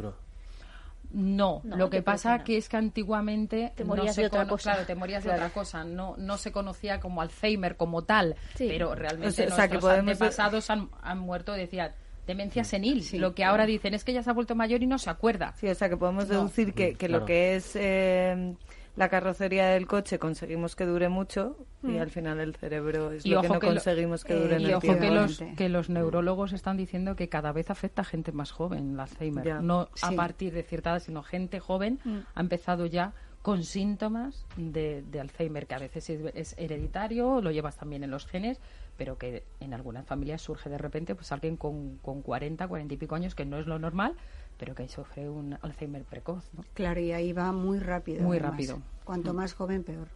No, 1.11 1.63
lo 1.65 1.89
que 1.89 2.03
pasa 2.03 2.45
que 2.45 2.59
es 2.59 2.69
que 2.69 2.77
antiguamente 2.77 3.73
te 3.75 3.85
morías 3.85 4.15
de 4.15 4.27
otra 4.27 4.47
cosa. 4.47 4.73
Claro, 4.73 4.87
te 4.87 4.95
morías 4.95 5.25
de 5.25 5.31
otra 5.31 5.49
cosa. 5.51 5.83
No, 5.83 6.15
no 6.19 6.37
se 6.37 6.53
conocía 6.53 7.01
como 7.01 7.23
Alzheimer 7.23 7.77
como 7.77 8.03
tal, 8.03 8.37
pero 8.59 8.95
realmente 8.95 9.29
o 9.29 9.33
sea, 9.33 9.69
nuestros 9.69 9.85
que 9.85 9.99
antepasados 10.01 10.69
han, 10.69 10.91
han 11.01 11.19
muerto, 11.19 11.53
decía 11.53 11.95
demencia 12.29 12.63
senil. 12.63 13.05
lo 13.15 13.35
que 13.35 13.43
ahora 13.43 13.67
dicen 13.67 13.95
es 13.95 14.05
que 14.05 14.13
ya 14.13 14.23
se 14.23 14.31
ha 14.31 14.33
vuelto 14.33 14.55
mayor 14.55 14.83
y 14.83 14.87
no 14.87 14.99
se 14.99 15.11
acuerda. 15.11 15.55
Sí, 15.57 15.67
o 15.67 15.75
sea 15.75 15.89
que 15.89 15.97
podemos 15.97 16.29
deducir 16.29 16.75
que, 16.75 16.95
que 16.95 17.09
lo 17.09 17.25
que 17.25 17.57
es 17.57 17.75
eh, 17.75 18.55
la 18.99 19.09
carrocería 19.09 19.69
del 19.69 19.87
coche 19.87 20.19
conseguimos 20.19 20.77
que 20.77 20.85
dure 20.85 21.09
mucho 21.09 21.57
y 21.83 21.93
mm. 21.93 22.01
al 22.01 22.11
final 22.11 22.41
el 22.41 22.57
cerebro 22.57 23.13
es 23.13 23.25
lo 23.27 23.43
que 23.43 23.49
no 23.49 23.61
conseguimos 23.61 24.25
que 24.25 24.35
dure 24.35 24.61
y 24.61 24.73
ojo 24.73 24.99
que 24.99 25.11
los, 25.11 25.43
que 25.57 25.69
los 25.69 25.89
neurólogos 25.89 26.53
están 26.53 26.77
diciendo 26.77 27.15
que 27.15 27.29
cada 27.29 27.53
vez 27.53 27.71
afecta 27.71 28.03
a 28.03 28.05
gente 28.05 28.33
más 28.33 28.51
joven 28.51 28.95
el 28.95 29.01
Alzheimer. 29.01 29.63
No 29.63 29.89
a 30.03 30.13
partir 30.13 30.53
de 30.53 30.65
cierta 30.65 30.91
edad, 30.91 31.01
sino 31.01 31.23
gente 31.23 31.61
joven 31.61 32.01
mm. 32.05 32.19
ha 32.35 32.41
empezado 32.41 32.87
ya 32.87 33.15
con 33.49 33.65
síntomas 33.65 34.45
de, 34.59 35.03
Alzheimer, 35.19 35.67
que 35.67 35.75
a 35.75 35.79
veces 35.79 36.11
es, 36.35 36.55
hereditario, 36.59 37.41
lo 37.41 37.51
llevas 37.51 37.79
también 37.79 38.05
en 38.05 38.11
los 38.11 38.27
genes, 38.27 38.61
pero 38.99 39.17
que 39.17 39.43
en 39.61 39.73
algunas 39.73 40.05
familias 40.05 40.43
surge 40.43 40.69
de 40.69 40.77
repente 40.77 41.15
pues 41.15 41.33
alguien 41.33 41.57
con, 41.57 41.97
con 42.03 42.21
40, 42.21 42.69
40 42.69 42.93
y 42.93 42.97
pico 42.99 43.15
años, 43.15 43.35
que 43.35 43.47
no 43.47 43.59
es 43.59 43.67
lo 43.67 43.79
normal, 43.79 44.13
pero 44.59 44.75
que 44.75 44.87
sufre 44.87 45.31
un 45.31 45.57
Alzheimer 45.63 46.05
precoz. 46.05 46.45
¿no? 46.53 46.63
Claro, 46.75 47.01
y 47.01 47.13
ahí 47.13 47.33
va 47.33 47.51
muy 47.53 47.79
rápido. 47.79 48.23
Muy 48.23 48.39
rápido. 48.39 48.83
Cuanto 49.05 49.33
más 49.33 49.55
joven, 49.55 49.83
peor. 49.83 50.09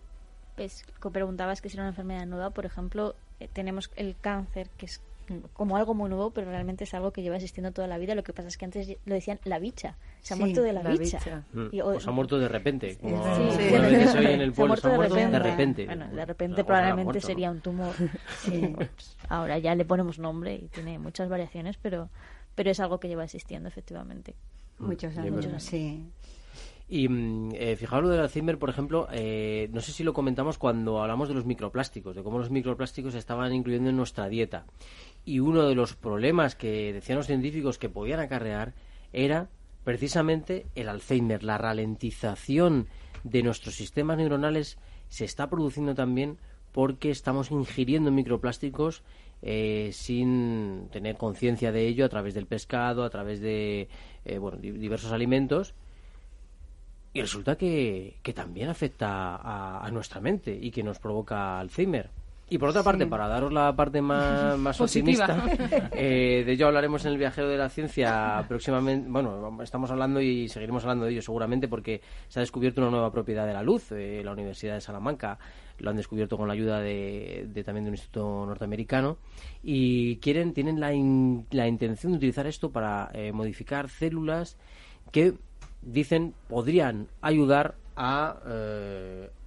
Pues, 0.54 0.84
preguntabas 1.10 1.62
que 1.62 1.70
si 1.70 1.76
era 1.76 1.84
una 1.84 1.92
enfermedad 1.92 2.26
nueva, 2.26 2.50
por 2.50 2.66
ejemplo, 2.66 3.14
eh, 3.40 3.48
tenemos 3.50 3.90
el 3.96 4.14
cáncer, 4.20 4.68
que 4.76 4.84
es 4.84 5.00
como 5.52 5.76
algo 5.76 5.94
muy 5.94 6.08
nuevo, 6.08 6.30
pero 6.30 6.50
realmente 6.50 6.84
es 6.84 6.94
algo 6.94 7.12
que 7.12 7.22
lleva 7.22 7.36
existiendo 7.36 7.72
toda 7.72 7.86
la 7.88 7.98
vida. 7.98 8.14
Lo 8.14 8.22
que 8.22 8.32
pasa 8.32 8.48
es 8.48 8.56
que 8.56 8.64
antes 8.64 8.96
lo 9.04 9.14
decían 9.14 9.40
la 9.44 9.58
bicha. 9.58 9.96
Se 10.20 10.34
ha 10.34 10.36
muerto 10.36 10.62
de 10.62 10.72
la, 10.72 10.82
bicha. 10.82 11.44
Mm, 11.52 11.68
o, 11.82 12.00
se 12.00 12.08
ha 12.08 12.12
muerto 12.12 12.38
de 12.38 12.48
repente. 12.48 12.96
Como 12.98 13.22
sí, 13.36 13.56
sí. 13.56 13.74
en 13.74 14.40
el 14.40 14.52
pueblo, 14.52 14.76
se 14.76 14.88
ha 14.88 14.94
muerto, 14.94 15.14
de, 15.14 15.38
repente. 15.38 15.86
Bueno, 15.86 16.08
de 16.08 16.24
repente 16.24 16.64
probablemente 16.64 17.20
sería 17.20 17.50
un 17.50 17.60
tumor. 17.60 17.94
Ahora 19.28 19.58
ya 19.58 19.74
le 19.74 19.84
ponemos 19.84 20.18
nombre 20.18 20.54
y 20.54 20.68
tiene 20.68 20.98
muchas 20.98 21.28
variaciones, 21.28 21.76
pero, 21.80 22.08
pero 22.54 22.70
es 22.70 22.80
algo 22.80 23.00
que 23.00 23.08
lleva 23.08 23.24
existiendo 23.24 23.68
efectivamente. 23.68 24.34
Muchos 24.78 25.16
años, 25.16 25.62
sí. 25.62 26.04
Y 26.92 27.08
mm, 27.08 27.52
eh, 27.54 27.76
fijaos 27.76 28.02
lo 28.02 28.10
del 28.10 28.20
Alzheimer, 28.20 28.58
por 28.58 28.68
ejemplo, 28.68 29.08
eh, 29.12 29.70
no 29.72 29.80
sé 29.80 29.92
si 29.92 30.04
lo 30.04 30.12
comentamos 30.12 30.58
cuando 30.58 31.00
hablamos 31.00 31.26
de 31.26 31.34
los 31.34 31.46
microplásticos, 31.46 32.14
de 32.14 32.22
cómo 32.22 32.38
los 32.38 32.50
microplásticos 32.50 33.14
se 33.14 33.18
estaban 33.18 33.54
incluyendo 33.54 33.88
en 33.88 33.96
nuestra 33.96 34.28
dieta. 34.28 34.66
Y 35.24 35.38
uno 35.40 35.68
de 35.68 35.74
los 35.74 35.94
problemas 35.94 36.56
que 36.56 36.92
decían 36.92 37.18
los 37.18 37.26
científicos 37.26 37.78
que 37.78 37.88
podían 37.88 38.20
acarrear 38.20 38.74
era 39.12 39.48
precisamente 39.84 40.66
el 40.74 40.88
Alzheimer, 40.88 41.42
la 41.42 41.58
ralentización 41.58 42.88
de 43.24 43.42
nuestros 43.42 43.74
sistemas 43.74 44.18
neuronales 44.18 44.78
se 45.08 45.24
está 45.24 45.48
produciendo 45.48 45.94
también 45.94 46.38
porque 46.72 47.10
estamos 47.10 47.50
ingiriendo 47.50 48.10
microplásticos 48.10 49.02
eh, 49.42 49.90
sin 49.92 50.88
tener 50.90 51.16
conciencia 51.16 51.72
de 51.72 51.86
ello 51.86 52.04
a 52.04 52.08
través 52.08 52.32
del 52.34 52.46
pescado, 52.46 53.04
a 53.04 53.10
través 53.10 53.40
de 53.40 53.88
eh, 54.24 54.38
bueno, 54.38 54.58
diversos 54.58 55.12
alimentos. 55.12 55.74
Y 57.12 57.20
resulta 57.20 57.56
que, 57.56 58.16
que 58.22 58.32
también 58.32 58.70
afecta 58.70 59.36
a, 59.36 59.84
a, 59.84 59.90
nuestra 59.90 60.20
mente 60.20 60.58
y 60.58 60.70
que 60.70 60.82
nos 60.82 60.98
provoca 60.98 61.60
Alzheimer. 61.60 62.08
Y 62.52 62.58
por 62.58 62.68
otra 62.68 62.82
parte, 62.82 63.06
para 63.06 63.28
daros 63.28 63.50
la 63.50 63.74
parte 63.74 64.02
más, 64.02 64.58
más 64.58 64.78
optimista, 64.78 65.42
eh, 65.90 66.42
de 66.44 66.52
ello 66.52 66.66
hablaremos 66.66 67.02
en 67.06 67.12
el 67.12 67.16
Viajero 67.16 67.48
de 67.48 67.56
la 67.56 67.70
Ciencia 67.70 68.44
próximamente. 68.46 69.08
Bueno, 69.08 69.58
estamos 69.62 69.90
hablando 69.90 70.20
y 70.20 70.50
seguiremos 70.50 70.82
hablando 70.82 71.06
de 71.06 71.12
ello 71.12 71.22
seguramente 71.22 71.66
porque 71.66 72.02
se 72.28 72.40
ha 72.40 72.42
descubierto 72.42 72.82
una 72.82 72.90
nueva 72.90 73.10
propiedad 73.10 73.46
de 73.46 73.54
la 73.54 73.62
luz. 73.62 73.90
Eh, 73.92 74.20
la 74.22 74.32
Universidad 74.32 74.74
de 74.74 74.82
Salamanca 74.82 75.38
lo 75.78 75.88
han 75.88 75.96
descubierto 75.96 76.36
con 76.36 76.46
la 76.46 76.52
ayuda 76.52 76.80
de, 76.80 77.48
también 77.64 77.84
de 77.84 77.88
un 77.88 77.94
instituto 77.94 78.44
norteamericano 78.44 79.16
y 79.62 80.16
quieren 80.18 80.52
tienen 80.52 80.78
la, 80.78 80.90
la 81.52 81.66
intención 81.66 82.12
de 82.12 82.18
utilizar 82.18 82.46
esto 82.46 82.70
para 82.70 83.08
eh, 83.14 83.32
modificar 83.32 83.88
células 83.88 84.58
que 85.10 85.32
dicen 85.80 86.34
podrían 86.48 87.08
ayudar 87.22 87.76
a 87.96 88.36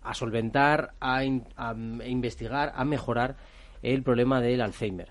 a 0.05 0.13
solventar, 0.13 0.93
a, 0.99 1.23
investigar, 1.23 2.73
a 2.75 2.85
mejorar 2.85 3.35
el 3.81 4.03
problema 4.03 4.41
del 4.41 4.61
Alzheimer. 4.61 5.09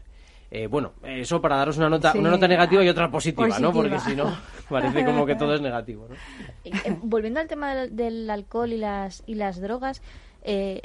Eh, 0.51 0.69
bueno, 0.69 0.93
eso 1.03 1.41
para 1.41 1.57
daros 1.57 1.79
una 1.79 1.89
nota, 1.89 2.13
una 2.17 2.31
nota 2.31 2.47
negativa 2.47 2.85
y 2.85 2.89
otra 2.89 3.11
positiva, 3.11 3.59
¿no? 3.59 3.73
Porque 3.73 3.99
si 3.99 4.15
no, 4.15 4.33
parece 4.69 5.05
como 5.05 5.27
que 5.27 5.35
todo 5.35 5.55
es 5.55 5.61
negativo, 5.61 6.07
¿no? 6.09 6.15
Eh, 6.65 6.71
eh, 6.85 6.97
volviendo 7.03 7.41
al 7.41 7.49
tema 7.49 7.75
del, 7.75 8.31
alcohol 8.31 8.73
y 8.73 8.79
las, 8.79 9.25
y 9.27 9.35
las 9.35 9.61
drogas, 9.61 10.01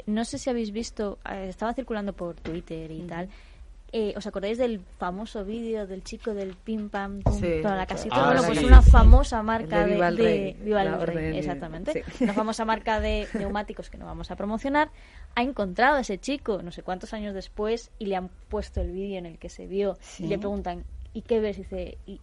no 0.06 0.24
sé 0.24 0.38
si 0.38 0.50
habéis 0.50 0.72
visto, 0.72 1.18
estaba 1.24 1.72
circulando 1.72 2.14
por 2.14 2.34
Twitter 2.34 2.90
y 2.90 3.02
tal, 3.02 3.28
eh, 3.92 4.14
¿Os 4.16 4.26
acordáis 4.26 4.58
del 4.58 4.80
famoso 4.98 5.44
vídeo 5.44 5.86
del 5.86 6.04
chico 6.04 6.32
del 6.32 6.54
pim 6.54 6.90
pam 6.90 7.22
para 7.62 7.76
la 7.76 7.86
casita? 7.86 8.14
Ah, 8.16 8.26
bueno, 8.26 8.42
pues 8.46 8.62
una 8.62 8.82
famosa 8.82 9.42
marca 9.42 9.84
de, 9.84 10.56
Viva 10.62 10.82
el 10.82 11.00
Rey, 11.00 11.38
exactamente. 11.38 12.04
Una 12.20 12.32
famosa 12.32 12.64
marca 12.66 13.00
de 13.00 13.26
neumáticos 13.34 13.90
que 13.90 13.98
no 13.98 14.06
vamos 14.06 14.30
a 14.30 14.36
promocionar. 14.36 14.90
Ha 15.34 15.42
encontrado 15.42 15.96
a 15.96 16.00
ese 16.00 16.18
chico 16.18 16.62
no 16.62 16.70
sé 16.70 16.82
cuántos 16.82 17.12
años 17.14 17.34
después 17.34 17.90
y 17.98 18.06
le 18.06 18.16
han 18.16 18.28
puesto 18.48 18.80
el 18.80 18.92
vídeo 18.92 19.18
en 19.18 19.26
el 19.26 19.38
que 19.38 19.48
se 19.48 19.66
vio 19.66 19.98
y 20.18 20.26
le 20.26 20.38
preguntan 20.38 20.84
¿y 21.12 21.22
qué 21.22 21.40
ves? 21.40 21.58
Y 21.58 21.62
dice 21.62 21.98
¿y, 22.06 22.20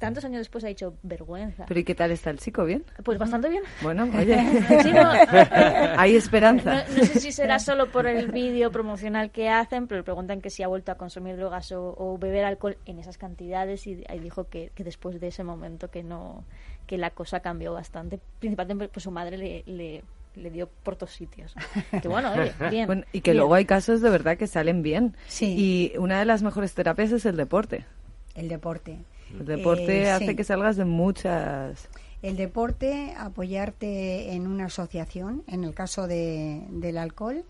tantos 0.00 0.24
años 0.24 0.38
después 0.38 0.64
ha 0.64 0.68
dicho 0.68 0.94
vergüenza. 1.02 1.66
¿Pero 1.68 1.78
y 1.78 1.84
qué 1.84 1.94
tal 1.94 2.10
está 2.10 2.30
el 2.30 2.40
chico? 2.40 2.64
¿Bien? 2.64 2.84
Pues 3.04 3.18
bastante 3.18 3.48
bien. 3.48 3.62
Bueno, 3.82 4.08
oye, 4.18 4.34
hay 5.96 6.16
esperanza. 6.16 6.84
No, 6.88 7.04
sé 7.04 7.20
si 7.20 7.30
será 7.30 7.60
solo 7.60 7.92
por 7.92 8.06
el 8.06 8.32
vídeo 8.32 8.72
promocional 8.72 9.30
que 9.30 9.48
hacen, 9.48 9.86
pero 9.86 10.00
le 10.00 10.04
preguntan 10.04 10.40
que 10.40 10.50
si 10.50 10.62
ha 10.62 10.68
vuelto 10.68 10.90
a 10.90 10.96
consumir 10.96 11.36
drogas 11.36 11.70
o, 11.72 12.18
beber 12.18 12.44
alcohol 12.44 12.76
en 12.86 12.98
esas 12.98 13.18
cantidades 13.18 13.86
y, 13.86 14.02
dijo 14.20 14.48
que, 14.48 14.72
después 14.76 15.20
de 15.20 15.28
ese 15.28 15.44
momento 15.44 15.90
que 15.90 16.02
no 16.02 16.44
que 16.86 16.98
la 16.98 17.10
cosa 17.10 17.38
cambió 17.38 17.72
bastante. 17.72 18.18
Principalmente 18.40 18.88
pues 18.88 19.04
su 19.04 19.12
madre 19.12 19.36
le, 19.38 20.02
le 20.34 20.50
dio 20.50 20.68
por 20.82 20.96
todos 20.96 21.12
sitios. 21.12 21.54
Que 22.02 22.08
bueno, 22.08 22.32
oye, 22.32 22.52
bien. 22.70 23.04
y 23.12 23.20
que 23.20 23.34
luego 23.34 23.54
hay 23.54 23.64
casos 23.64 24.00
de 24.00 24.10
verdad 24.10 24.36
que 24.36 24.46
salen 24.46 24.82
bien. 24.82 25.14
Sí. 25.28 25.54
Y 25.94 25.98
una 25.98 26.18
de 26.18 26.24
las 26.24 26.42
mejores 26.42 26.74
terapias 26.74 27.12
es 27.12 27.26
el 27.26 27.36
deporte. 27.36 27.84
El 28.34 28.48
deporte. 28.48 28.98
El 29.38 29.46
deporte 29.46 30.02
eh, 30.02 30.10
hace 30.10 30.36
que 30.36 30.44
salgas 30.44 30.76
de 30.76 30.84
muchas. 30.84 31.88
El 32.22 32.36
deporte, 32.36 33.14
apoyarte 33.16 34.32
en 34.32 34.46
una 34.46 34.66
asociación, 34.66 35.42
en 35.46 35.64
el 35.64 35.74
caso 35.74 36.06
de, 36.06 36.66
del 36.70 36.98
alcohol, 36.98 37.44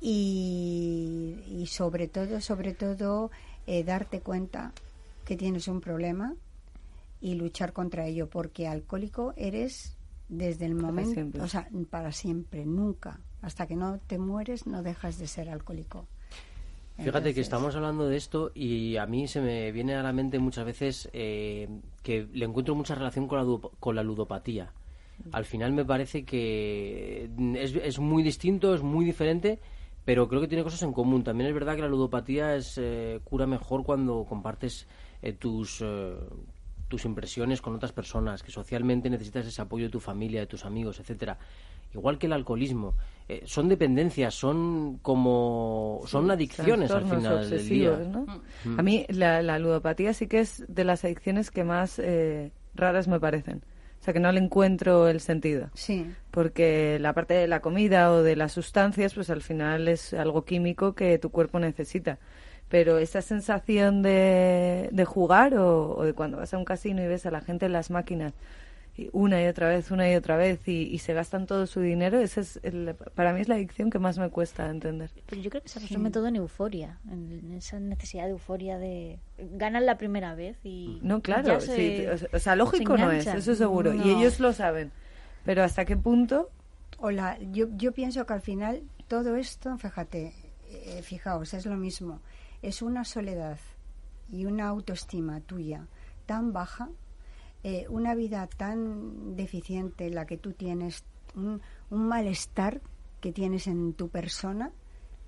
y, 0.00 1.36
y, 1.48 1.66
sobre 1.66 2.08
todo, 2.08 2.40
sobre 2.40 2.74
todo, 2.74 3.30
eh, 3.66 3.84
darte 3.84 4.20
cuenta 4.20 4.72
que 5.24 5.36
tienes 5.36 5.68
un 5.68 5.80
problema 5.80 6.34
y 7.20 7.34
luchar 7.34 7.72
contra 7.72 8.06
ello, 8.06 8.28
porque 8.28 8.68
alcohólico 8.68 9.34
eres 9.36 9.96
desde 10.28 10.66
el 10.66 10.74
momento, 10.74 11.42
o 11.42 11.48
sea, 11.48 11.68
para 11.90 12.12
siempre, 12.12 12.66
nunca, 12.66 13.20
hasta 13.42 13.66
que 13.66 13.76
no 13.76 13.98
te 13.98 14.18
mueres, 14.18 14.66
no 14.66 14.82
dejas 14.82 15.18
de 15.18 15.26
ser 15.26 15.48
alcohólico. 15.48 16.06
Fíjate 16.98 17.34
que 17.34 17.42
estamos 17.42 17.76
hablando 17.76 18.08
de 18.08 18.16
esto 18.16 18.50
y 18.54 18.96
a 18.96 19.06
mí 19.06 19.28
se 19.28 19.40
me 19.40 19.70
viene 19.70 19.94
a 19.94 20.02
la 20.02 20.12
mente 20.12 20.38
muchas 20.38 20.64
veces 20.64 21.10
eh, 21.12 21.68
que 22.02 22.26
le 22.32 22.46
encuentro 22.46 22.74
mucha 22.74 22.94
relación 22.94 23.28
con 23.28 23.38
la, 23.38 23.68
con 23.78 23.94
la 23.94 24.02
ludopatía. 24.02 24.72
Al 25.32 25.44
final 25.44 25.72
me 25.72 25.84
parece 25.84 26.24
que 26.24 27.30
es, 27.54 27.74
es, 27.74 27.98
muy 27.98 28.22
distinto, 28.22 28.74
es 28.74 28.82
muy 28.82 29.04
diferente, 29.04 29.58
pero 30.04 30.28
creo 30.28 30.40
que 30.40 30.48
tiene 30.48 30.64
cosas 30.64 30.82
en 30.82 30.92
común. 30.92 31.22
También 31.22 31.48
es 31.48 31.54
verdad 31.54 31.74
que 31.74 31.82
la 31.82 31.88
ludopatía 31.88 32.54
es 32.54 32.78
eh, 32.78 33.20
cura 33.24 33.46
mejor 33.46 33.82
cuando 33.82 34.24
compartes 34.24 34.86
eh, 35.22 35.32
tus, 35.32 35.82
tus 36.88 37.04
impresiones 37.04 37.62
con 37.62 37.74
otras 37.74 37.92
personas, 37.92 38.42
que 38.42 38.50
socialmente 38.50 39.08
necesitas 39.08 39.46
ese 39.46 39.62
apoyo 39.62 39.84
de 39.84 39.90
tu 39.90 40.00
familia, 40.00 40.40
de 40.40 40.46
tus 40.46 40.64
amigos, 40.64 41.00
etcétera 41.00 41.38
igual 41.92 42.18
que 42.18 42.26
el 42.26 42.32
alcoholismo. 42.32 42.94
Eh, 43.28 43.42
son 43.44 43.68
dependencias, 43.68 44.34
son 44.34 44.98
como 45.02 46.02
son 46.06 46.30
adicciones 46.30 46.90
al 46.92 47.06
final 47.06 47.50
del 47.50 47.68
día. 47.68 47.98
A 48.78 48.82
mí 48.82 49.04
la, 49.08 49.58
ludopatía 49.58 50.14
sí 50.14 50.28
que 50.28 50.38
es 50.38 50.64
de 50.68 50.84
las 50.84 51.04
adicciones 51.04 51.50
que 51.50 51.64
más 51.64 51.98
eh, 51.98 52.52
raras 52.74 53.08
me 53.08 53.18
parecen. 53.18 53.62
O 54.00 54.04
sea, 54.06 54.14
que 54.14 54.20
no 54.20 54.30
le 54.30 54.38
encuentro 54.38 55.08
el 55.08 55.20
sentido. 55.20 55.70
Sí. 55.74 56.06
Porque 56.30 56.98
la 57.00 57.14
parte 57.14 57.34
de 57.34 57.48
la 57.48 57.60
comida 57.60 58.12
o 58.12 58.22
de 58.22 58.36
las 58.36 58.52
sustancias, 58.52 59.14
pues 59.14 59.30
al 59.30 59.42
final 59.42 59.88
es 59.88 60.14
algo 60.14 60.44
químico 60.44 60.94
que 60.94 61.18
tu 61.18 61.30
cuerpo 61.30 61.58
necesita. 61.58 62.20
Pero 62.68 62.98
esa 62.98 63.22
sensación 63.22 64.02
de, 64.02 64.88
de 64.92 65.04
jugar 65.04 65.56
o, 65.56 65.96
o 65.96 66.04
de 66.04 66.12
cuando 66.12 66.36
vas 66.36 66.54
a 66.54 66.58
un 66.58 66.64
casino 66.64 67.02
y 67.02 67.08
ves 67.08 67.26
a 67.26 67.32
la 67.32 67.40
gente 67.40 67.66
en 67.66 67.72
las 67.72 67.90
máquinas 67.90 68.34
una 69.12 69.42
y 69.42 69.46
otra 69.46 69.68
vez, 69.68 69.90
una 69.90 70.10
y 70.10 70.14
otra 70.14 70.36
vez 70.36 70.66
y, 70.66 70.98
se 70.98 71.12
gastan 71.12 71.46
todo 71.46 71.66
su 71.66 71.80
dinero, 71.80 72.18
ese 72.18 72.40
es 72.40 72.60
para 73.14 73.32
mí 73.32 73.40
es 73.40 73.48
la 73.48 73.56
adicción 73.56 73.90
que 73.90 73.98
más 73.98 74.18
me 74.18 74.30
cuesta 74.30 74.68
entender. 74.70 75.10
Pero 75.26 75.42
yo 75.42 75.50
creo 75.50 75.62
que 75.62 75.68
se 75.68 75.80
resume 75.80 76.10
todo 76.10 76.26
en 76.26 76.36
euforia, 76.36 76.98
en 77.10 77.52
esa 77.52 77.78
necesidad 77.78 78.24
de 78.24 78.30
euforia 78.30 78.78
de 78.78 79.18
ganan 79.38 79.86
la 79.86 79.98
primera 79.98 80.34
vez 80.34 80.56
y 80.64 80.98
no 81.02 81.20
claro, 81.20 81.58
o 81.58 82.38
sea 82.38 82.56
lógico 82.56 82.96
no 82.96 83.10
es, 83.12 83.26
eso 83.26 83.54
seguro 83.54 83.92
y 83.92 84.10
ellos 84.10 84.40
lo 84.40 84.52
saben, 84.52 84.90
pero 85.44 85.62
hasta 85.62 85.84
qué 85.84 85.96
punto. 85.96 86.50
Hola, 86.98 87.38
yo 87.52 87.66
yo 87.76 87.92
pienso 87.92 88.24
que 88.24 88.32
al 88.32 88.40
final 88.40 88.82
todo 89.08 89.36
esto, 89.36 89.76
fíjate, 89.76 90.32
eh, 90.70 91.02
fijaos, 91.02 91.52
es 91.52 91.66
lo 91.66 91.76
mismo, 91.76 92.20
es 92.62 92.80
una 92.80 93.04
soledad 93.04 93.58
y 94.32 94.46
una 94.46 94.66
autoestima 94.68 95.40
tuya 95.40 95.86
tan 96.24 96.52
baja 96.52 96.88
eh, 97.68 97.88
una 97.88 98.14
vida 98.14 98.46
tan 98.46 99.34
deficiente 99.34 100.08
la 100.10 100.24
que 100.24 100.36
tú 100.36 100.52
tienes 100.52 101.04
un, 101.34 101.60
un 101.90 102.06
malestar 102.06 102.80
que 103.20 103.32
tienes 103.32 103.66
en 103.66 103.92
tu 103.92 104.08
persona 104.08 104.70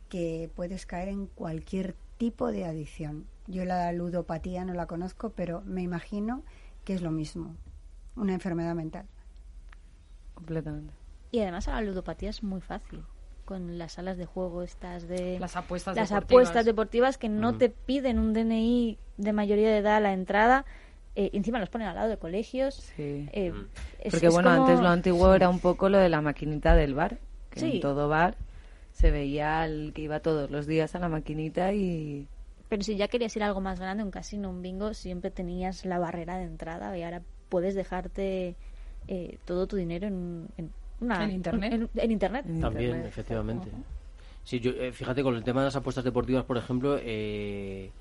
que 0.09 0.49
puedes 0.55 0.86
caer 0.86 1.09
en 1.09 1.26
cualquier 1.26 1.97
tipo 2.16 2.53
de 2.53 2.64
adicción. 2.64 3.26
Yo 3.49 3.64
la 3.64 3.91
ludopatía 3.93 4.64
no 4.64 4.72
la 4.72 4.86
conozco, 4.86 5.30
pero 5.30 5.62
me 5.62 5.82
imagino 5.82 6.45
que 6.84 6.95
es 6.95 7.03
lo 7.03 7.11
mismo, 7.11 7.57
una 8.14 8.34
enfermedad 8.34 8.76
mental. 8.76 9.07
Completamente. 10.34 10.95
Y 11.32 11.41
además 11.41 11.66
la 11.66 11.80
ludopatía 11.80 12.30
es 12.30 12.45
muy 12.45 12.61
fácil 12.61 13.03
con 13.47 13.78
las 13.78 13.95
salas 13.95 14.16
de 14.16 14.26
juego 14.26 14.62
estas 14.62 15.09
de 15.09 15.41
las 15.41 15.57
apuestas 15.57 15.97
las 15.97 16.11
deportivas. 16.11 16.30
apuestas 16.30 16.64
deportivas 16.66 17.18
que 17.18 17.28
no 17.28 17.57
te 17.57 17.68
piden 17.68 18.20
un 18.20 18.32
DNI 18.32 18.97
de 19.16 19.32
mayoría 19.32 19.70
de 19.70 19.78
edad 19.78 19.97
a 19.97 20.01
la 20.01 20.12
entrada 20.12 20.66
eh, 21.19 21.31
encima 21.33 21.59
los 21.59 21.69
ponen 21.69 21.89
al 21.89 21.97
lado 21.97 22.09
de 22.09 22.16
colegios 22.16 22.75
sí. 22.97 23.29
eh, 23.33 23.53
es, 24.01 24.12
porque 24.12 24.29
bueno 24.29 24.51
antes 24.51 24.79
lo 24.79 24.89
antiguo 24.89 25.35
era 25.35 25.49
un 25.49 25.59
poco 25.59 25.89
lo 25.89 25.99
de 25.99 26.09
la 26.09 26.21
maquinita 26.21 26.77
del 26.77 26.95
bar 26.95 27.19
que 27.51 27.61
en 27.61 27.81
todo 27.81 28.09
bar 28.09 28.37
se 28.93 29.11
veía 29.11 29.62
al 29.62 29.93
que 29.95 30.03
iba 30.03 30.21
todos 30.21 30.49
los 30.51 30.66
días 30.69 30.95
a 30.95 31.01
la 31.01 31.09
maquinita 31.09 31.73
y 31.73 32.29
pero 32.69 32.83
si 32.83 32.97
ya 32.97 33.09
querías 33.09 33.35
ir 33.35 33.43
a 33.43 33.47
algo 33.47 33.61
más 33.61 33.81
grande 33.81 34.05
un 34.05 34.12
casino 34.12 34.49
un 34.49 34.62
bingo 34.62 34.95
siempre 34.95 35.33
tenías 35.33 35.85
la 35.85 35.99
barrera 35.99 36.37
de 36.37 36.45
entrada 36.45 36.97
y 36.97 37.03
ahora 37.03 37.23
puedes 37.49 37.75
dejarte 37.75 38.55
eh, 39.09 39.39
todo 39.45 39.66
tu 39.66 39.75
dinero 39.75 40.07
en, 40.07 40.47
en 40.57 40.71
¿En 41.01 41.31
internet? 41.31 41.89
En, 41.95 42.11
internet. 42.11 42.45
También, 42.61 43.07
efectivamente. 43.07 43.69
Sí, 44.43 44.59
yo, 44.59 44.73
eh, 44.73 44.93
fíjate, 44.93 45.23
con 45.23 45.37
el 45.37 45.45
tema 45.45 45.61
de 45.61 45.66
las 45.66 45.77
apuestas 45.77 46.05
deportivas, 46.05 46.45
por 46.45 46.57
ejemplo, 46.57 46.99
eh, 47.01 47.93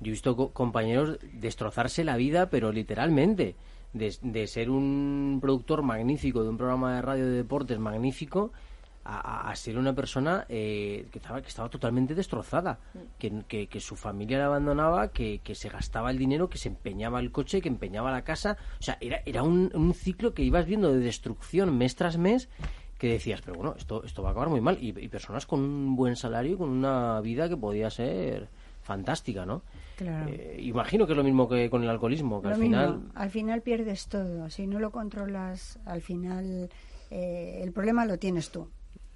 yo 0.00 0.08
he 0.08 0.10
visto 0.10 0.50
compañeros 0.52 1.18
destrozarse 1.32 2.04
la 2.04 2.16
vida, 2.16 2.50
pero 2.50 2.72
literalmente. 2.72 3.54
De, 3.92 4.46
ser 4.46 4.68
un 4.68 5.38
productor 5.40 5.82
magnífico 5.82 6.42
de 6.42 6.50
un 6.50 6.58
programa 6.58 6.96
de 6.96 7.02
radio 7.02 7.24
de 7.24 7.30
deportes 7.30 7.78
magnífico 7.78 8.52
a, 9.04 9.50
ser 9.56 9.78
una 9.78 9.94
persona 9.94 10.44
eh, 10.50 11.06
que, 11.10 11.18
estaba, 11.18 11.40
que 11.40 11.48
estaba 11.48 11.70
totalmente 11.70 12.14
destrozada, 12.14 12.78
que, 13.18 13.44
que, 13.48 13.80
su 13.80 13.96
familia 13.96 14.38
la 14.38 14.46
abandonaba, 14.46 15.08
que, 15.08 15.40
se 15.54 15.70
gastaba 15.70 16.10
el 16.10 16.18
dinero, 16.18 16.50
que 16.50 16.58
se 16.58 16.68
empeñaba 16.68 17.20
el 17.20 17.32
coche, 17.32 17.62
que 17.62 17.68
empeñaba 17.68 18.10
la 18.10 18.22
casa. 18.22 18.58
O 18.78 18.82
sea, 18.82 18.98
era, 19.00 19.22
era 19.24 19.42
un, 19.42 19.70
un 19.74 19.94
ciclo 19.94 20.34
que 20.34 20.42
ibas 20.42 20.66
viendo 20.66 20.92
de 20.92 20.98
destrucción 20.98 21.78
mes 21.78 21.96
tras 21.96 22.18
mes 22.18 22.50
que 22.98 23.08
decías, 23.08 23.42
pero 23.42 23.56
bueno, 23.56 23.74
esto, 23.76 24.04
esto 24.04 24.22
va 24.22 24.30
a 24.30 24.32
acabar 24.32 24.48
muy 24.48 24.60
mal. 24.60 24.78
Y, 24.80 24.92
personas 25.08 25.46
con 25.46 25.60
un 25.60 25.96
buen 25.96 26.16
salario, 26.16 26.58
con 26.58 26.70
una 26.70 27.20
vida 27.20 27.48
que 27.48 27.56
podía 27.56 27.90
ser 27.90 28.48
fantástica, 28.82 29.44
¿no? 29.44 29.62
Claro. 29.96 30.30
Eh, 30.30 30.58
imagino 30.60 31.06
que 31.06 31.12
es 31.12 31.16
lo 31.16 31.24
mismo 31.24 31.48
que 31.48 31.70
con 31.70 31.82
el 31.82 31.88
alcoholismo, 31.88 32.42
que 32.42 32.48
al 32.48 32.56
final... 32.56 33.10
Al 33.14 33.30
final 33.30 33.62
pierdes 33.62 34.08
todo. 34.08 34.48
Si 34.50 34.66
no 34.66 34.78
lo 34.78 34.90
controlas, 34.90 35.78
al 35.86 36.02
final 36.02 36.68
eh, 37.10 37.60
el 37.62 37.72
problema 37.72 38.04
lo 38.04 38.18
tienes 38.18 38.50
tú 38.50 38.68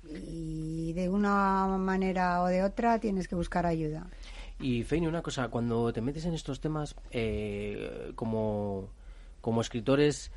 y 0.09 0.93
de 0.95 1.09
una 1.09 1.67
manera 1.79 2.43
o 2.43 2.47
de 2.47 2.63
otra 2.63 2.99
tienes 2.99 3.29
que 3.29 3.35
buscar 3.35 3.67
ayuda. 3.67 4.07
Y 4.59 4.83
Feini, 4.83 5.07
una 5.07 5.23
cosa, 5.23 5.49
cuando 5.49 5.93
te 5.93 6.01
metes 6.01 6.25
en 6.27 6.35
estos 6.35 6.61
temas 6.61 6.95
eh, 7.11 8.13
como, 8.15 8.89
como 9.41 9.61
escritores, 9.61 10.31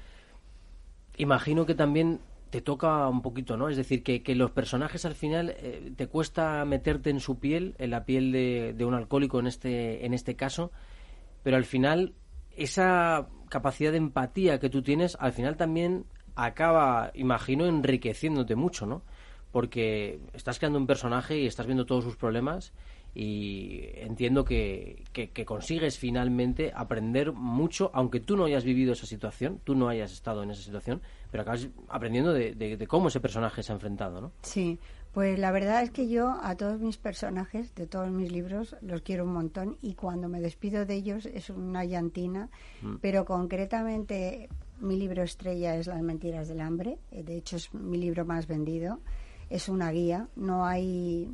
imagino 1.18 1.66
que 1.66 1.76
también 1.76 2.20
te 2.54 2.62
toca 2.62 3.08
un 3.08 3.24
poquito, 3.24 3.58
¿no? 3.58 3.68
Es 3.68 3.78
decir, 3.78 4.04
que, 4.04 4.22
que 4.22 4.36
los 4.36 4.52
personajes 4.52 5.06
al 5.06 5.16
final 5.16 5.56
eh, 5.58 5.92
te 5.96 6.06
cuesta 6.06 6.64
meterte 6.66 7.10
en 7.10 7.20
su 7.20 7.40
piel, 7.40 7.74
en 7.80 7.90
la 7.90 8.06
piel 8.06 8.32
de, 8.32 8.76
de, 8.78 8.86
un 8.86 8.94
alcohólico 8.94 9.40
en 9.40 9.48
este, 9.48 10.06
en 10.06 10.14
este 10.14 10.36
caso, 10.36 10.72
pero 11.42 11.58
al 11.58 11.66
final 11.66 12.14
esa 12.56 13.28
capacidad 13.50 13.90
de 13.90 13.98
empatía 13.98 14.60
que 14.60 14.70
tú 14.70 14.84
tienes, 14.84 15.18
al 15.20 15.34
final 15.34 15.58
también 15.58 16.06
acaba, 16.36 17.10
imagino, 17.16 17.66
enriqueciéndote 17.66 18.56
mucho, 18.56 18.86
¿no? 18.86 19.02
porque 19.52 20.20
estás 20.34 20.60
creando 20.60 20.78
un 20.78 20.86
personaje 20.86 21.40
y 21.40 21.48
estás 21.48 21.66
viendo 21.66 21.88
todos 21.88 22.04
sus 22.04 22.18
problemas 22.18 22.72
y 23.16 23.82
entiendo 23.96 24.44
que, 24.44 25.04
que, 25.14 25.46
consigues 25.46 26.00
finalmente 26.00 26.72
aprender 26.76 27.32
mucho, 27.32 27.92
aunque 27.94 28.20
tú 28.20 28.36
no 28.36 28.46
hayas 28.46 28.64
vivido 28.64 28.94
esa 28.94 29.06
situación, 29.06 29.60
tú 29.64 29.76
no 29.76 29.88
hayas 29.88 30.12
estado 30.12 30.42
en 30.42 30.50
esa 30.50 30.64
situación, 30.64 31.02
pero 31.30 31.44
acabas 31.44 31.70
aprendiendo 31.90 32.34
de, 32.34 32.56
de, 32.56 32.88
cómo 32.88 33.10
ese 33.10 33.20
personaje 33.20 33.62
se 33.62 33.72
ha 33.72 33.76
enfrentado, 33.76 34.20
¿no? 34.20 34.32
Sí, 34.42 34.80
pues 35.14 35.38
la 35.38 35.52
verdad 35.52 35.84
es 35.84 35.92
que 35.92 36.10
yo 36.10 36.40
a 36.42 36.56
todos 36.56 36.80
mis 36.80 36.98
personajes 36.98 37.76
de 37.76 37.86
todos 37.86 38.10
mis 38.10 38.32
libros 38.32 38.76
los 38.82 39.04
quiero 39.04 39.26
un 39.26 39.34
montón 39.34 39.78
y 39.82 39.94
cuando 39.94 40.28
me 40.28 40.42
despido 40.42 40.88
de 40.88 40.96
ellos 40.96 41.28
es 41.28 41.52
una 41.52 41.86
llantina, 41.86 42.50
mm. 42.82 42.96
pero 43.00 43.26
concretamente 43.26 44.50
mi 44.80 44.98
libro 44.98 45.22
estrella 45.22 45.76
es 45.76 45.86
Las 45.86 46.02
mentiras 46.02 46.48
del 46.48 46.62
hambre, 46.62 46.98
de 47.12 47.38
hecho 47.38 47.58
es 47.58 47.72
mi 47.76 47.98
libro 47.98 48.26
más 48.26 48.48
vendido 48.48 49.00
es 49.54 49.70
una 49.70 49.92
guía. 49.92 50.28
No 50.36 50.66
hay, 50.66 51.30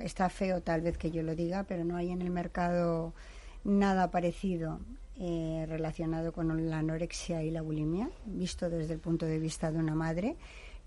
está 0.00 0.28
feo 0.28 0.60
tal 0.60 0.80
vez 0.80 0.98
que 0.98 1.12
yo 1.12 1.22
lo 1.22 1.36
diga, 1.36 1.62
pero 1.62 1.84
no 1.84 1.96
hay 1.96 2.10
en 2.10 2.20
el 2.20 2.30
mercado 2.30 3.14
nada 3.62 4.10
parecido 4.10 4.80
eh, 5.16 5.64
relacionado 5.68 6.32
con 6.32 6.68
la 6.68 6.78
anorexia 6.78 7.44
y 7.44 7.52
la 7.52 7.62
bulimia, 7.62 8.10
visto 8.26 8.68
desde 8.68 8.94
el 8.94 8.98
punto 8.98 9.24
de 9.24 9.38
vista 9.38 9.70
de 9.70 9.78
una 9.78 9.94
madre. 9.94 10.36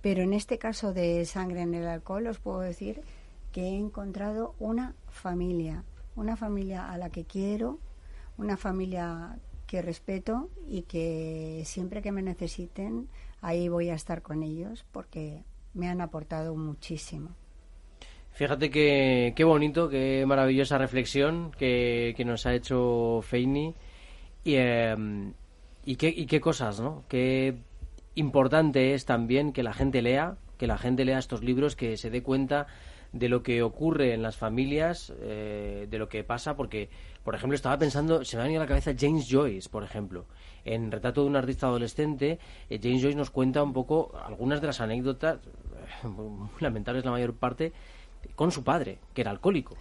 Pero 0.01 0.21
en 0.21 0.33
este 0.33 0.57
caso 0.57 0.93
de 0.93 1.23
sangre 1.23 1.61
en 1.61 1.73
el 1.73 1.87
alcohol, 1.87 2.27
os 2.27 2.39
puedo 2.39 2.59
decir 2.59 3.01
que 3.53 3.61
he 3.61 3.77
encontrado 3.77 4.53
una 4.59 4.93
familia, 5.07 5.85
una 6.17 6.35
familia 6.35 6.91
a 6.91 6.97
la 6.97 7.09
que 7.09 7.23
quiero, 7.23 7.79
una 8.37 8.57
familia 8.57 9.39
que 9.67 9.81
respeto 9.81 10.49
y 10.67 10.81
que 10.81 11.63
siempre 11.65 12.01
que 12.01 12.11
me 12.11 12.21
necesiten, 12.21 13.07
ahí 13.39 13.69
voy 13.69 13.89
a 13.89 13.95
estar 13.95 14.21
con 14.21 14.43
ellos 14.43 14.85
porque 14.91 15.45
me 15.73 15.89
han 15.89 16.01
aportado 16.01 16.55
muchísimo. 16.55 17.35
Fíjate 18.31 18.69
que 18.69 19.33
qué 19.35 19.43
bonito, 19.43 19.89
qué 19.89 20.23
maravillosa 20.27 20.77
reflexión 20.77 21.51
que, 21.57 22.13
nos 22.25 22.45
ha 22.45 22.53
hecho 22.53 23.21
Feini 23.23 23.73
y, 24.43 24.55
em, 24.55 25.33
y, 25.85 25.95
qué, 25.95 26.09
y 26.09 26.27
qué 26.27 26.39
cosas, 26.39 26.79
¿no? 26.79 27.03
Qué 27.07 27.55
importante 28.13 28.93
es 28.93 29.05
también 29.05 29.53
que 29.53 29.63
la 29.63 29.73
gente 29.73 30.01
lea, 30.01 30.37
que 30.57 30.67
la 30.67 30.77
gente 30.77 31.03
lea 31.03 31.17
estos 31.17 31.43
libros, 31.43 31.75
que 31.75 31.97
se 31.97 32.09
dé 32.09 32.21
cuenta 32.21 32.67
de 33.17 33.29
lo 33.29 33.43
que 33.43 33.63
ocurre 33.63 34.13
en 34.13 34.21
las 34.21 34.37
familias, 34.37 35.13
eh, 35.19 35.87
de 35.89 35.97
lo 35.97 36.09
que 36.09 36.23
pasa, 36.23 36.55
porque, 36.55 36.89
por 37.23 37.35
ejemplo, 37.35 37.55
estaba 37.55 37.77
pensando, 37.77 38.23
se 38.23 38.37
me 38.37 38.41
ha 38.41 38.45
venido 38.45 38.61
a 38.61 38.65
la 38.65 38.67
cabeza 38.67 38.93
James 38.97 39.27
Joyce, 39.29 39.69
por 39.69 39.83
ejemplo. 39.83 40.25
En 40.65 40.91
Retrato 40.91 41.21
de 41.21 41.27
un 41.27 41.35
artista 41.35 41.67
adolescente, 41.67 42.39
eh, 42.69 42.79
James 42.81 43.01
Joyce 43.01 43.17
nos 43.17 43.31
cuenta 43.31 43.63
un 43.63 43.73
poco 43.73 44.17
algunas 44.25 44.61
de 44.61 44.67
las 44.67 44.81
anécdotas, 44.81 45.39
muy 46.03 46.49
lamentables 46.59 47.05
la 47.05 47.11
mayor 47.11 47.35
parte, 47.35 47.73
con 48.35 48.51
su 48.51 48.63
padre, 48.63 48.99
que 49.13 49.21
era 49.21 49.31
alcohólico. 49.31 49.77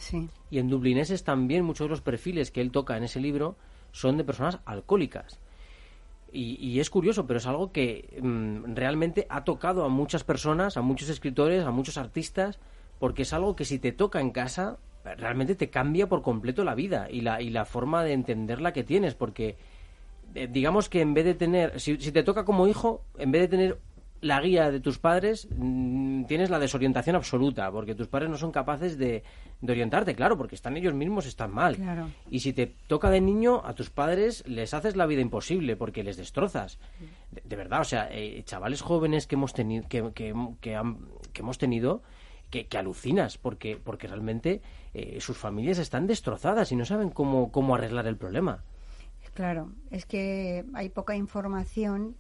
Y 0.51 0.59
en 0.59 0.69
Dublineses 0.69 1.25
también 1.25 1.65
muchos 1.65 1.87
de 1.87 1.91
los 1.91 2.01
perfiles 2.01 2.51
que 2.51 2.61
él 2.61 2.71
toca 2.71 2.97
en 2.97 3.05
ese 3.05 3.21
libro 3.21 3.57
son 3.93 4.17
de 4.17 4.25
personas 4.25 4.61
alcohólicas. 4.65 5.41
Y, 6.33 6.81
es 6.81 6.91
curioso, 6.91 7.27
pero 7.27 7.39
es 7.39 7.47
algo 7.47 7.73
que 7.73 8.19
mm, 8.21 8.75
realmente 8.75 9.27
ha 9.31 9.45
tocado 9.45 9.85
a 9.85 9.89
muchas 9.89 10.23
personas, 10.23 10.77
a 10.77 10.83
muchos 10.83 11.09
escritores, 11.09 11.65
a 11.65 11.71
muchos 11.71 11.97
artistas, 11.97 12.59
porque 12.99 13.23
es 13.23 13.33
algo 13.33 13.57
que 13.57 13.65
si 13.65 13.79
te 13.79 13.93
toca 13.93 14.21
en 14.21 14.31
casa, 14.31 14.79
realmente 15.05 15.55
te 15.55 15.71
cambia 15.71 16.09
por 16.09 16.23
completo 16.23 16.65
la 16.65 16.75
vida 16.75 17.09
y 17.11 17.21
la, 17.21 17.41
y 17.41 17.51
la 17.51 17.65
forma 17.65 18.03
de 18.03 18.13
entenderla 18.13 18.73
que 18.73 18.85
tienes, 18.85 19.15
porque 19.15 19.57
eh, 20.35 20.49
digamos 20.51 20.89
que 20.89 21.01
en 21.01 21.15
vez 21.15 21.25
de 21.25 21.35
tener, 21.35 21.79
si, 21.81 21.97
si 21.99 22.13
te 22.13 22.23
toca 22.23 22.45
como 22.45 22.67
hijo, 22.67 23.03
en 23.19 23.31
vez 23.31 23.43
de 23.43 23.49
tener 23.49 23.79
la 24.21 24.41
guía 24.41 24.71
de 24.71 24.81
tus 24.81 24.99
padres, 24.99 25.49
mm, 25.57 26.25
tienes 26.25 26.51
la 26.51 26.59
desorientación 26.59 27.17
absoluta, 27.17 27.71
porque 27.71 27.95
tus 27.95 28.09
padres 28.09 28.31
no 28.31 28.37
son 28.37 28.51
capaces 28.51 28.99
de, 28.99 29.23
orientarte, 29.63 30.15
claro, 30.15 30.37
porque 30.37 30.55
están 30.55 30.77
ellos 30.77 30.95
mismos, 30.95 31.27
están 31.27 31.53
mal. 31.53 31.77
Y 32.31 32.41
si 32.41 32.53
te 32.53 32.67
toca 32.87 33.11
de 33.11 33.21
niño, 33.21 33.63
a 33.65 33.75
tus 33.75 33.91
padres 33.91 34.45
les 34.47 34.75
haces 34.75 34.97
la 34.97 35.07
vida 35.07 35.21
imposible, 35.21 35.77
porque 35.77 36.03
les 36.03 36.17
destrozas. 36.17 36.79
De, 37.31 37.57
verdad, 37.57 37.81
o 37.81 37.85
sea, 37.85 38.09
eh, 38.11 38.43
chavales 38.45 38.83
jóvenes 38.83 39.27
que 39.27 39.35
hemos 39.35 39.53
tenido, 39.53 39.87
que, 39.89 40.11
que, 40.61 40.81
hemos 41.35 41.59
tenido, 41.59 42.03
que, 42.51 42.67
alucinas, 42.79 43.39
porque, 43.39 43.77
porque 43.77 44.07
realmente 44.07 44.63
eh, 44.95 45.21
sus 45.21 45.37
familias 45.37 45.79
están 45.79 46.07
destrozadas 46.07 46.73
y 46.73 46.77
no 46.77 46.85
saben 46.85 47.11
cómo, 47.11 47.51
cómo 47.51 47.75
arreglar 47.75 48.07
el 48.07 48.17
problema. 48.17 48.63
Claro, 49.35 49.73
es 49.91 50.07
que 50.07 50.65
hay 50.75 50.89
poca 50.89 51.15
información 51.15 52.17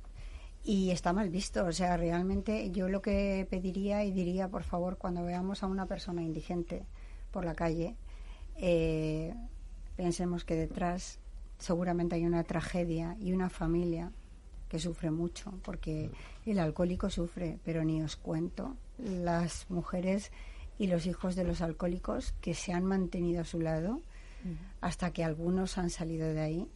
y 0.64 0.90
está 0.90 1.12
mal 1.12 1.30
visto. 1.30 1.64
O 1.64 1.72
sea, 1.72 1.96
realmente 1.96 2.70
yo 2.70 2.88
lo 2.88 3.00
que 3.00 3.46
pediría 3.48 4.04
y 4.04 4.10
diría, 4.10 4.48
por 4.48 4.64
favor, 4.64 4.98
cuando 4.98 5.24
veamos 5.24 5.62
a 5.62 5.66
una 5.66 5.86
persona 5.86 6.22
indigente 6.22 6.84
por 7.30 7.44
la 7.44 7.54
calle, 7.54 7.96
eh, 8.56 9.34
pensemos 9.96 10.44
que 10.44 10.56
detrás 10.56 11.20
seguramente 11.58 12.16
hay 12.16 12.26
una 12.26 12.44
tragedia 12.44 13.16
y 13.20 13.32
una 13.32 13.48
familia 13.48 14.12
que 14.68 14.78
sufre 14.78 15.10
mucho, 15.10 15.54
porque 15.62 16.10
el 16.44 16.58
alcohólico 16.58 17.08
sufre, 17.08 17.58
pero 17.64 17.84
ni 17.84 18.02
os 18.02 18.16
cuento 18.16 18.76
las 18.98 19.70
mujeres 19.70 20.32
y 20.78 20.86
los 20.88 21.06
hijos 21.06 21.36
de 21.36 21.44
los 21.44 21.60
alcohólicos 21.62 22.32
que 22.40 22.54
se 22.54 22.72
han 22.72 22.84
mantenido 22.84 23.42
a 23.42 23.44
su 23.44 23.60
lado 23.60 24.00
hasta 24.80 25.10
que 25.10 25.24
algunos 25.24 25.76
han 25.76 25.90
salido 25.90 26.32
de 26.32 26.40
ahí, 26.40 26.68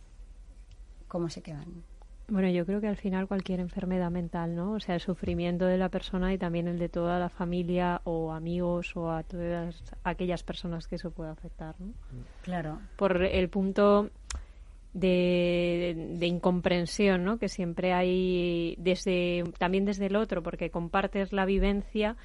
cómo 1.06 1.28
se 1.28 1.40
quedan. 1.40 1.84
Bueno, 2.26 2.48
yo 2.48 2.64
creo 2.64 2.80
que 2.80 2.86
al 2.86 2.96
final 2.96 3.26
cualquier 3.26 3.58
enfermedad 3.58 4.10
mental, 4.10 4.54
¿no? 4.54 4.72
O 4.72 4.80
sea, 4.80 4.94
el 4.94 5.00
sufrimiento 5.00 5.66
de 5.66 5.76
la 5.76 5.88
persona 5.88 6.32
y 6.32 6.38
también 6.38 6.68
el 6.68 6.78
de 6.78 6.88
toda 6.88 7.18
la 7.18 7.28
familia 7.28 8.00
o 8.04 8.32
amigos 8.32 8.96
o 8.96 9.10
a 9.10 9.24
todas 9.24 9.82
aquellas 10.04 10.44
personas 10.44 10.86
que 10.86 10.94
eso 10.94 11.10
puede 11.10 11.30
afectar, 11.30 11.74
¿no? 11.80 11.92
Claro. 12.42 12.80
Por 12.96 13.22
el 13.24 13.48
punto 13.48 14.10
de, 14.92 16.18
incomprensión, 16.20 17.24
¿no? 17.24 17.38
Que 17.38 17.48
siempre 17.48 17.92
hay 17.92 18.76
desde 18.78 19.44
también 19.58 19.84
desde 19.84 20.06
el 20.06 20.16
otro, 20.16 20.42
porque 20.42 20.70
compartes 20.70 21.32
la 21.32 21.44
vivencia 21.44 22.16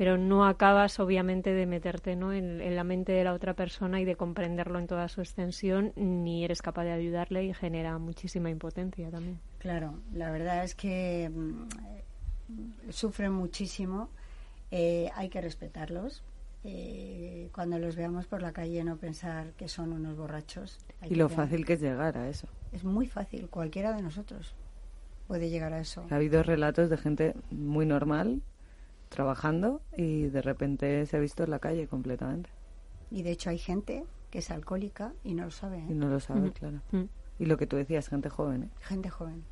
pero 0.00 0.16
no 0.16 0.46
acabas 0.46 0.98
obviamente 0.98 1.52
de 1.52 1.66
meterte 1.66 2.16
¿no? 2.16 2.32
en, 2.32 2.74
la 2.74 2.84
mente 2.84 3.12
de 3.12 3.22
la 3.22 3.34
otra 3.34 3.52
persona 3.52 4.00
y 4.00 4.06
de 4.06 4.16
comprenderlo 4.16 4.78
en 4.78 4.86
toda 4.86 5.08
su 5.08 5.20
extensión, 5.20 5.92
ni 5.94 6.42
eres 6.42 6.62
capaz 6.62 6.84
de 6.84 6.92
ayudarle 6.92 7.44
y 7.44 7.52
genera 7.52 7.98
muchísima 7.98 8.48
impotencia 8.48 9.10
también. 9.10 9.38
Claro, 9.58 10.00
la 10.14 10.30
verdad 10.30 10.64
es 10.64 10.74
que 10.74 11.28
mm, 11.28 11.68
sufren 12.88 13.32
muchísimo, 13.32 14.08
eh, 14.70 15.10
hay 15.16 15.28
que 15.28 15.42
respetarlos. 15.42 16.22
Eh, 16.62 17.48
cuando 17.54 17.78
los 17.78 17.96
veamos 17.96 18.26
por 18.26 18.42
la 18.42 18.52
calle 18.52 18.84
no 18.84 18.96
pensar 18.96 19.52
que 19.54 19.68
son 19.68 19.92
unos 19.92 20.16
borrachos. 20.16 20.78
y 21.08 21.14
lo 21.14 21.28
fácil 21.28 21.64
que 21.64 21.74
es 21.74 21.80
llegar 21.80 22.18
a 22.18 22.28
eso. 22.28 22.48
Es 22.72 22.84
muy 22.84 23.06
fácil, 23.06 23.48
cualquiera 23.48 23.92
de 23.94 24.02
nosotros 24.02 24.54
puede 25.30 25.48
llegar 25.48 25.72
a 25.72 25.78
eso. 25.78 26.04
Ha 26.10 26.16
habido 26.16 26.42
relatos 26.42 26.90
de 26.90 26.96
gente 26.96 27.36
muy 27.52 27.86
normal 27.86 28.42
trabajando 29.10 29.80
y 29.96 30.24
de 30.24 30.42
repente 30.42 31.06
se 31.06 31.16
ha 31.16 31.20
visto 31.20 31.44
en 31.44 31.50
la 31.50 31.60
calle 31.60 31.86
completamente. 31.86 32.50
Y 33.12 33.22
de 33.22 33.30
hecho 33.30 33.50
hay 33.50 33.58
gente 33.58 34.04
que 34.32 34.40
es 34.40 34.50
alcohólica 34.50 35.12
y 35.22 35.34
no 35.34 35.44
lo 35.44 35.52
sabe. 35.52 35.78
¿eh? 35.78 35.86
Y 35.88 35.94
no 35.94 36.08
lo 36.08 36.18
sabe, 36.18 36.50
claro. 36.50 36.80
Y 37.38 37.46
lo 37.46 37.56
que 37.56 37.68
tú 37.68 37.76
decías, 37.76 38.08
gente 38.08 38.28
joven. 38.28 38.64
¿eh? 38.64 38.68
Gente 38.80 39.08
joven. 39.08 39.44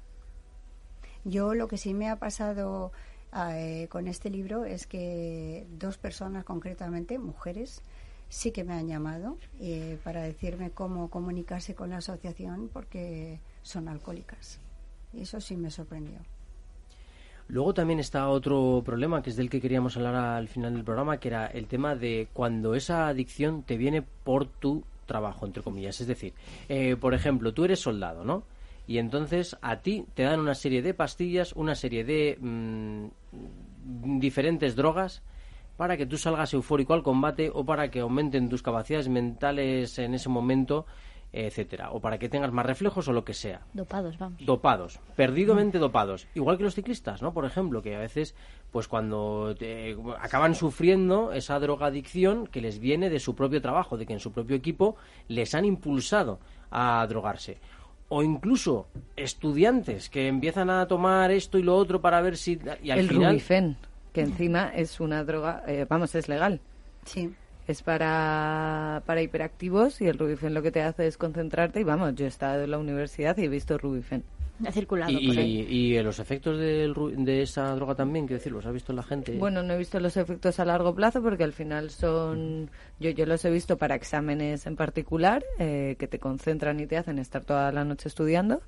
Yo 1.24 1.54
lo 1.54 1.68
que 1.68 1.76
sí 1.76 1.94
me 1.94 2.08
ha 2.08 2.16
pasado 2.16 2.90
eh, 3.34 3.88
con 3.90 4.08
este 4.08 4.30
libro 4.30 4.64
es 4.64 4.86
que 4.86 5.66
dos 5.78 5.98
personas 5.98 6.44
concretamente, 6.44 7.18
mujeres, 7.18 7.82
sí 8.28 8.50
que 8.50 8.64
me 8.64 8.74
han 8.74 8.88
llamado 8.88 9.38
eh, 9.60 9.98
para 10.04 10.22
decirme 10.22 10.70
cómo 10.70 11.08
comunicarse 11.08 11.74
con 11.74 11.90
la 11.90 11.98
asociación 11.98 12.68
porque 12.72 13.40
son 13.62 13.88
alcohólicas. 13.88 14.60
Y 15.12 15.22
eso 15.22 15.40
sí 15.40 15.56
me 15.56 15.70
sorprendió. 15.70 16.18
Luego 17.48 17.72
también 17.72 17.98
está 17.98 18.28
otro 18.28 18.82
problema, 18.84 19.22
que 19.22 19.30
es 19.30 19.36
del 19.36 19.48
que 19.48 19.60
queríamos 19.60 19.96
hablar 19.96 20.14
al 20.14 20.48
final 20.48 20.74
del 20.74 20.84
programa, 20.84 21.18
que 21.18 21.28
era 21.28 21.46
el 21.46 21.66
tema 21.66 21.96
de 21.96 22.28
cuando 22.34 22.74
esa 22.74 23.08
adicción 23.08 23.62
te 23.62 23.78
viene 23.78 24.02
por 24.02 24.46
tu 24.46 24.84
trabajo, 25.06 25.46
entre 25.46 25.62
comillas. 25.62 25.98
Es 26.02 26.06
decir, 26.06 26.34
eh, 26.68 26.96
por 26.96 27.14
ejemplo, 27.14 27.54
tú 27.54 27.64
eres 27.64 27.80
soldado, 27.80 28.22
¿no? 28.22 28.42
Y 28.88 28.98
entonces 28.98 29.56
a 29.62 29.76
ti 29.82 30.06
te 30.14 30.24
dan 30.24 30.40
una 30.40 30.54
serie 30.54 30.82
de 30.82 30.94
pastillas, 30.94 31.52
una 31.52 31.76
serie 31.76 32.04
de 32.04 32.38
mm, 32.40 34.18
diferentes 34.18 34.74
drogas 34.74 35.22
para 35.76 35.96
que 35.96 36.06
tú 36.06 36.16
salgas 36.16 36.52
eufórico 36.54 36.94
al 36.94 37.04
combate 37.04 37.50
o 37.54 37.64
para 37.64 37.90
que 37.90 38.00
aumenten 38.00 38.48
tus 38.48 38.62
capacidades 38.62 39.08
mentales 39.08 39.98
en 39.98 40.14
ese 40.14 40.28
momento 40.28 40.86
etcétera, 41.32 41.90
o 41.90 42.00
para 42.00 42.18
que 42.18 42.28
tengas 42.28 42.52
más 42.52 42.64
reflejos 42.64 43.06
o 43.08 43.12
lo 43.12 43.24
que 43.24 43.34
sea. 43.34 43.60
Dopados, 43.74 44.16
vamos. 44.18 44.44
Dopados, 44.44 44.98
perdidamente 45.14 45.78
dopados. 45.78 46.26
Igual 46.34 46.56
que 46.56 46.64
los 46.64 46.74
ciclistas, 46.74 47.20
¿no? 47.20 47.34
Por 47.34 47.44
ejemplo, 47.44 47.82
que 47.82 47.94
a 47.94 47.98
veces, 47.98 48.34
pues 48.70 48.88
cuando 48.88 49.54
acaban 50.20 50.54
sufriendo 50.54 51.32
esa 51.32 51.58
drogadicción 51.60 52.46
que 52.46 52.62
les 52.62 52.78
viene 52.78 53.10
de 53.10 53.20
su 53.20 53.34
propio 53.34 53.60
trabajo, 53.60 53.98
de 53.98 54.06
que 54.06 54.14
en 54.14 54.20
su 54.20 54.32
propio 54.32 54.56
equipo 54.56 54.96
les 55.28 55.54
han 55.54 55.64
impulsado 55.64 56.40
a 56.70 57.06
drogarse. 57.08 57.58
O 58.08 58.22
incluso 58.22 58.86
estudiantes 59.16 60.08
que 60.08 60.28
empiezan 60.28 60.70
a 60.70 60.86
tomar 60.86 61.30
esto 61.30 61.58
y 61.58 61.62
lo 61.62 61.76
otro 61.76 62.00
para 62.00 62.20
ver 62.20 62.36
si... 62.36 62.58
Y 62.82 62.90
al 62.90 63.00
El 63.00 63.08
final... 63.08 63.32
Rubifen, 63.32 63.76
que 64.12 64.22
encima 64.22 64.68
es 64.74 65.00
una 65.00 65.24
droga, 65.24 65.62
eh, 65.66 65.86
vamos, 65.88 66.14
es 66.14 66.28
legal. 66.28 66.60
Sí 67.04 67.30
es 67.68 67.82
para, 67.82 69.02
para 69.04 69.20
hiperactivos 69.20 70.00
y 70.00 70.06
el 70.06 70.18
Rubifen 70.18 70.54
lo 70.54 70.62
que 70.62 70.72
te 70.72 70.80
hace 70.80 71.06
es 71.06 71.18
concentrarte 71.18 71.80
y 71.80 71.84
vamos, 71.84 72.14
yo 72.14 72.24
he 72.24 72.28
estado 72.28 72.64
en 72.64 72.70
la 72.70 72.78
universidad 72.78 73.36
y 73.36 73.44
he 73.44 73.48
visto 73.48 73.76
Rubifen. 73.76 74.24
Ha 74.66 74.72
circulado. 74.72 75.12
¿Y, 75.12 75.28
por 75.28 75.38
ahí. 75.38 75.66
y, 75.68 76.02
los 76.02 76.18
efectos 76.18 76.58
de 76.58 77.42
esa 77.42 77.74
droga 77.74 77.94
también, 77.94 78.26
quiero 78.26 78.38
decir, 78.38 78.52
los 78.52 78.66
ha 78.66 78.72
visto 78.72 78.92
la 78.92 79.02
gente? 79.02 79.36
Bueno, 79.36 79.62
no 79.62 79.74
he 79.74 79.78
visto 79.78 80.00
los 80.00 80.16
efectos 80.16 80.58
a 80.58 80.64
largo 80.64 80.94
plazo 80.94 81.22
porque 81.22 81.44
al 81.44 81.52
final 81.52 81.90
son. 81.90 82.70
Yo, 82.98 83.10
yo 83.10 83.26
los 83.26 83.44
he 83.44 83.50
visto 83.50 83.76
para 83.76 83.94
exámenes 83.94 84.66
en 84.66 84.76
particular 84.76 85.44
eh, 85.58 85.96
que 85.98 86.08
te 86.08 86.18
concentran 86.18 86.80
y 86.80 86.86
te 86.86 86.96
hacen 86.96 87.18
estar 87.18 87.44
toda 87.44 87.70
la 87.72 87.84
noche 87.84 88.08
estudiando 88.08 88.62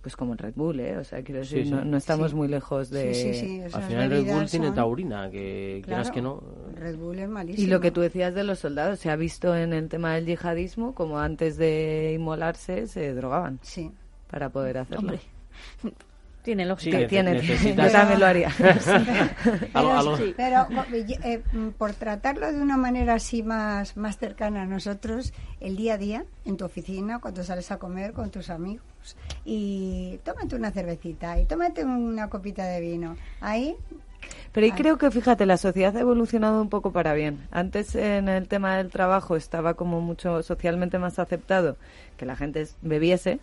pues 0.00 0.16
como 0.16 0.32
en 0.32 0.38
Red 0.38 0.54
Bull, 0.54 0.80
¿eh? 0.80 0.96
O 0.96 1.04
sea, 1.04 1.22
quiero 1.22 1.40
decir, 1.40 1.70
no, 1.70 1.96
estamos 1.96 2.32
muy 2.32 2.48
lejos 2.48 2.88
de... 2.88 3.68
Al 3.72 3.82
final 3.82 4.10
Red 4.10 4.32
Bull 4.32 4.48
tiene 4.48 4.70
taurina, 4.70 5.28
que 5.30 5.82
quieras 5.84 6.10
que 6.10 6.22
no... 6.22 6.42
Red 6.74 6.96
Bull 6.96 7.18
es 7.18 7.28
malísimo. 7.28 7.66
Y 7.66 7.68
lo 7.68 7.80
que 7.80 7.90
tú 7.90 8.00
decías 8.00 8.34
de 8.34 8.44
los 8.44 8.60
soldados, 8.60 9.00
se 9.00 9.10
ha 9.10 9.16
visto 9.16 9.56
en 9.56 9.72
el 9.72 9.88
tema 9.88 10.14
del 10.14 10.26
yihadismo 10.26 10.94
como 10.94 11.18
antes 11.18 11.56
de 11.56 12.12
inmolarse 12.14 12.86
se 12.86 13.12
drogaban. 13.12 13.58
Sí. 13.62 13.90
Para 14.30 14.50
poder 14.50 14.78
hacerlo. 14.78 15.00
Hombre. 15.00 15.20
Tiene 16.42 16.64
lógica. 16.64 16.98
Sí, 17.00 17.06
tiene. 17.08 17.42
Yo 17.42 17.90
también 17.90 18.20
lo 18.20 18.26
haría. 18.26 18.50
pero, 20.36 20.66
eh, 21.22 21.42
por 21.76 21.92
tratarlo 21.92 22.50
de 22.50 22.60
una 22.60 22.76
manera 22.76 23.14
así 23.14 23.42
más, 23.42 23.96
más 23.98 24.16
cercana 24.16 24.62
a 24.62 24.66
nosotros, 24.66 25.34
el 25.60 25.76
día 25.76 25.94
a 25.94 25.98
día, 25.98 26.24
en 26.46 26.56
tu 26.56 26.64
oficina, 26.64 27.18
cuando 27.18 27.42
sales 27.44 27.70
a 27.70 27.78
comer 27.78 28.12
con 28.12 28.30
tus 28.30 28.48
amigos, 28.48 28.86
y 29.44 30.20
tómate 30.24 30.56
una 30.56 30.70
cervecita 30.70 31.38
y 31.38 31.44
tómate 31.44 31.84
una 31.84 32.30
copita 32.30 32.64
de 32.64 32.80
vino. 32.80 33.16
Ahí 33.40 33.76
pero 34.52 34.64
ahí 34.64 34.72
creo 34.72 34.98
que, 34.98 35.10
fíjate, 35.10 35.46
la 35.46 35.56
sociedad 35.56 35.96
ha 35.96 36.00
evolucionado 36.00 36.60
un 36.60 36.68
poco 36.68 36.92
para 36.92 37.14
bien. 37.14 37.46
Antes 37.50 37.94
en 37.94 38.28
el 38.28 38.48
tema 38.48 38.76
del 38.76 38.90
trabajo 38.90 39.36
estaba 39.36 39.74
como 39.74 40.00
mucho 40.00 40.42
socialmente 40.42 40.98
más 40.98 41.18
aceptado 41.18 41.76
que 42.18 42.26
la 42.26 42.36
gente 42.36 42.66
bebiese. 42.82 43.40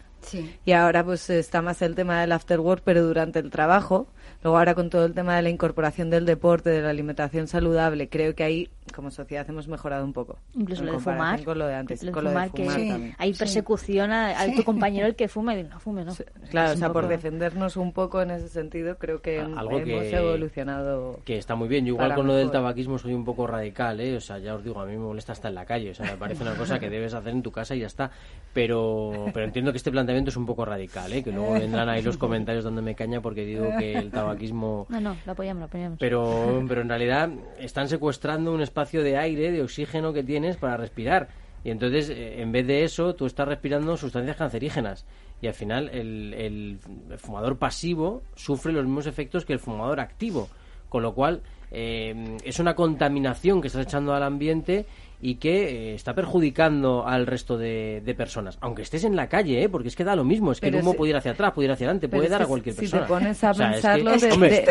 Y 0.65 0.71
ahora 0.71 1.03
pues 1.03 1.29
está 1.29 1.61
más 1.61 1.81
el 1.81 1.95
tema 1.95 2.21
del 2.21 2.31
after 2.31 2.59
work, 2.59 2.81
pero 2.83 3.03
durante 3.03 3.39
el 3.39 3.49
trabajo. 3.49 4.07
Luego 4.43 4.57
ahora 4.57 4.75
con 4.75 4.89
todo 4.89 5.05
el 5.05 5.13
tema 5.13 5.35
de 5.35 5.41
la 5.41 5.49
incorporación 5.49 6.09
del 6.09 6.25
deporte, 6.25 6.69
de 6.69 6.81
la 6.81 6.89
alimentación 6.89 7.47
saludable, 7.47 8.09
creo 8.09 8.35
que 8.35 8.43
ahí 8.43 8.69
como 8.93 9.09
sociedad 9.11 9.47
hemos 9.49 9.67
mejorado 9.67 10.05
un 10.05 10.13
poco. 10.13 10.37
Incluso 10.53 10.83
lo 10.83 10.93
de 10.93 10.99
fumar. 10.99 11.43
Con 11.43 11.59
lo 11.59 11.67
de 11.67 11.75
antes. 11.75 11.99
Con 12.11 12.23
lo 12.23 12.31
de 12.31 12.49
fumar 12.49 12.51
que 12.51 13.13
hay 13.17 13.33
persecución 13.33 14.11
a, 14.11 14.35
tu 14.55 14.63
compañero 14.63 15.07
el 15.07 15.15
que 15.15 15.27
fuma 15.27 15.55
y 15.55 15.63
no 15.63 15.79
fume, 15.79 16.05
¿no? 16.05 16.13
claro, 16.49 16.73
o 16.73 16.77
sea, 16.77 16.91
por 16.91 17.07
defendernos 17.07 17.77
un 17.77 17.93
poco 17.93 18.21
en 18.21 18.31
ese 18.31 18.49
sentido, 18.49 18.97
creo 18.97 19.21
que 19.21 19.37
hemos 19.37 20.05
evolucionado. 20.05 21.19
Que 21.25 21.37
está 21.37 21.55
muy 21.55 21.67
bien. 21.67 21.85
Yo 21.85 21.93
igual 21.93 22.15
con 22.15 22.27
lo 22.27 22.35
del 22.35 22.51
tabaquismo 22.51 22.97
soy 22.97 23.13
un 23.13 23.25
poco 23.25 23.47
radical, 23.47 23.99
¿eh? 23.99 24.17
O 24.17 24.21
sea, 24.21 24.39
ya 24.39 24.55
os 24.55 24.63
digo, 24.63 24.79
a 24.79 24.85
mí 24.85 24.93
me 24.93 24.99
molesta 24.99 25.33
hasta 25.33 25.49
en 25.49 25.55
la 25.55 25.65
calle. 25.65 25.91
O 25.91 25.93
sea, 25.93 26.05
me 26.05 26.17
parece 26.17 26.43
una 26.43 26.55
cosa 26.55 26.79
que 26.79 26.89
debes 26.89 27.13
hacer 27.13 27.33
en 27.33 27.43
tu 27.43 27.51
casa 27.51 27.75
y 27.75 27.79
ya 27.79 27.87
está. 27.87 28.11
Pero, 28.53 28.64
pero 28.67 29.45
entiendo 29.45 29.71
que 29.71 29.77
este 29.77 29.91
planteamiento 29.91 30.29
es 30.29 30.37
un 30.37 30.45
poco 30.45 30.65
radical, 30.65 31.11
¿eh? 31.13 31.23
Que 31.23 31.31
luego 31.31 31.53
vendrán 31.53 31.89
ahí 31.89 32.01
los 32.01 32.17
comentarios 32.17 32.63
dándome 32.63 32.95
caña 32.95 33.21
porque 33.21 33.45
digo 33.45 33.69
que 33.77 33.93
el 33.93 34.11
tabaquismo... 34.11 34.85
No, 34.89 34.99
no, 34.99 35.15
lo 35.25 35.31
apoyamos, 35.31 35.59
lo 35.59 35.65
apoyamos. 35.65 35.99
Pero, 35.99 36.63
pero 36.67 36.81
en 36.81 36.89
realidad 36.89 37.29
están 37.59 37.87
secuestrando 37.87 38.53
un 38.53 38.61
espacio 38.61 39.03
de 39.03 39.17
aire, 39.17 39.51
de 39.51 39.61
oxígeno 39.61 40.13
que 40.13 40.23
tienes 40.23 40.57
para 40.57 40.77
respirar. 40.77 41.29
Y 41.63 41.71
entonces, 41.71 42.09
eh, 42.09 42.41
en 42.41 42.51
vez 42.51 42.67
de 42.67 42.83
eso, 42.83 43.15
tú 43.15 43.25
estás 43.25 43.47
respirando 43.47 43.97
sustancias 43.97 44.37
cancerígenas. 44.37 45.05
Y 45.41 45.47
al 45.47 45.53
final, 45.53 45.89
el, 45.89 46.33
el, 46.33 46.79
fumador 47.17 47.57
pasivo 47.57 48.21
sufre 48.35 48.71
los 48.71 48.85
mismos 48.85 49.07
efectos 49.07 49.45
que 49.45 49.53
el 49.53 49.59
fumador 49.59 49.99
activo. 49.99 50.47
Con 50.89 51.01
lo 51.01 51.13
cual, 51.13 51.41
eh, 51.71 52.37
es 52.43 52.59
una 52.59 52.75
contaminación 52.75 53.61
que 53.61 53.67
estás 53.67 53.85
echando 53.85 54.13
al 54.13 54.23
ambiente 54.23 54.85
y 55.25 55.35
que 55.35 55.91
eh, 55.91 55.95
está 55.95 56.13
perjudicando 56.13 57.07
al 57.07 57.25
resto 57.25 57.57
de, 57.57 58.13
personas. 58.15 58.59
Aunque 58.61 58.83
estés 58.83 59.05
en 59.05 59.15
la 59.15 59.27
calle, 59.27 59.63
¿eh? 59.63 59.69
porque 59.69 59.87
es 59.87 59.95
que 59.95 60.03
da 60.03 60.15
lo 60.15 60.23
mismo. 60.23 60.51
Es 60.51 60.61
que 60.61 60.67
el 60.67 60.75
humo 60.75 60.93
puede 60.93 61.09
ir 61.09 61.15
hacia 61.15 61.31
atrás, 61.31 61.51
puede 61.53 61.65
ir 61.65 61.71
hacia 61.71 61.87
adelante, 61.87 62.07
puede 62.07 62.29
dar 62.29 62.43
a 62.43 62.45
cualquier 62.45 62.75
persona. 62.75 63.01
Si 63.01 63.07
te 63.07 63.13
pones 63.13 63.43
a 63.43 63.53
pensarlo... 63.53 64.15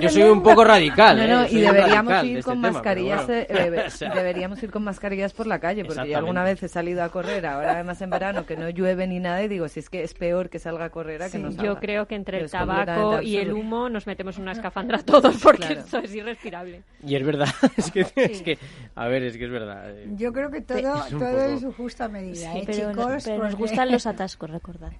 yo 0.00 0.08
soy 0.08 0.22
un 0.22 0.44
poco 0.44 0.62
radical. 0.62 1.16
No, 1.16 1.26
no, 1.26 1.42
¿eh? 1.42 1.48
y 1.50 1.60
deberíamos 1.60 2.24
ir 2.24 2.38
este 2.38 2.50
con 2.50 2.60
mascarillas 2.60 3.28
eh, 3.28 3.48
deberíamos 4.14 4.62
ir 4.62 4.70
con 4.70 4.84
mascarillas 4.84 5.32
por 5.32 5.48
la 5.48 5.58
calle, 5.58 5.84
porque 5.84 6.08
yo 6.08 6.18
alguna 6.18 6.44
vez 6.44 6.62
he 6.62 6.68
salido 6.68 7.02
a 7.02 7.08
correr, 7.08 7.44
ahora 7.46 7.72
además 7.72 8.00
en 8.00 8.10
verano, 8.10 8.46
que 8.46 8.56
no 8.56 8.70
llueve 8.70 9.08
ni 9.08 9.18
nada, 9.18 9.42
y 9.42 9.48
digo, 9.48 9.66
si 9.66 9.80
es 9.80 9.90
que 9.90 10.04
es 10.04 10.14
peor 10.14 10.50
que 10.50 10.60
salga 10.60 10.84
a 10.84 10.90
correr 10.90 11.20
a 11.24 11.30
que 11.30 11.38
no 11.38 11.50
salga. 11.50 11.64
Yo 11.64 11.80
creo 11.80 12.06
que 12.06 12.14
entre 12.14 12.38
el 12.38 12.48
tabaco 12.48 13.20
y 13.20 13.38
el 13.38 13.52
humo 13.52 13.88
nos 13.88 14.06
metemos 14.06 14.36
en 14.36 14.42
una 14.42 14.52
escafandra 14.52 14.98
todos, 15.04 15.36
porque 15.42 15.72
esto 15.72 15.98
es 15.98 16.14
irrespirable. 16.14 16.82
Y 17.04 17.16
es 17.16 17.26
verdad, 17.26 17.48
es 17.76 17.90
que, 17.90 18.06
es 18.14 18.42
que, 18.42 18.56
a 18.94 19.08
ver, 19.08 19.24
es 19.24 19.36
que 19.36 19.46
es 19.46 19.50
verdad. 19.50 19.92
Yo 20.16 20.32
creo 20.32 20.43
que 20.50 20.60
todo, 20.60 20.94
todo 21.10 21.44
en 21.44 21.60
su 21.60 21.72
justa 21.72 22.08
medida, 22.08 22.56
¿eh, 22.56 22.62
pero, 22.66 22.90
chicos? 22.90 23.28
nos 23.28 23.54
gustan 23.56 23.90
los 23.90 24.06
atascos, 24.06 24.50
recordad. 24.50 24.92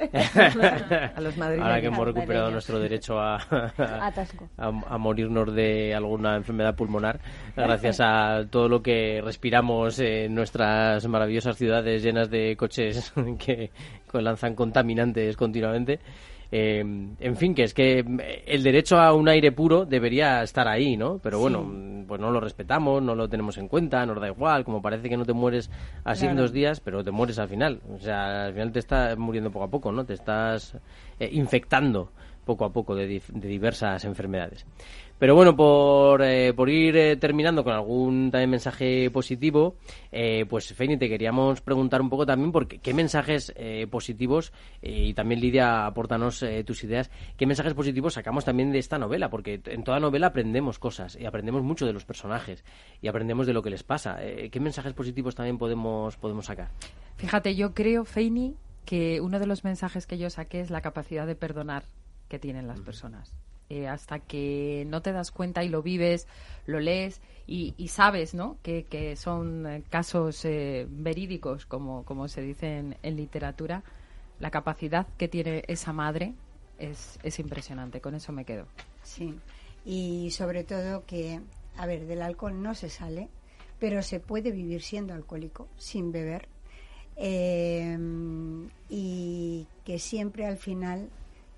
a 0.00 1.20
los 1.20 1.38
Ahora 1.38 1.80
que 1.80 1.88
hemos 1.88 2.06
recuperado 2.06 2.50
nuestro 2.50 2.78
derecho 2.78 3.20
a, 3.20 3.36
a, 4.56 4.98
morirnos 4.98 5.54
de 5.54 5.94
alguna 5.94 6.36
enfermedad 6.36 6.74
pulmonar, 6.74 7.20
gracias 7.54 8.00
a 8.00 8.46
todo 8.48 8.68
lo 8.68 8.82
que 8.82 9.20
respiramos 9.22 9.98
en 9.98 10.34
nuestras 10.34 11.06
maravillosas 11.06 11.56
ciudades 11.56 12.02
llenas 12.02 12.30
de 12.30 12.56
coches 12.56 13.12
que 13.38 13.70
lanzan 14.14 14.54
contaminantes 14.54 15.36
continuamente. 15.36 16.00
En 16.52 17.36
fin, 17.36 17.54
que 17.54 17.62
es 17.62 17.74
que 17.74 18.04
el 18.46 18.62
derecho 18.62 18.98
a 18.98 19.14
un 19.14 19.28
aire 19.28 19.52
puro 19.52 19.84
debería 19.84 20.42
estar 20.42 20.66
ahí, 20.66 20.96
¿no? 20.96 21.18
Pero 21.18 21.38
bueno, 21.38 21.64
pues 22.08 22.20
no 22.20 22.30
lo 22.30 22.40
respetamos, 22.40 23.02
no 23.02 23.14
lo 23.14 23.28
tenemos 23.28 23.56
en 23.58 23.68
cuenta, 23.68 24.04
nos 24.04 24.20
da 24.20 24.28
igual, 24.28 24.64
como 24.64 24.82
parece 24.82 25.08
que 25.08 25.16
no 25.16 25.24
te 25.24 25.32
mueres 25.32 25.70
así 26.04 26.26
en 26.26 26.36
dos 26.36 26.52
días, 26.52 26.80
pero 26.80 27.04
te 27.04 27.12
mueres 27.12 27.38
al 27.38 27.48
final. 27.48 27.80
O 27.94 27.98
sea, 27.98 28.46
al 28.46 28.52
final 28.52 28.72
te 28.72 28.80
estás 28.80 29.16
muriendo 29.16 29.50
poco 29.50 29.64
a 29.64 29.70
poco, 29.70 29.92
¿no? 29.92 30.04
Te 30.04 30.14
estás 30.14 30.76
infectando 31.20 32.10
poco 32.44 32.64
a 32.64 32.72
poco 32.72 32.96
de, 32.96 33.22
diversas 33.28 34.04
enfermedades. 34.04 34.66
Pero 35.20 35.34
bueno, 35.34 35.54
por, 35.54 36.22
eh, 36.22 36.54
por 36.54 36.70
ir 36.70 36.96
eh, 36.96 37.16
terminando 37.16 37.62
con 37.62 37.74
algún 37.74 38.30
también 38.30 38.48
mensaje 38.48 39.10
positivo, 39.10 39.76
eh, 40.10 40.46
pues 40.48 40.72
Feini, 40.72 40.96
te 40.96 41.10
queríamos 41.10 41.60
preguntar 41.60 42.00
un 42.00 42.08
poco 42.08 42.24
también 42.24 42.50
por 42.50 42.66
qué, 42.66 42.94
mensajes 42.94 43.52
positivos, 43.90 44.50
y 44.80 45.12
también 45.12 45.42
Lidia, 45.42 45.84
apórtanos 45.84 46.42
tus 46.64 46.84
ideas, 46.84 47.10
qué 47.36 47.44
mensajes 47.44 47.74
positivos 47.74 48.14
sacamos 48.14 48.46
también 48.46 48.72
de 48.72 48.78
esta 48.78 48.98
novela, 48.98 49.28
porque 49.28 49.60
en 49.66 49.84
toda 49.84 50.00
novela 50.00 50.28
aprendemos 50.28 50.78
cosas 50.78 51.18
y 51.20 51.26
aprendemos 51.26 51.62
mucho 51.62 51.84
de 51.84 51.92
los 51.92 52.06
personajes 52.06 52.64
y 53.02 53.08
aprendemos 53.08 53.46
de 53.46 53.52
lo 53.52 53.62
que 53.62 53.68
les 53.68 53.82
pasa. 53.82 54.18
¿Qué 54.50 54.58
mensajes 54.58 54.94
positivos 54.94 55.34
también 55.34 55.58
podemos, 55.58 56.16
podemos 56.16 56.46
sacar? 56.46 56.70
Fíjate, 57.16 57.54
yo 57.54 57.74
creo, 57.74 58.06
Feini, 58.06 58.56
que 58.86 59.20
uno 59.20 59.38
de 59.38 59.46
los 59.46 59.64
mensajes 59.64 60.06
que 60.06 60.16
yo 60.16 60.30
saqué 60.30 60.60
es 60.60 60.70
la 60.70 60.80
capacidad 60.80 61.26
de 61.26 61.34
perdonar 61.34 61.84
que 62.28 62.38
tienen 62.38 62.66
las 62.66 62.80
personas. 62.80 63.34
Eh, 63.70 63.86
hasta 63.86 64.18
que 64.18 64.84
no 64.88 65.00
te 65.00 65.12
das 65.12 65.30
cuenta 65.30 65.62
y 65.62 65.68
lo 65.68 65.80
vives, 65.80 66.26
lo 66.66 66.80
lees 66.80 67.20
y, 67.46 67.72
sabes 67.86 68.34
¿no? 68.34 68.58
que, 68.64 69.14
son 69.16 69.64
eh, 69.64 69.84
casos 69.88 70.44
eh, 70.44 70.88
verídicos, 70.90 71.66
como, 71.66 72.04
como 72.04 72.26
se 72.26 72.42
dice 72.42 72.78
en, 72.78 72.96
en, 73.04 73.14
literatura, 73.14 73.84
la 74.40 74.50
capacidad 74.50 75.06
que 75.16 75.28
tiene 75.28 75.62
esa 75.68 75.92
madre 75.92 76.34
es, 76.80 77.20
es 77.22 77.38
impresionante. 77.38 78.00
Con 78.00 78.16
eso 78.16 78.32
me 78.32 78.44
quedo. 78.44 78.66
Sí, 79.04 79.38
y 79.84 80.32
sobre 80.32 80.64
todo 80.64 81.06
que, 81.06 81.40
a 81.76 81.86
ver, 81.86 82.06
del 82.06 82.22
alcohol 82.22 82.60
no 82.60 82.74
se 82.74 82.88
sale, 82.90 83.28
pero 83.78 84.02
se 84.02 84.18
puede 84.18 84.50
vivir 84.50 84.82
siendo 84.82 85.14
alcohólico, 85.14 85.68
sin 85.76 86.10
beber. 86.10 86.48
y 88.88 89.66
que 89.84 89.98
siempre 90.00 90.46
al 90.46 90.56
final 90.56 91.08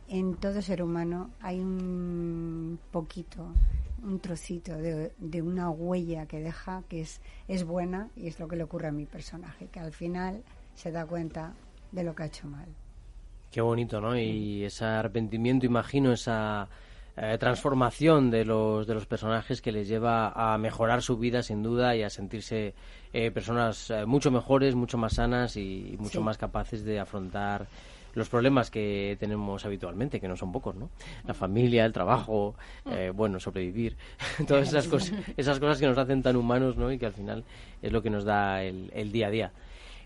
en 0.09 0.37
todo 0.37 0.63
ser 0.63 0.83
humano 0.83 1.31
hay 1.41 1.61
un 1.61 2.79
poquito, 2.91 3.53
un 4.03 4.21
trocito 4.21 4.77
de, 4.77 5.43
una 5.43 5.71
huella 5.71 6.27
que 6.27 6.41
deja 6.41 6.83
que 6.89 7.03
es, 7.03 7.21
es 7.49 7.65
buena 7.65 8.11
y 8.17 8.29
es 8.29 8.39
lo 8.39 8.49
que 8.49 8.57
le 8.57 8.65
ocurre 8.65 8.89
a 8.89 8.93
mi 8.93 9.07
personaje, 9.07 9.69
que 9.69 9.81
al 9.81 9.93
final 9.93 10.43
se 10.75 10.91
da 10.91 11.07
cuenta 11.07 11.55
de 11.93 12.05
lo 12.05 12.15
que 12.15 12.25
ha 12.25 12.27
hecho 12.27 12.47
mal. 12.47 12.67
Qué 13.51 13.61
bonito, 13.61 14.01
¿no? 14.01 14.19
Y 14.19 14.65
ese 14.65 14.85
arrepentimiento, 14.87 15.67
imagino, 15.67 16.13
esa 16.13 16.69
eh, 17.15 17.37
transformación 17.39 18.31
de 18.31 18.47
los, 18.47 18.87
de 18.87 18.95
los 18.95 19.05
personajes 19.05 19.61
que 19.61 19.71
les 19.71 19.87
lleva 19.87 20.33
a 20.35 20.57
mejorar 20.57 21.03
su 21.03 21.19
vida, 21.19 21.43
sin 21.43 21.63
duda, 21.63 21.95
y 21.95 22.03
a 22.03 22.09
sentirse 22.09 22.75
eh, 23.13 23.31
personas 23.31 23.91
eh, 23.91 24.07
mucho 24.07 24.31
mejores, 24.31 24.75
mucho 24.75 24.97
más 24.97 25.15
sanas 25.17 25.59
y, 25.59 25.95
mucho 25.99 26.23
más 26.23 26.39
capaces 26.39 26.83
de 26.85 26.99
afrontar 26.99 27.67
los 28.15 28.29
problemas 28.29 28.71
que 28.71 29.17
tenemos 29.19 29.65
habitualmente, 29.65 30.21
que 30.21 30.29
no 30.29 30.37
son 30.37 30.53
pocos, 30.53 30.75
¿no? 30.75 30.91
La 31.27 31.35
familia, 31.35 31.85
el 31.85 31.93
trabajo, 31.93 32.55
eh, 32.91 33.11
bueno, 33.15 33.41
sobrevivir, 33.41 33.97
todas 34.47 34.69
esas 34.69 34.89
cosas, 34.89 35.13
esas 35.37 35.59
cosas 35.59 35.79
que 35.79 35.87
nos 35.87 35.99
hacen 35.99 36.23
tan 36.23 36.37
humanos, 36.37 36.77
¿no? 36.77 36.93
Y 36.93 36.99
que 36.99 37.07
al 37.07 37.13
final 37.13 37.45
es 37.81 37.93
lo 37.93 38.03
que 38.03 38.11
nos 38.11 38.25
da 38.25 38.63
el, 38.63 39.13
día 39.13 39.29
a 39.29 39.31
día. 39.31 39.53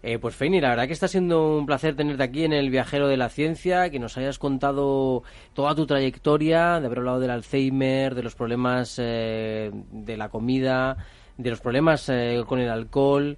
Eh, 0.02 0.18
pues 0.18 0.36
Feini, 0.36 0.60
la 0.60 0.70
verdad 0.70 0.86
que 0.86 0.92
está 0.92 1.08
siendo 1.08 1.58
un 1.58 1.66
placer 1.66 1.96
tenerte 1.96 2.22
aquí 2.22 2.44
en 2.44 2.52
el 2.52 2.70
Viajero 2.70 3.08
de 3.08 3.16
la 3.16 3.28
Ciencia, 3.28 3.90
que 3.90 3.98
nos 3.98 4.16
hayas 4.16 4.38
contado 4.38 5.22
toda 5.52 5.74
tu 5.74 5.86
trayectoria, 5.86 6.78
de 6.80 6.86
haber 6.86 6.98
hablado 6.98 7.20
del 7.20 7.30
Alzheimer, 7.30 8.14
de 8.14 8.22
los 8.22 8.34
problemas 8.34 8.96
eh, 9.02 9.72
de 9.90 10.16
la 10.16 10.28
comida, 10.28 10.96
de 11.38 11.50
los 11.50 11.60
problemas 11.60 12.10
con 12.46 12.60
el 12.60 12.68
alcohol, 12.68 13.36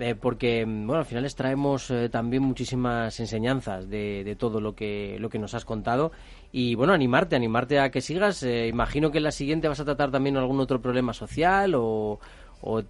eh, 0.00 0.14
porque 0.14 0.64
bueno, 0.64 0.96
al 0.96 1.04
final 1.04 1.22
les 1.22 1.34
traemos 1.34 1.90
eh, 1.90 2.08
también 2.08 2.42
muchísimas 2.42 3.18
enseñanzas 3.20 3.88
de, 3.88 4.24
de, 4.24 4.36
todo 4.36 4.60
lo 4.60 4.74
que, 4.74 5.16
lo 5.18 5.28
que 5.28 5.38
nos 5.38 5.54
has 5.54 5.64
contado 5.64 6.12
y 6.52 6.74
bueno, 6.74 6.92
animarte, 6.92 7.36
animarte 7.36 7.78
a 7.78 7.90
que 7.90 8.00
sigas. 8.00 8.42
Eh, 8.42 8.68
imagino 8.68 9.10
que 9.10 9.18
en 9.18 9.24
la 9.24 9.32
siguiente 9.32 9.68
vas 9.68 9.80
a 9.80 9.84
tratar 9.84 10.10
también 10.10 10.36
algún 10.36 10.60
otro 10.60 10.80
problema 10.80 11.12
social 11.12 11.74
o... 11.76 12.18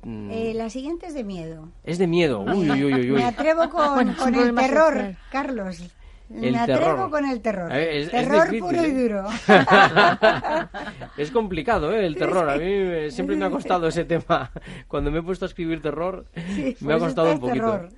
Mm. 0.05 0.31
la 0.55 0.71
siguiente 0.71 1.07
es 1.07 1.15
de 1.15 1.25
miedo. 1.25 1.69
Es 1.85 1.99
de 1.99 2.07
miedo. 2.07 2.41
Uy, 2.41 2.71
uy, 2.71 2.95
uy, 2.95 3.11
Me 3.11 3.25
atrevo 3.25 3.69
con, 3.69 4.15
con 4.15 4.35
el 4.35 4.55
terror, 4.55 5.17
Carlos. 5.31 5.83
Me 6.29 6.59
atrevo 6.59 7.11
con 7.11 7.25
el 7.25 7.41
terror. 7.41 7.71
Eh, 7.73 8.09
terror 8.11 8.49
puro 8.59 8.85
y 8.85 8.91
duro. 8.93 9.25
es 11.17 11.31
complicado, 11.31 11.93
¿eh? 11.93 12.07
El 12.07 12.17
terror. 12.17 12.49
A 12.49 12.57
mí 12.57 13.11
siempre 13.11 13.37
me 13.37 13.45
ha 13.45 13.51
costado 13.51 13.87
ese 13.89 14.05
tema. 14.05 14.51
Cuando 14.89 15.11
me 15.11 15.21
he 15.21 15.23
puesto 15.23 15.45
a 15.45 15.49
escribir 15.49 15.81
terror, 15.81 16.27
me 16.35 16.95
ha 16.95 16.99
pues 16.99 17.03
costado 17.03 17.33
un 17.33 17.41
poquito. 17.41 17.89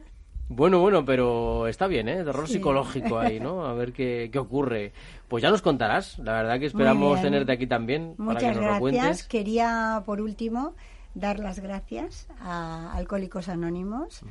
Bueno, 0.50 0.80
bueno, 0.80 1.04
pero 1.04 1.66
está 1.68 1.86
bien, 1.86 2.08
¿eh? 2.08 2.24
Terror 2.24 2.48
psicológico 2.48 3.18
ahí, 3.18 3.38
¿no? 3.38 3.66
A 3.66 3.74
ver 3.74 3.92
qué, 3.92 4.30
qué, 4.32 4.38
ocurre. 4.38 4.92
Pues 5.28 5.42
ya 5.42 5.50
nos 5.50 5.60
contarás. 5.60 6.18
La 6.18 6.32
verdad 6.32 6.58
que 6.58 6.66
esperamos 6.66 7.20
tenerte 7.20 7.52
aquí 7.52 7.66
también 7.66 8.14
Muchas 8.16 8.42
para 8.42 8.54
que 8.54 8.60
nos 8.60 8.80
gracias. 8.80 9.24
Quería, 9.24 10.02
por 10.06 10.22
último, 10.22 10.74
dar 11.14 11.38
las 11.38 11.60
gracias 11.60 12.28
a 12.40 12.92
Alcohólicos 12.94 13.48
Anónimos, 13.48 14.22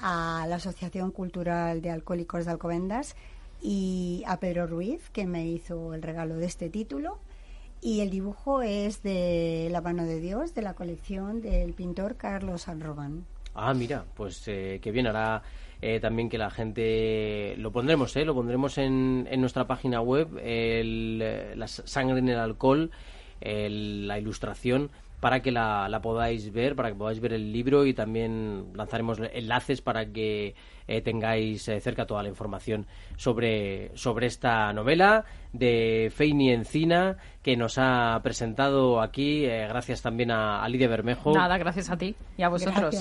a 0.00 0.46
la 0.48 0.56
Asociación 0.56 1.10
Cultural 1.10 1.82
de 1.82 1.90
Alcohólicos 1.90 2.44
de 2.44 2.52
Alcobendas 2.52 3.16
y 3.64 4.22
a 4.26 4.38
Pedro 4.38 4.66
Ruiz, 4.66 5.08
que 5.10 5.24
me 5.26 5.46
hizo 5.46 5.94
el 5.94 6.02
regalo 6.02 6.36
de 6.36 6.44
este 6.44 6.68
título. 6.68 7.18
Y 7.80 8.00
el 8.00 8.10
dibujo 8.10 8.60
es 8.60 9.02
de 9.02 9.68
La 9.72 9.80
mano 9.80 10.04
de 10.04 10.20
Dios, 10.20 10.54
de 10.54 10.60
la 10.60 10.74
colección 10.74 11.40
del 11.40 11.72
pintor 11.72 12.16
Carlos 12.16 12.62
San. 12.62 13.24
Ah, 13.54 13.72
mira, 13.72 14.04
pues 14.16 14.46
eh, 14.48 14.80
qué 14.82 14.90
bien 14.90 15.06
hará 15.06 15.42
eh, 15.80 15.98
también 15.98 16.28
que 16.28 16.36
la 16.36 16.50
gente 16.50 17.54
lo 17.56 17.72
pondremos, 17.72 18.14
¿eh? 18.16 18.24
lo 18.26 18.34
pondremos 18.34 18.76
en, 18.76 19.26
en 19.30 19.40
nuestra 19.40 19.66
página 19.66 20.02
web, 20.02 20.38
el, 20.42 21.20
eh, 21.22 21.54
la 21.56 21.66
sangre 21.66 22.18
en 22.18 22.28
el 22.28 22.38
alcohol, 22.38 22.90
la 23.40 24.18
ilustración 24.18 24.90
para 25.20 25.40
que 25.40 25.52
la, 25.52 25.88
la, 25.88 26.02
podáis 26.02 26.52
ver, 26.52 26.76
para 26.76 26.90
que 26.90 26.96
podáis 26.96 27.20
ver 27.20 27.32
el 27.32 27.52
libro 27.52 27.86
y 27.86 27.94
también 27.94 28.72
lanzaremos 28.74 29.18
enlaces 29.32 29.80
para 29.80 30.06
que 30.12 30.54
eh, 30.86 31.00
tengáis 31.00 31.66
eh, 31.68 31.80
cerca 31.80 32.06
toda 32.06 32.22
la 32.22 32.28
información 32.28 32.86
sobre, 33.16 33.90
sobre 33.96 34.26
esta 34.26 34.72
novela 34.72 35.24
de 35.52 36.12
Feini 36.14 36.50
Encina 36.50 37.16
que 37.42 37.56
nos 37.56 37.78
ha 37.78 38.20
presentado 38.22 39.00
aquí, 39.00 39.44
eh, 39.44 39.66
gracias 39.68 40.02
también 40.02 40.30
a, 40.30 40.66
Lidia 40.68 40.88
Bermejo. 40.88 41.32
Nada, 41.32 41.56
gracias 41.58 41.90
a 41.90 41.96
ti 41.96 42.14
y 42.36 42.42
a 42.42 42.48
vosotros. 42.48 42.94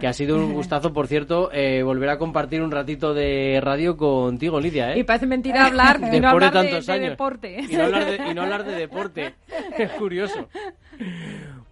Que 0.00 0.06
ha 0.06 0.12
sido 0.12 0.36
un 0.36 0.52
gustazo, 0.52 0.92
por 0.92 1.06
cierto, 1.06 1.50
volver 1.84 2.10
a 2.10 2.18
compartir 2.18 2.62
un 2.62 2.70
ratito 2.70 3.14
de 3.14 3.60
radio 3.62 3.96
contigo, 3.96 4.60
Lidia. 4.60 4.96
Y 4.96 5.04
parece 5.04 5.26
mentira 5.26 5.66
hablar, 5.66 6.00
y 6.12 6.20
no 6.20 6.28
hablar 6.28 6.52
de, 6.52 7.00
deporte. 7.00 7.60
Y 7.68 7.76
no 7.76 7.84
hablar 7.84 8.04
de, 8.04 8.30
y 8.30 8.34
no 8.34 8.42
hablar 8.42 8.64
de 8.64 8.74
deporte. 8.74 9.34
Es 9.78 9.90
curioso. 9.92 10.48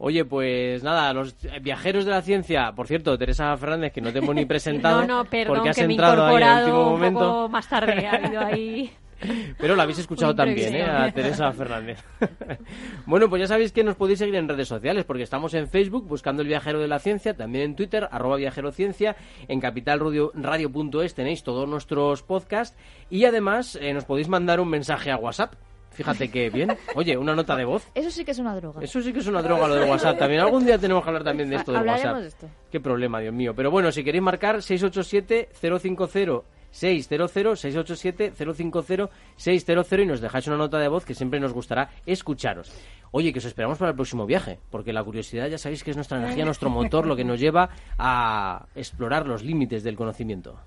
Oye, 0.05 0.25
pues 0.25 0.83
nada, 0.83 1.13
los 1.13 1.37
viajeros 1.61 2.05
de 2.05 2.11
la 2.11 2.23
ciencia, 2.23 2.73
por 2.73 2.89
cierto, 2.89 3.17
Teresa 3.17 3.57
Fernández, 3.57 3.93
que 3.93 4.01
no 4.01 4.13
te 4.13 4.19
hemos 4.19 4.35
ni 4.35 4.45
presentado. 4.47 5.03
No, 5.03 5.19
no, 5.19 5.25
perdón, 5.25 5.55
porque 5.55 5.69
has 5.71 5.77
que 5.77 5.83
entrado 5.83 6.17
me 6.17 6.23
he 6.23 6.25
incorporado 6.25 6.87
un 6.87 6.91
momento. 6.91 7.21
poco 7.21 7.49
más 7.49 7.69
tarde, 7.69 8.05
ha 8.09 8.47
ahí. 8.47 8.91
Pero 9.61 9.77
la 9.77 9.85
habéis 9.85 10.01
escuchado 10.01 10.35
también, 10.35 10.75
¿eh? 10.75 10.83
A 10.83 11.13
Teresa 11.13 11.53
Fernández. 11.53 12.03
bueno, 13.07 13.29
pues 13.29 13.43
ya 13.43 13.47
sabéis 13.47 13.71
que 13.71 13.85
nos 13.85 13.95
podéis 13.95 14.19
seguir 14.19 14.35
en 14.35 14.49
redes 14.49 14.67
sociales, 14.67 15.05
porque 15.05 15.23
estamos 15.23 15.55
en 15.55 15.69
Facebook 15.69 16.09
buscando 16.09 16.43
el 16.43 16.49
viajero 16.49 16.81
de 16.81 16.89
la 16.89 16.99
ciencia, 16.99 17.37
también 17.37 17.65
en 17.67 17.77
Twitter, 17.77 18.09
arroba 18.11 18.39
viajerociencia, 18.39 19.15
en 19.47 19.61
capitalradio.es 19.61 21.15
tenéis 21.15 21.45
todos 21.45 21.69
nuestros 21.69 22.25
podcasts 22.25 22.77
y 23.09 23.25
además 23.25 23.79
eh, 23.81 23.95
nos 23.95 24.05
podéis 24.05 24.27
mandar 24.27 24.59
un 24.59 24.69
mensaje 24.69 25.13
a 25.13 25.17
WhatsApp 25.17 25.55
Fíjate 25.93 26.31
que 26.31 26.51
bien. 26.51 26.77
Oye, 26.95 27.17
una 27.17 27.35
nota 27.35 27.57
de 27.57 27.65
voz. 27.65 27.89
Eso 27.95 28.11
sí 28.11 28.25
que 28.25 28.33
es 28.33 28.39
una 28.39 28.55
droga. 28.55 28.83
Eso 28.83 29.01
sí 29.01 29.13
que 29.13 29.21
es 29.21 29.27
una 29.27 29.43
droga 29.43 29.69
lo 29.69 29.75
de 29.75 29.89
WhatsApp 29.89 30.19
también. 30.19 30.41
Algún 30.41 30.65
día 30.65 30.79
tenemos 30.79 31.03
que 31.03 31.11
hablar 31.11 31.25
también 31.25 31.51
de 31.51 31.57
esto 31.57 31.73
de 31.73 31.79
WhatsApp. 31.79 32.17
De 32.17 32.29
esto. 32.29 32.49
Qué 32.71 32.81
problema, 32.81 33.21
Dios 33.21 33.35
mío. 33.35 33.55
Pero 33.55 33.71
bueno, 33.71 33.93
si 33.93 34.03
queréis 34.03 34.23
marcar 34.23 34.63
687 34.63 35.51
050 35.53 36.43
600 36.73 37.61
687 37.61 38.33
050 38.55 39.11
600 39.37 39.93
y 39.93 40.07
nos 40.07 40.21
dejáis 40.21 40.47
una 40.47 40.57
nota 40.57 40.79
de 40.79 40.89
voz 40.89 41.05
que 41.05 41.15
siempre 41.15 41.39
nos 41.39 41.53
gustará 41.53 41.91
escucharos. 42.07 42.73
Oye, 43.11 43.33
que 43.33 43.41
os 43.41 43.45
esperamos 43.45 43.79
para 43.79 43.91
el 43.91 43.95
próximo 43.95 44.25
viaje, 44.27 44.59
porque 44.71 44.93
la 44.93 45.05
curiosidad 45.05 45.49
ya 45.49 45.59
sabéis 45.59 45.85
que 45.85 45.91
es 45.91 45.97
nuestra 45.97 46.19
energía, 46.19 46.47
nuestro 46.47 46.71
motor, 46.71 47.07
lo 47.07 47.15
que 47.15 47.25
nos 47.25 47.39
lleva 47.39 47.69
a 47.99 48.67
explorar 48.75 49.27
los 49.27 49.45
límites 49.45 49.83
del 49.83 49.97
conocimiento. 49.97 50.59